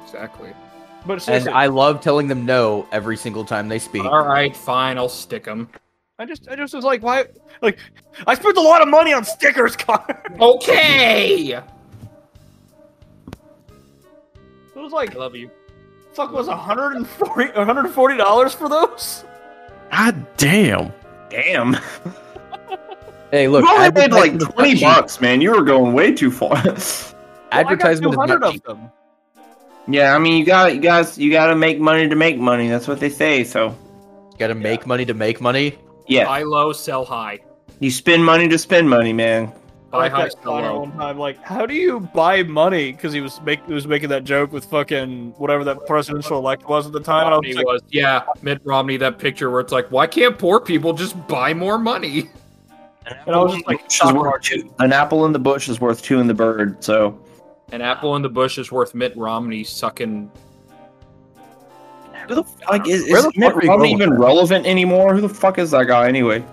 [0.06, 0.52] Exactly.
[1.04, 4.04] But And I love telling them no every single time they speak.
[4.06, 5.00] All right, fine.
[5.00, 5.68] I'll stick them.
[6.20, 7.26] I just, I just was like, why?
[7.64, 7.80] Like,
[8.28, 10.22] I spent a lot of money on stickers, Connor.
[10.40, 11.54] Okay.
[11.56, 11.64] It
[14.76, 15.50] was like, I love you.
[16.14, 19.24] fuck, was 140 140 dollars for those?
[19.92, 20.92] God damn.
[21.30, 21.78] Damn.
[23.32, 25.40] Hey, look, you only paid like advertisement is not twenty bucks, man.
[25.40, 26.58] You were going way too far.
[27.52, 28.68] Advertisement I got not 200 cheap.
[28.68, 28.92] of them.
[29.88, 32.68] yeah, I mean you got you guys you got to make money to make money.
[32.70, 33.44] That's what they say.
[33.44, 33.68] So
[34.32, 35.78] You gotta make money to make money.
[36.08, 37.38] yeah, Buy low, sell high.
[37.80, 39.52] you spend money to spend money, man.
[39.92, 40.80] I Buy like high, that sell low.
[40.82, 42.92] one time, like, how do you buy money?
[42.92, 46.70] Because he was make, he was making that joke with fucking whatever that presidential elect
[46.70, 47.26] was at the time.
[47.26, 48.98] And I was like, was yeah, Mitt Romney.
[48.98, 52.30] That picture where it's like, why can't poor people just buy more money?
[53.26, 56.04] and I was just like, is worth two- an apple in the bush is worth
[56.04, 56.84] two in the bird.
[56.84, 57.20] So
[57.72, 60.30] An apple in the bush is worth Mitt Romney sucking.
[62.28, 65.16] who the like is, Where is the Mitt fuck are Romney even relevant anymore?
[65.16, 66.46] Who the fuck is that guy anyway?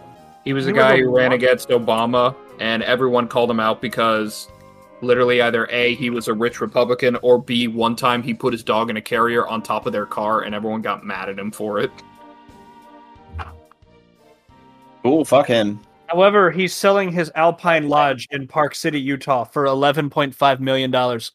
[0.47, 3.59] He was He a was guy a- who ran against Obama, and everyone called him
[3.60, 4.48] out because
[5.02, 8.62] literally either A, he was a rich Republican, or B, one time he put his
[8.62, 11.51] dog in a carrier on top of their car, and everyone got mad at him
[11.51, 11.90] for it.
[15.02, 15.81] Cool, fuck him.
[16.06, 21.32] However, he's selling his Alpine Lodge in Park City, Utah, for 11.5 million dollars.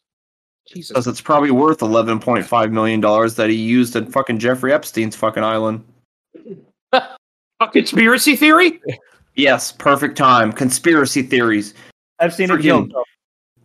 [0.66, 0.90] Jesus.
[0.90, 4.72] Because it's probably worth eleven point five million dollars that he used in fucking Jeffrey
[4.72, 5.84] Epstein's fucking island.
[7.62, 8.80] A conspiracy theory?
[9.36, 10.52] Yes, perfect time.
[10.52, 11.74] Conspiracy theories.
[12.18, 12.94] I've seen it Freaking- killed.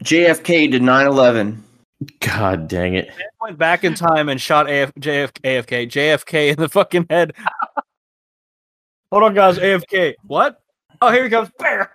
[0.04, 1.58] JFK did 9/11.
[2.20, 3.08] God dang it.
[3.08, 7.34] Man went back in time and shot AF, JF, AFK, JFK in the fucking head.
[9.12, 9.58] Hold on, guys.
[9.58, 10.14] AFK.
[10.28, 10.62] What?
[11.02, 11.50] Oh, here he comes.
[11.58, 11.88] Bam!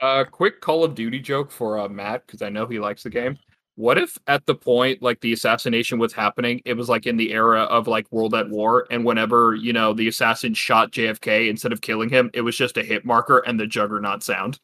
[0.00, 3.10] Uh, quick Call of Duty joke for uh, Matt, because I know he likes the
[3.10, 3.36] game.
[3.76, 7.32] What if at the point like the assassination was happening, it was like in the
[7.32, 11.72] era of like World at War, and whenever you know the assassin shot JFK, instead
[11.72, 14.58] of killing him, it was just a hit marker and the Juggernaut sound.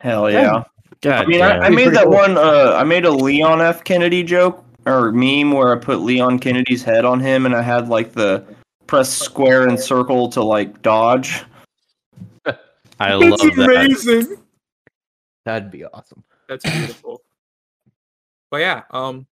[0.00, 0.64] Hell yeah.
[1.00, 1.58] God I mean, I.
[1.58, 2.12] I made that cool.
[2.12, 2.36] one.
[2.36, 3.84] Uh, I made a Leon F.
[3.84, 7.88] Kennedy joke or meme where I put Leon Kennedy's head on him, and I had
[7.88, 8.44] like the
[8.86, 11.44] press square and circle to like dodge.
[13.00, 13.58] I love that.
[13.58, 14.36] amazing.
[15.44, 16.22] That'd be awesome.
[16.50, 17.22] That's beautiful.
[18.50, 19.26] but yeah, um,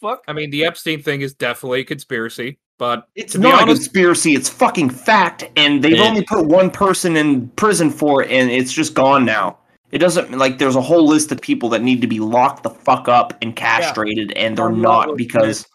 [0.00, 0.24] Fuck.
[0.26, 3.66] I mean, the Epstein thing is definitely a conspiracy, but It's to be not a
[3.66, 4.34] conspiracy.
[4.34, 6.08] It's fucking fact, and they've Yeah.
[6.08, 9.58] only put one person in prison for it, and it's just gone now.
[9.92, 12.70] It doesn't like there's a whole list of people that need to be locked the
[12.70, 15.66] fuck up and castrated, and they're not because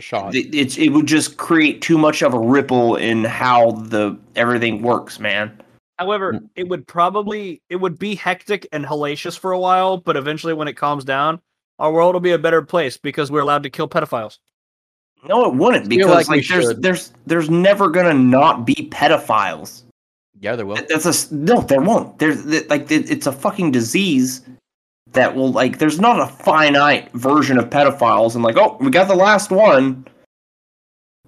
[0.00, 0.34] Shot.
[0.34, 4.82] it, it's it would just create too much of a ripple in how the everything
[4.82, 5.58] works, man.
[5.98, 6.48] However, mm.
[6.56, 10.68] it would probably it would be hectic and hellacious for a while, but eventually when
[10.68, 11.40] it calms down,
[11.78, 14.38] our world will be a better place because we're allowed to kill pedophiles.
[15.28, 16.82] No, it wouldn't because like like, there's should.
[16.82, 19.82] there's there's never gonna not be pedophiles.
[20.40, 20.76] Yeah, there will.
[20.88, 21.62] That's a no.
[21.62, 22.18] There won't.
[22.18, 24.42] There's like it's a fucking disease
[25.12, 25.78] that will like.
[25.78, 30.06] There's not a finite version of pedophiles and like oh we got the last one.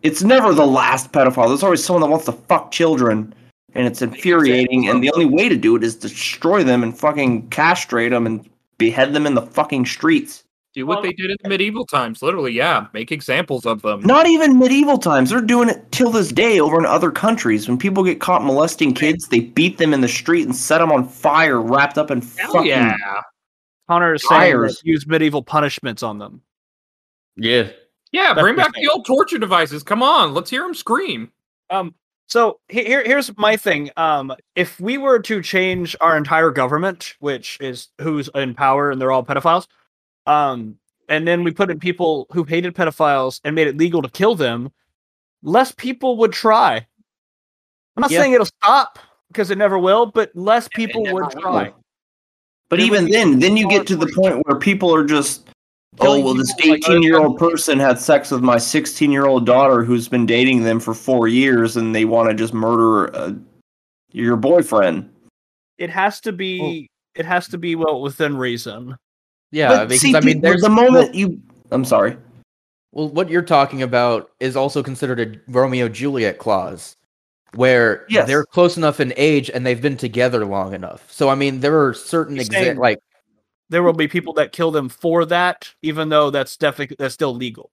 [0.02, 1.48] It's never the last pedophile.
[1.48, 3.34] There's always someone that wants to fuck children,
[3.78, 4.88] and it's infuriating.
[4.88, 8.48] And the only way to do it is destroy them and fucking castrate them and
[8.76, 10.44] behead them in the fucking streets.
[10.74, 12.20] do what they did in the medieval times.
[12.22, 14.00] Literally, yeah, make examples of them.
[14.02, 15.30] Not even medieval times.
[15.30, 17.68] They're doing it till this day over in other countries.
[17.68, 20.92] When people get caught molesting kids, they beat them in the street and set them
[20.92, 22.68] on fire, wrapped up in Hell fucking.
[22.68, 22.96] yeah.
[23.88, 24.80] Connor is saying Tires.
[24.84, 26.42] use medieval punishments on them.
[27.36, 27.70] Yeah.
[28.12, 29.82] Yeah, That's bring back the old torture devices.
[29.82, 31.30] Come on, let's hear them scream.
[31.70, 31.94] Um,
[32.28, 33.90] so here, here's my thing.
[33.96, 39.00] Um, if we were to change our entire government, which is who's in power and
[39.00, 39.66] they're all pedophiles,
[40.26, 40.76] um,
[41.08, 44.34] and then we put in people who hated pedophiles and made it legal to kill
[44.34, 44.70] them,
[45.42, 46.86] less people would try.
[47.96, 48.20] I'm not Yeah.
[48.20, 48.98] saying it'll stop
[49.28, 51.40] because it never will, but less people never would will.
[51.40, 51.72] try.
[52.68, 55.48] But There even then, then you get to the point where people are just,
[56.00, 59.84] oh well, this 18 year old person had sex with my 16 year old daughter
[59.84, 63.32] who's been dating them for four years, and they want to just murder uh,
[64.12, 65.10] your boyfriend.
[65.78, 66.88] It has to be.
[67.14, 68.96] It has to be well within reason.
[69.50, 71.40] Yeah, But because see, I mean, pe- there's the moment you.
[71.70, 72.16] I'm sorry.
[72.92, 76.94] Well, what you're talking about is also considered a Romeo Juliet clause,
[77.54, 78.26] where Yes.
[78.26, 81.10] they're close enough in age and they've been together long enough.
[81.12, 82.98] So, I mean, there are certain You're exa- like
[83.70, 87.34] There will be people that kill them for that, even though that's definitely that's still
[87.34, 87.70] legal.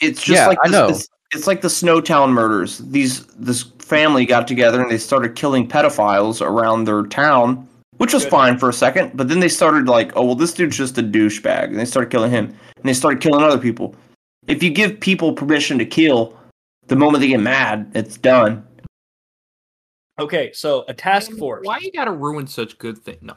[0.00, 0.88] It's just Yeah, like I know.
[0.88, 2.78] It's, it's like the Snowtown murders.
[2.78, 7.68] These this family got together and they started killing pedophiles around their town,
[7.98, 8.30] which was Good.
[8.30, 9.16] fine for a second.
[9.16, 12.10] But then they started like, oh well, this dude's just a douchebag, and they started
[12.10, 13.94] killing him, and they started killing other people.
[14.46, 16.38] If you give people permission to kill,
[16.86, 18.66] the moment they get mad, it's done.
[20.18, 21.66] Okay, so a task force.
[21.66, 23.18] Why you gotta ruin such good things?
[23.20, 23.34] No,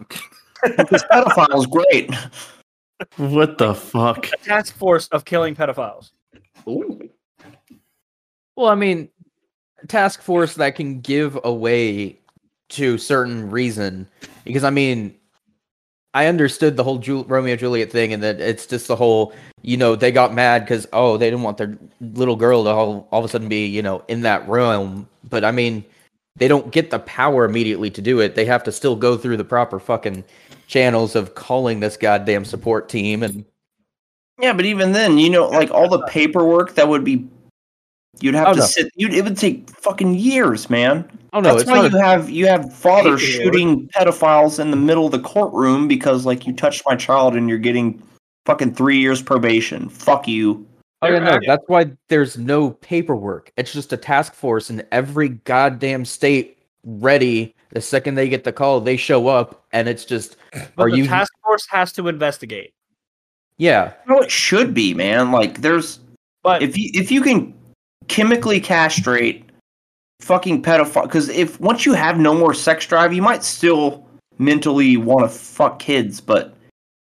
[0.64, 0.86] I'm kidding.
[0.86, 2.14] Because pedophile's great.
[3.18, 4.28] What the fuck?
[4.34, 6.12] A task force of killing pedophiles.
[6.66, 9.10] Well, I mean,
[9.88, 12.20] task force that can give away
[12.70, 14.08] to certain reason
[14.44, 15.16] because I mean,
[16.14, 19.78] I understood the whole Ju- Romeo Juliet thing, and that it's just the whole you
[19.78, 23.20] know they got mad because oh they didn't want their little girl to all, all
[23.20, 25.86] of a sudden be you know in that realm, but I mean
[26.38, 28.36] they don't get the power immediately to do it.
[28.36, 30.24] They have to still go through the proper fucking
[30.68, 33.44] channels of calling this goddamn support team and
[34.40, 37.28] Yeah, but even then, you know, like all the paperwork that would be,
[38.20, 38.66] you'd have Oh, to no.
[38.66, 38.92] sit.
[38.96, 41.10] You'd, it would take fucking years, man.
[41.34, 43.20] oh no, That's it's why you a- have you have Paperwork.
[43.20, 47.50] shooting pedophiles in the middle of the courtroom because like you touched my child and
[47.50, 48.00] you're getting
[48.46, 49.90] fucking three years probation.
[49.90, 50.67] Fuck you.
[51.02, 53.52] Oh yeah, no, that's why there's no paperwork.
[53.56, 58.54] It's just a task force in every goddamn state ready the second they get the
[58.54, 60.38] call, they show up and it's just
[60.76, 62.74] But are the you task force has to investigate.
[63.58, 63.94] Yeah.
[64.08, 65.32] No, it should be, man.
[65.32, 66.00] Like there's
[66.44, 67.54] But if you if you can
[68.08, 69.44] chemically castrate
[70.22, 74.04] fucking pedophile because if once you have no more sex drive you might still
[74.40, 76.56] mentally want to fuck kids but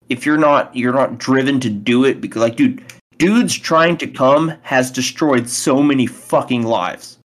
[0.09, 2.83] if you're not you're not driven to do it because like dude
[3.23, 7.17] dudes trying to come has destroyed so many fucking lives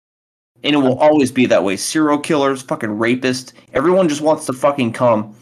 [0.64, 4.54] and it will always be that way serial killers fucking rapists everyone just wants to
[4.54, 5.36] fucking come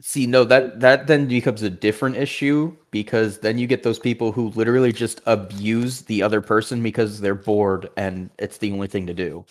[0.00, 4.30] See, no, that that then becomes a different issue because then you get those people
[4.30, 9.08] who literally just abuse the other person because they're bored and it's the only thing
[9.08, 9.44] to do.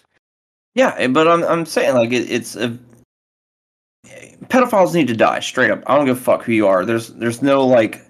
[0.73, 2.77] Yeah, eh, but I'm I'm saying like it, it's a
[4.45, 5.83] pedophiles need to die straight up.
[5.87, 6.85] I don't give a fuck who you are.
[6.85, 8.01] There's there's no like,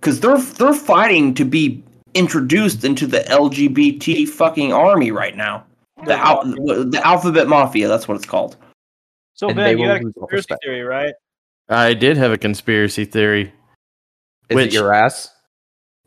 [0.00, 1.82] because they're they're fighting to be
[2.14, 5.64] introduced into the LGBT fucking army right now.
[6.06, 7.88] The, al- the alphabet mafia.
[7.88, 8.56] That's what it's called.
[9.34, 11.14] So And Ben, you will got a conspiracy theory, right?
[11.68, 13.52] I did have a conspiracy theory.
[14.48, 15.30] Is Which- it your ass?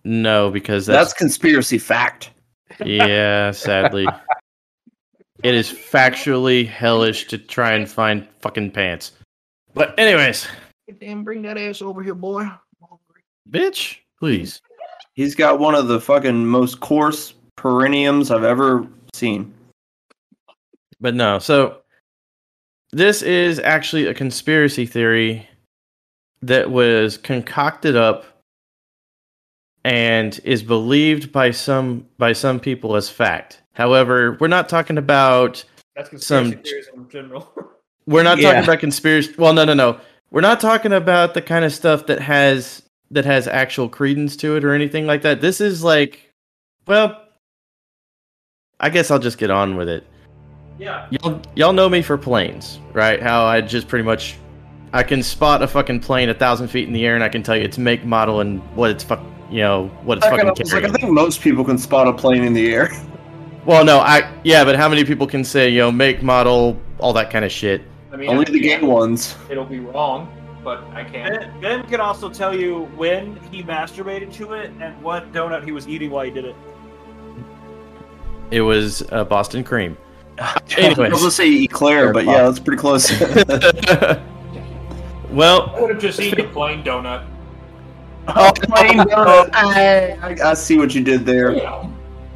[0.05, 2.31] No, because That's that's, conspiracy fact.
[2.83, 4.07] yeah, sadly.
[5.43, 9.11] it is factually hellish to try and find fucking pants.
[9.73, 10.47] But anyways,
[10.99, 12.49] Damn, bring that ass over here, boy.
[13.49, 14.61] Bitch, please.
[15.13, 19.53] He's got one of the fucking most coarse perineums I've ever seen.
[21.01, 21.81] But no, so
[22.91, 25.47] this is actually a conspiracy theory
[26.41, 28.25] that was concocted up
[29.83, 33.61] and is believed by some by some people as fact.
[33.73, 35.63] However, we're not talking about
[35.95, 37.53] That's conspiracy Some- theories in general.
[38.05, 38.53] we're not Yeah.
[38.53, 39.33] talking about conspiracy.
[39.37, 39.99] Well, no, no, no.
[40.31, 44.55] We're not talking about the kind of stuff that has that has actual credence to
[44.55, 45.41] it or anything like that.
[45.41, 46.33] This is like,
[46.87, 47.21] well,
[48.79, 50.05] I guess I'll just get on with it.
[50.77, 51.07] yeah.
[51.09, 53.21] Y'all, y'all know me for planes, right?
[53.21, 54.37] How I just pretty much,
[54.93, 57.43] I can spot a fucking plane a thousand feet in the air, and I can
[57.43, 60.49] tell you its make, model, and what it's fuck, you know, what it's I fucking
[60.57, 62.91] was like, I think most people can spot a plane in the air.
[63.65, 67.11] Well, no, I yeah, but how many people can say you know make, model, all
[67.13, 67.83] that kind of shit?
[68.11, 69.35] I mean, Only the gay ones.
[69.49, 70.31] It'll be wrong,
[70.69, 71.33] but I can.
[71.33, 75.71] Ben, ben can also tell you when he masturbated to it and what donut he
[75.71, 76.55] was eating while he did it.
[78.51, 79.97] It was uh, Boston cream.
[80.39, 81.11] I Anyways.
[81.11, 83.09] was gonna say eclair, but yeah, that's pretty close.
[85.31, 87.25] well, I would have just eaten a plain donut.
[88.27, 89.49] oh, plain donut.
[89.53, 91.53] I, I- I see what you did there.
[91.55, 91.89] Yeah.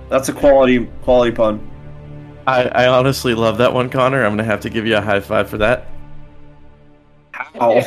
[0.09, 1.69] That's a quality quality pun.
[2.47, 4.25] I, I honestly love that one, Connor.
[4.25, 5.85] I'm gonna have to give you a high five for that.
[7.59, 7.83] Oh,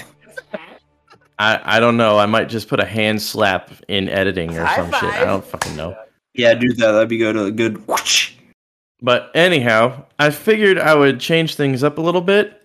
[1.38, 2.18] I, I don't know.
[2.18, 5.04] I might just put a hand slap in editing or High some shit.
[5.14, 5.96] I don't fucking know.
[6.34, 6.92] yeah, do that.
[6.92, 7.36] That'd be good.
[7.36, 7.86] A good.
[7.86, 8.32] whoosh.
[9.02, 12.62] But anyhow, I figured I would change things up a little bit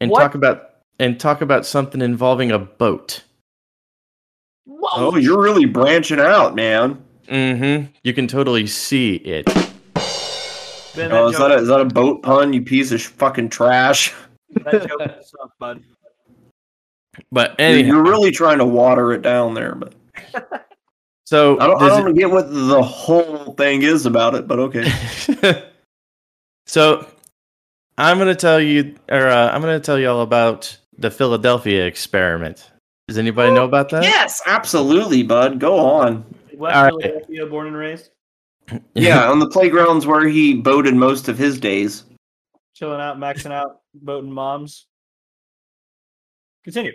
[0.00, 0.20] and What?
[0.20, 3.24] talk about and talk about something involving a boat.
[4.92, 7.02] Oh, you're really branching out, man.
[7.26, 7.90] Mm-hmm.
[8.04, 9.46] You can totally see it.
[10.96, 12.52] Ben, Oh, that, is that a, is that a boat pun?
[12.52, 14.12] You piece of sh- fucking trash.
[14.64, 15.82] that joke sucked, bud.
[17.32, 19.94] But anyhow, You're really trying to water it down there, but
[21.24, 24.46] so I don't, I don't get what the whole thing is about it.
[24.48, 24.90] But okay.
[26.66, 27.06] so
[27.98, 32.70] I'm gonna tell you, or uh, I'm gonna tell you all about the Philadelphia experiment.
[33.08, 34.02] Does anybody know about that?
[34.04, 35.58] yes, absolutely, bud.
[35.58, 36.24] Go on.
[36.54, 36.92] West All right.
[37.02, 38.10] Philadelphia, born and raised,
[38.94, 42.04] Yeah, on the playgrounds where he boated most of his days.
[42.74, 44.86] chilling out, maxing out, boating moms.
[46.64, 46.92] Continue.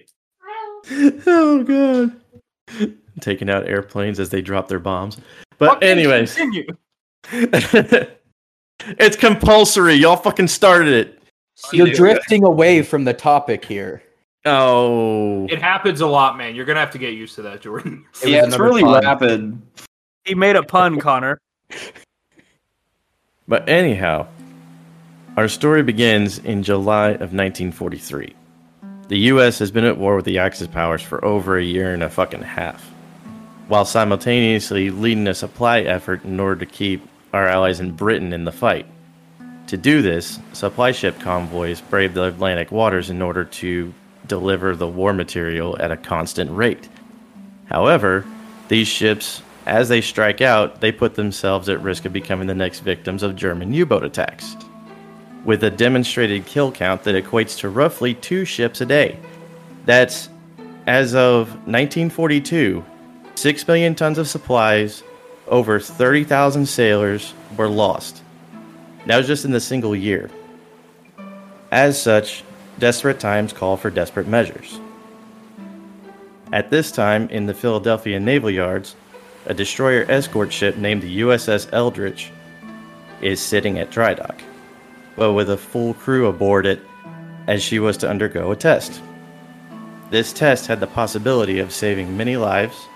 [1.27, 2.91] oh god.
[3.21, 5.17] Taking out airplanes as they drop their bombs.
[5.57, 6.67] But Fucking anyways, continue.
[8.99, 9.95] it's compulsory.
[9.95, 11.23] Y'all fucking started it.
[11.71, 14.03] You're drifting away from the topic here.
[14.45, 15.47] Oh.
[15.47, 16.53] It happens a lot, man.
[16.55, 18.05] You're gonna have to get used to that, Jordan.
[18.23, 19.03] It yeah, it's really pun.
[19.03, 19.61] rapid.
[20.23, 21.39] He made a pun, Connor.
[23.47, 24.27] But anyhow,
[25.37, 28.33] our story begins in July of 1943.
[29.07, 32.01] The US has been at war with the Axis powers for over a year and
[32.01, 32.83] a fucking half,
[33.67, 38.45] while simultaneously leading a supply effort in order to keep our allies in Britain in
[38.45, 38.87] the fight.
[39.67, 43.93] To do this, supply ship convoys brave the Atlantic waters in order to
[44.25, 46.89] deliver the war material at a constant rate.
[47.65, 48.25] However,
[48.69, 52.79] these ships, as they strike out, they put themselves at risk of becoming the next
[52.79, 54.55] victims of German U boat attacks.
[55.45, 59.19] With a demonstrated kill count that equates to roughly two ships a day.
[59.85, 60.27] That's,
[60.87, 62.83] as of 1942,
[63.35, 65.03] 6 million tons of supplies,
[65.47, 68.23] over 30,000 sailors were lost.
[69.05, 70.31] That was just in the single year.
[71.71, 72.43] As such,
[72.79, 74.79] desperate times call for desperate measures.
[76.51, 78.95] At this time, in the Philadelphia Naval Yards,
[79.45, 82.31] a destroyer escort ship named the USS Eldridge
[83.21, 84.41] is sitting at dry dock,
[85.15, 86.81] but with a full crew aboard it
[87.47, 89.01] as she was to undergo a test.
[90.11, 92.87] This test had the possibility of saving many lives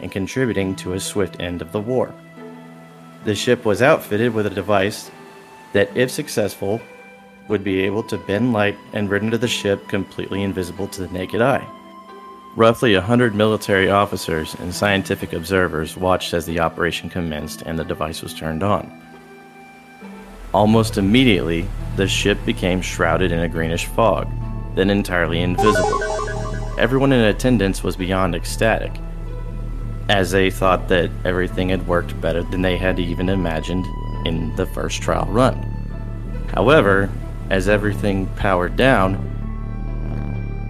[0.00, 2.14] and contributing to a swift end of the war.
[3.24, 5.10] The ship was outfitted with a device
[5.72, 6.80] that, if successful,
[7.48, 11.42] would be able to bend light and render the ship completely invisible to the naked
[11.42, 11.66] eye.
[12.56, 17.84] Roughly a hundred military officers and scientific observers watched as the operation commenced and the
[17.84, 19.03] device was turned on.
[20.54, 21.66] Almost immediately,
[21.96, 24.28] the ship became shrouded in a greenish fog,
[24.76, 26.00] then entirely invisible.
[26.78, 28.92] Everyone in attendance was beyond ecstatic,
[30.08, 33.84] as they thought that everything had worked better than they had even imagined
[34.26, 35.56] in the first trial run.
[36.54, 37.10] However,
[37.50, 39.16] as everything powered down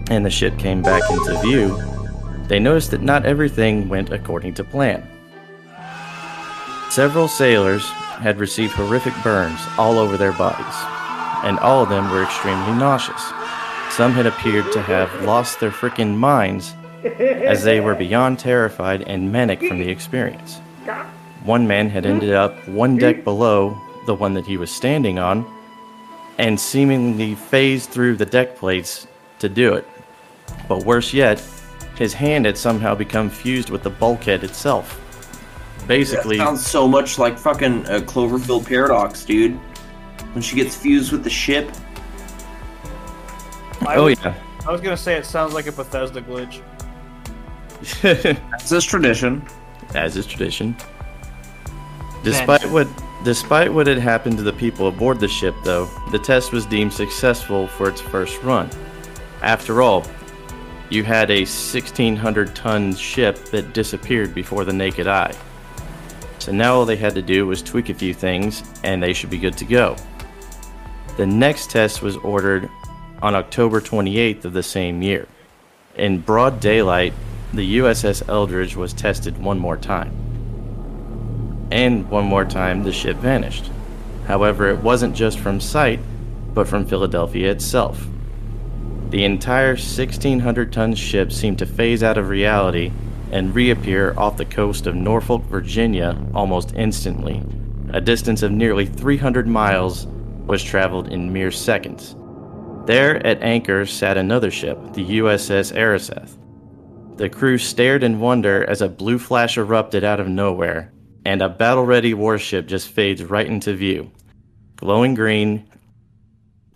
[0.08, 1.78] and the ship came back into view,
[2.48, 5.06] they noticed that not everything went according to plan.
[6.88, 7.86] Several sailors
[8.20, 10.74] had received horrific burns all over their bodies,
[11.44, 13.22] and all of them were extremely nauseous.
[13.90, 16.74] Some had appeared to have lost their frickin' minds
[17.04, 20.58] as they were beyond terrified and manic from the experience.
[21.44, 25.44] One man had ended up one deck below the one that he was standing on
[26.38, 29.06] and seemingly phased through the deck plates
[29.38, 29.86] to do it.
[30.68, 31.42] But worse yet,
[31.96, 35.00] his hand had somehow become fused with the bulkhead itself.
[35.86, 39.58] Basically, That sounds so much like fucking a Cloverfield paradox, dude.
[40.32, 41.70] When she gets fused with the ship.
[43.86, 44.34] I oh was, yeah.
[44.66, 46.62] I was gonna say it sounds like a Bethesda glitch.
[48.02, 49.44] That's this tradition.
[49.94, 50.74] as is tradition.
[52.22, 52.88] Despite what
[53.24, 56.92] despite what had happened to the people aboard the ship though, the test was deemed
[56.92, 58.70] successful for its first run.
[59.42, 60.06] After all,
[60.88, 65.34] you had a 1600 ton ship that disappeared before the naked eye.
[66.44, 69.30] So now all they had to do was tweak a few things and they should
[69.30, 69.96] be good to go.
[71.16, 72.68] The next test was ordered
[73.22, 75.26] on October 28th of the same year.
[75.94, 77.14] In broad daylight,
[77.54, 80.12] the USS Eldridge was tested one more time.
[81.70, 83.70] And one more time, the ship vanished.
[84.26, 86.00] However, it wasn't just from sight,
[86.52, 88.06] but from Philadelphia itself.
[89.08, 92.92] The entire 1,600 ton ship seemed to phase out of reality
[93.34, 97.42] and reappear off the coast of Norfolk, Virginia almost instantly.
[97.92, 100.06] A distance of nearly 300 miles
[100.46, 102.14] was traveled in mere seconds.
[102.86, 106.38] There at anchor sat another ship, the USS Ariseth.
[107.16, 110.92] The crew stared in wonder as a blue flash erupted out of nowhere,
[111.24, 114.12] and a battle ready warship just fades right into view,
[114.76, 115.68] glowing green,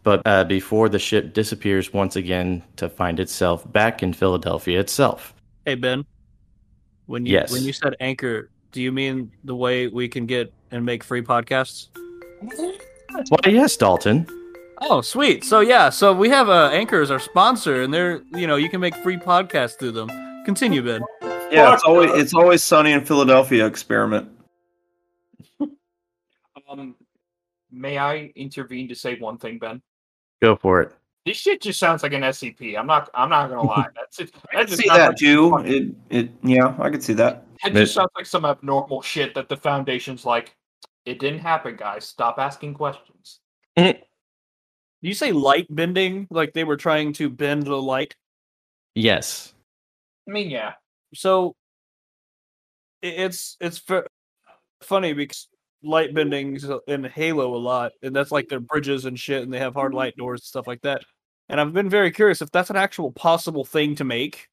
[0.02, 5.34] but uh, before the ship disappears once again to find itself back in Philadelphia itself.
[5.64, 6.04] Hey Ben,
[7.08, 7.50] when you Yes.
[7.52, 11.22] when you said anchor, do you mean the way we can get and make free
[11.22, 11.88] podcasts?
[12.40, 14.26] Why, yes, Dalton.
[14.80, 15.42] Oh, sweet.
[15.42, 18.68] So yeah, so we have uh, Anchor as our sponsor, and they're you know you
[18.68, 20.08] can make free podcasts through them.
[20.44, 21.02] Continue, Ben.
[21.50, 24.28] Yeah, it's always it's always sunny in Philadelphia experiment.
[26.70, 26.96] Um,
[27.70, 29.80] may I intervene to say one thing, Ben?
[30.42, 30.92] Go for it.
[31.28, 32.78] This shit just sounds like an SCP.
[32.78, 33.10] I'm not.
[33.12, 33.88] I'm not gonna lie.
[33.94, 34.30] That's it.
[34.34, 35.56] I That can just see sounds that like too.
[35.58, 37.44] It it yeah, I could see that.
[37.66, 40.56] It just sounds like some abnormal shit that the foundation's like.
[41.04, 42.06] It didn't happen, guys.
[42.06, 43.40] Stop asking questions.
[43.76, 44.04] Did
[45.02, 46.28] you say light bending?
[46.30, 48.16] Like they were trying to bend the light?
[48.94, 49.52] Yes.
[50.26, 50.74] I mean, yeah.
[51.12, 51.56] So
[53.02, 54.06] it's it's fa-
[54.80, 55.46] funny because
[55.82, 59.58] light bendings in Halo a lot, and that's like their bridges and shit, and they
[59.58, 61.02] have hard light doors and stuff like that.
[61.48, 64.48] And I've been very curious if that's an actual possible thing to make.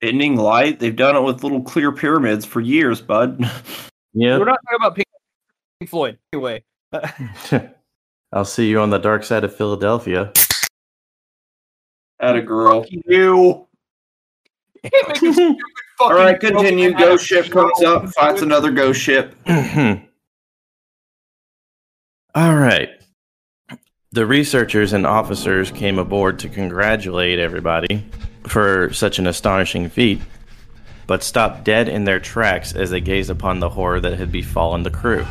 [0.00, 3.40] Bending light, they've done it with little clear pyramids for years, bud.
[4.16, 4.38] Yeah.
[4.38, 5.08] We're not talking about Pink
[5.80, 6.62] Pink Floyd anyway.
[8.32, 10.32] I'll see you on the dark side of Philadelphia.
[12.20, 12.86] At a girl.
[12.88, 13.66] You.
[14.84, 15.62] You can't make a stupid
[15.98, 16.92] All fucking right, joke continue.
[16.92, 19.34] Ghost ship comes up, fights another ghost ship.
[22.36, 22.90] All right.
[24.14, 28.06] The researchers and officers came aboard to congratulate everybody
[28.46, 30.20] for such an astonishing feat,
[31.08, 34.84] but stopped dead in their tracks as they gazed upon the horror that had befallen
[34.84, 35.26] the crew.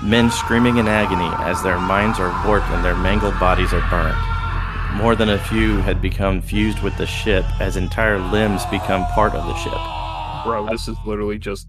[0.00, 4.96] Men screaming in agony as their minds are warped and their mangled bodies are burned.
[4.96, 9.34] More than a few had become fused with the ship as entire limbs become part
[9.34, 10.44] of the ship.
[10.44, 11.66] Bro, this is literally just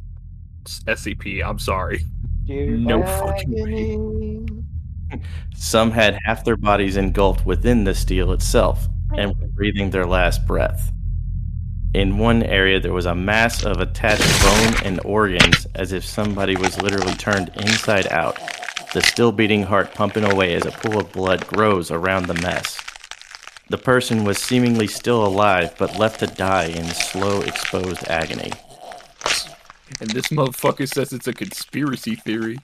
[0.85, 1.43] SCP.
[1.43, 2.01] I'm sorry.
[2.45, 4.58] Dude, No fucking way.
[5.55, 8.87] Some had half their bodies engulfed within the steel itself
[9.17, 10.91] and were breathing their last breath.
[11.93, 16.55] In one area, there was a mass of attached bone and organs as if somebody
[16.55, 18.37] was literally turned inside out,
[18.93, 22.79] the still beating heart pumping away as a pool of blood grows around the mess.
[23.69, 28.51] The person was seemingly still alive but left to die in slow, exposed agony.
[29.99, 32.59] And this motherfucker says it's a conspiracy theory.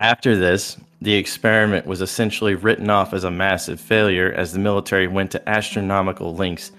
[0.00, 5.06] After this, the experiment was essentially written off as a massive failure as the military
[5.06, 6.72] went to astronomical lengths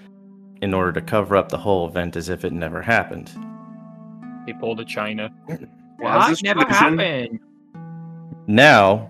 [0.60, 3.30] in order to cover up the whole event as if it never happened.
[4.46, 5.30] They pulled to China.
[5.48, 5.60] As
[5.98, 6.32] What?
[6.32, 6.98] is Never tradition.
[6.98, 7.40] happened.
[8.46, 9.08] Now,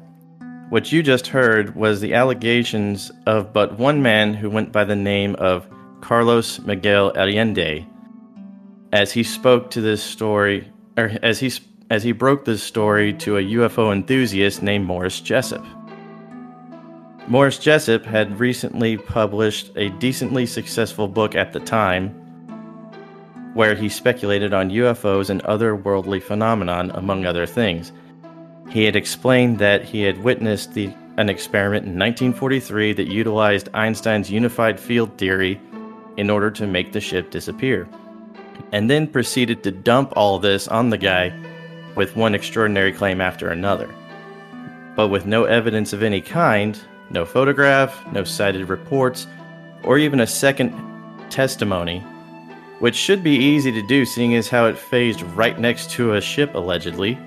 [0.70, 4.96] What you just heard was the allegations of but one man who went by the
[4.96, 5.66] name of
[6.00, 7.86] Carlos Miguel Allende
[8.90, 10.66] as he spoke to this story
[10.96, 11.50] or as he
[11.92, 15.62] as he broke this story to a UFO enthusiast named Morris Jessup.
[17.28, 22.08] Morris Jessup had recently published a decently successful book at the time
[23.52, 27.92] where he speculated on UFOs and other worldly phenomenon among other things.
[28.70, 34.30] He had explained that he had witnessed the, an experiment in 1943 that utilized Einstein's
[34.30, 35.60] unified field theory
[36.16, 37.86] in order to make the ship disappear,
[38.72, 41.30] and then proceeded to dump all this on the guy
[41.94, 43.88] with one extraordinary claim after another.
[44.96, 46.78] But with no evidence of any kind,
[47.10, 49.26] no photograph, no cited reports,
[49.82, 50.72] or even a second
[51.30, 52.00] testimony,
[52.78, 56.20] which should be easy to do seeing as how it phased right next to a
[56.20, 57.18] ship allegedly.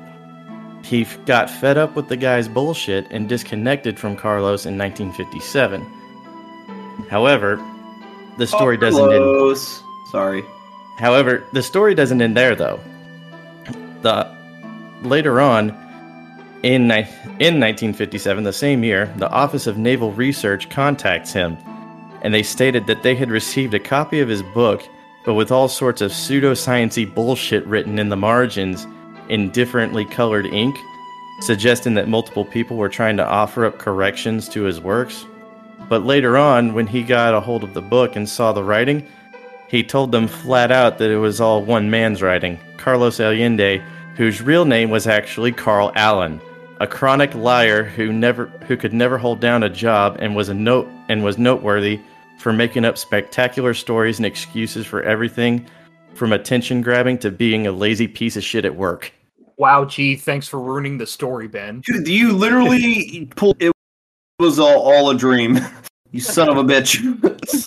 [0.84, 5.82] He got fed up with the guy's bullshit and disconnected from Carlos in 1957.
[7.10, 7.60] However,
[8.38, 9.58] the story doesn't end.
[10.12, 10.44] Sorry.
[10.98, 12.80] However, the story doesn't end there though.
[14.02, 14.35] The
[15.06, 15.70] later on
[16.64, 16.90] in
[17.40, 21.58] in 1957, the same year, the Office of Naval Research contacts him,
[22.22, 24.82] and they stated that they had received a copy of his book,
[25.26, 28.88] but with all sorts of pseudosciency bullshit written in the margins
[29.30, 30.76] in differently colored ink,
[31.42, 35.26] suggesting that multiple people were trying to offer up corrections to his works.
[35.88, 39.08] But later on, when he got a hold of the book and saw the writing,
[39.68, 43.84] he told them flat out that it was all one man's writing, Carlos Allende,
[44.16, 46.42] whose real name was actually Carl Allen,
[46.80, 50.54] a chronic liar who never who could never hold down a job and was a
[50.54, 52.00] note and was noteworthy
[52.40, 55.66] for making up spectacular stories and excuses for everything
[56.14, 59.14] from attention grabbing to being a lazy piece of shit at work.
[59.58, 61.82] Wow, gee, thanks for ruining the story, Ben.
[61.86, 63.62] Dude, you literally pulled.
[63.62, 63.72] It
[64.40, 65.60] was all, all a dream.
[66.16, 66.96] You son of a bitch.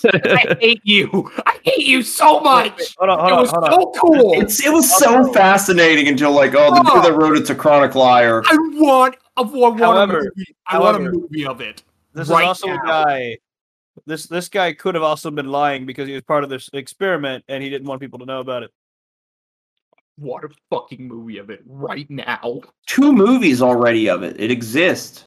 [0.49, 1.31] I hate you.
[1.45, 2.95] I hate you so much.
[2.97, 3.71] Hold on, hold it was hold on.
[3.71, 4.41] so cool.
[4.41, 7.93] It's, it was so fascinating until like, oh, the dude that wrote it's a chronic
[7.93, 8.41] liar.
[8.47, 10.55] I want, I want, However- a movie.
[10.65, 11.83] I want a movie of it.
[12.15, 12.81] This right is also now.
[12.81, 13.37] a guy.
[14.07, 17.43] This this guy could have also been lying because he was part of this experiment
[17.49, 18.71] and he didn't want people to know about it.
[20.15, 22.61] What a fucking movie of it right now.
[22.87, 24.39] Two movies already of it.
[24.39, 25.25] It exists.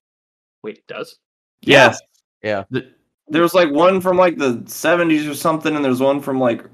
[0.65, 1.20] Wait, it does?
[1.61, 2.01] Yes.
[2.43, 2.65] Yeah.
[2.70, 2.90] The-
[3.28, 6.65] There was like one from like the 70s or something, and there's one from like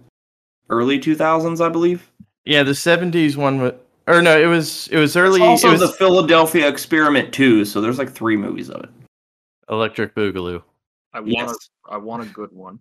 [0.70, 2.10] early 2000s, I believe.
[2.44, 3.72] yeah, the '70s one was,
[4.06, 5.40] or no, it was it was early.
[5.40, 7.64] It's also it was the Philadelphia Experiment too.
[7.64, 8.90] So there's like three movies of it.
[9.70, 10.62] Electric Boogaloo.
[11.12, 11.56] I want Yes.
[11.88, 12.80] a, I want a good one.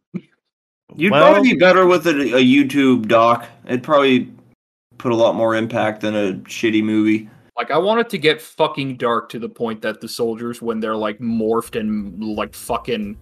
[0.95, 3.45] You'd Well- probably be better with a, a YouTube doc.
[3.65, 4.31] It'd probably
[4.97, 7.29] put a lot more impact than a shitty movie.
[7.57, 10.79] Like I want it to get fucking dark to the point that the soldiers, when
[10.79, 13.17] they're like morphed and like fucking,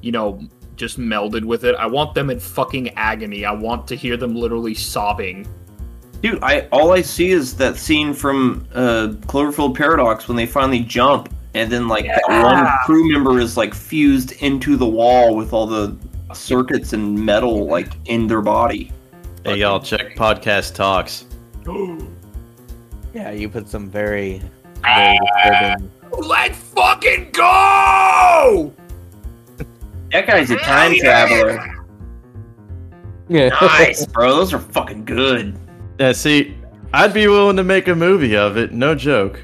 [0.00, 0.40] you know,
[0.76, 3.44] just melded with it, I want them in fucking agony.
[3.44, 5.46] I want to hear them literally sobbing.
[6.22, 10.80] Dude, I all I see is that scene from uh, Cloverfield Paradox when they finally
[10.80, 15.52] jump, and then like that one crew member is like fused into the wall with
[15.52, 15.96] all the
[16.32, 18.90] circuits and metal like in their body.
[19.44, 21.26] Hey y'all, check podcast talks.
[23.14, 24.42] Yeah, you put some very,
[24.84, 25.90] very disturbing.
[26.18, 28.72] Let's fucking go!
[30.12, 31.84] That guy's a time traveler.
[33.28, 33.48] Yeah.
[33.60, 34.34] Nice, bro.
[34.34, 35.58] Those are fucking good.
[36.00, 36.56] Yeah, see,
[36.94, 38.72] I'd be willing to make a movie of it.
[38.72, 39.40] No joke.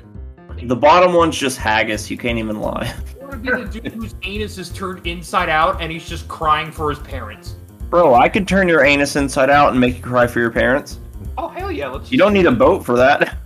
[0.62, 2.10] The bottom one's just haggis.
[2.10, 2.94] You can't even lie.
[3.20, 6.26] I want to be the dude whose anus is turned inside out and he's just
[6.28, 7.56] crying for his parents.
[7.90, 10.98] Bro, I could turn your anus inside out and make you cry for your parents.
[11.36, 11.88] Oh hell yeah!
[11.88, 12.10] Let's.
[12.10, 13.36] You don't need a boat for that.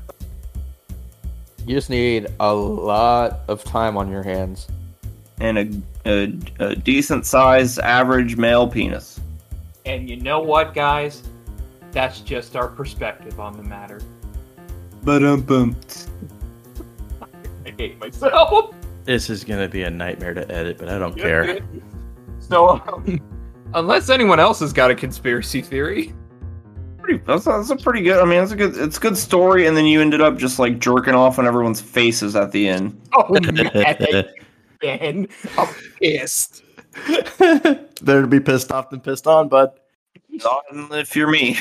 [1.67, 4.69] You just need a lot of time on your hands.
[5.41, 5.69] And a,
[6.09, 9.21] a, a decent sized average male penis.
[9.87, 11.23] And you know what, guys?
[11.93, 14.01] That's just our perspective on the matter.
[15.03, 15.77] But um bum.
[17.67, 18.75] I hate myself.
[19.05, 21.61] This is gonna be a nightmare to edit, but I don't care.
[22.41, 23.21] So, um,
[23.75, 26.15] unless anyone else has got a conspiracy theory,
[26.99, 28.19] Pretty, that's, that's a pretty good.
[28.19, 28.77] I mean, it's a good.
[28.77, 31.81] It's a good story, and then you ended up just like jerking off on everyone's
[31.81, 33.01] faces at the end.
[33.15, 34.29] oh man,
[34.83, 35.69] man, I'm
[36.01, 36.63] pissed.
[37.39, 39.71] Better to be pissed off than pissed on, bud.
[40.31, 41.59] Not If you're me,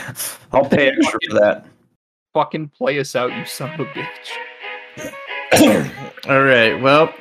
[0.51, 1.65] I'll pay extra for that.
[2.33, 4.31] Fucking play us out, you son of a bitch.
[6.29, 6.79] All right.
[6.81, 7.13] Well,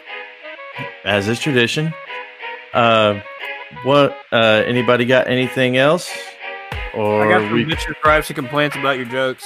[1.05, 1.95] as is tradition,
[2.75, 3.21] uh,
[3.85, 4.17] what?
[4.33, 6.11] Uh, anybody got anything else?
[6.95, 7.65] Or I got some we?
[7.65, 9.45] bitches, gripes, and complaints about your jokes.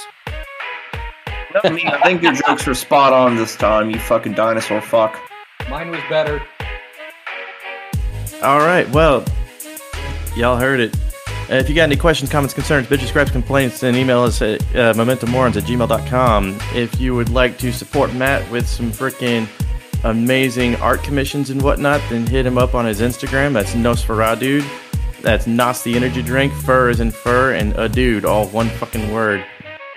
[1.63, 3.89] I mean, I think your jokes were spot on this time.
[3.89, 5.19] You fucking dinosaur fuck.
[5.71, 6.41] Mine was better.
[8.43, 9.23] All right, well,
[10.35, 10.93] y'all heard it.
[11.49, 14.59] Uh, if you got any questions, comments, concerns, bitches, scraps, complaints, then email us at
[14.75, 16.57] uh, mementomorons at gmail.com.
[16.75, 19.47] If you would like to support Matt with some freaking
[20.03, 23.53] amazing art commissions and whatnot, then hit him up on his Instagram.
[23.53, 24.67] That's Nosfuradude.
[25.21, 26.51] That's Nos the energy drink.
[26.51, 29.45] Fur is in fur, and a dude, all one fucking word.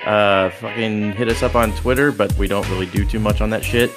[0.07, 3.49] Uh, fucking hit us up on Twitter, but we don't really do too much on
[3.51, 3.91] that shit.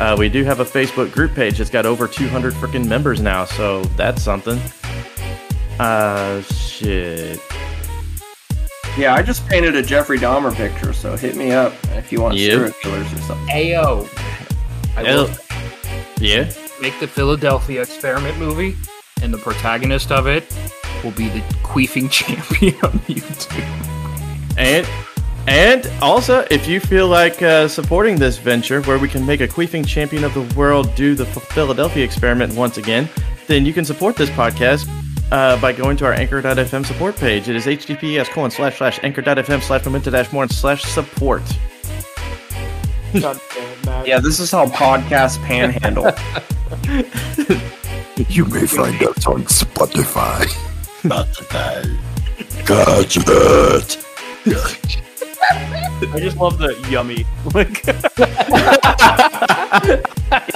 [0.00, 3.44] Uh, we do have a Facebook group page that's got over 200 freaking members now,
[3.44, 4.60] so that's something.
[5.80, 7.40] Uh, shit.
[8.96, 12.34] Yeah, I just painted a Jeffrey Dahmer picture, so hit me up if you want
[12.36, 12.50] Yeah.
[12.50, 13.48] serial killers or something.
[13.48, 14.08] Ayo.
[14.96, 15.30] I will
[16.20, 16.50] Yeah?
[16.80, 18.76] make the Philadelphia experiment movie,
[19.22, 20.52] and the protagonist of it
[21.04, 23.64] will be the queefing champion on YouTube.
[24.56, 24.86] And
[25.48, 29.48] and also, if you feel like uh, supporting this venture, where we can make a
[29.48, 33.08] queefing champion of the world do the Philadelphia experiment once again,
[33.46, 34.88] then you can support this podcast
[35.32, 37.48] uh, by going to our Anchor.fm support page.
[37.48, 41.42] It is https colon slash slash anchor.fm slash memento dash more slash support.
[43.18, 44.06] God damn, Matt.
[44.06, 46.12] Yeah, this is how podcasts panhandle.
[48.28, 50.44] You may find us on Spotify.
[51.02, 51.96] Spotify.
[52.66, 54.04] Gadget.
[55.50, 57.24] I just love the yummy.
[57.54, 57.82] Like,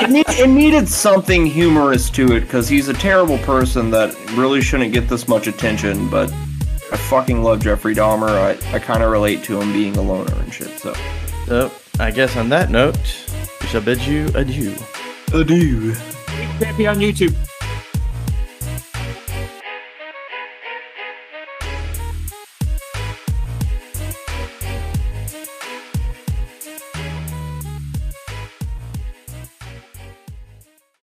[0.01, 4.61] it, need, it needed something humorous to it because he's a terrible person that really
[4.61, 6.09] shouldn't get this much attention.
[6.09, 6.31] But
[6.93, 8.29] I fucking love Jeffrey Dahmer.
[8.29, 10.79] I, I kind of relate to him being a loner and shit.
[10.79, 10.95] So
[11.47, 12.99] So, I guess on that note,
[13.61, 14.75] we shall bid you adieu.
[15.33, 15.95] adieu.
[16.61, 17.35] Champion on YouTube.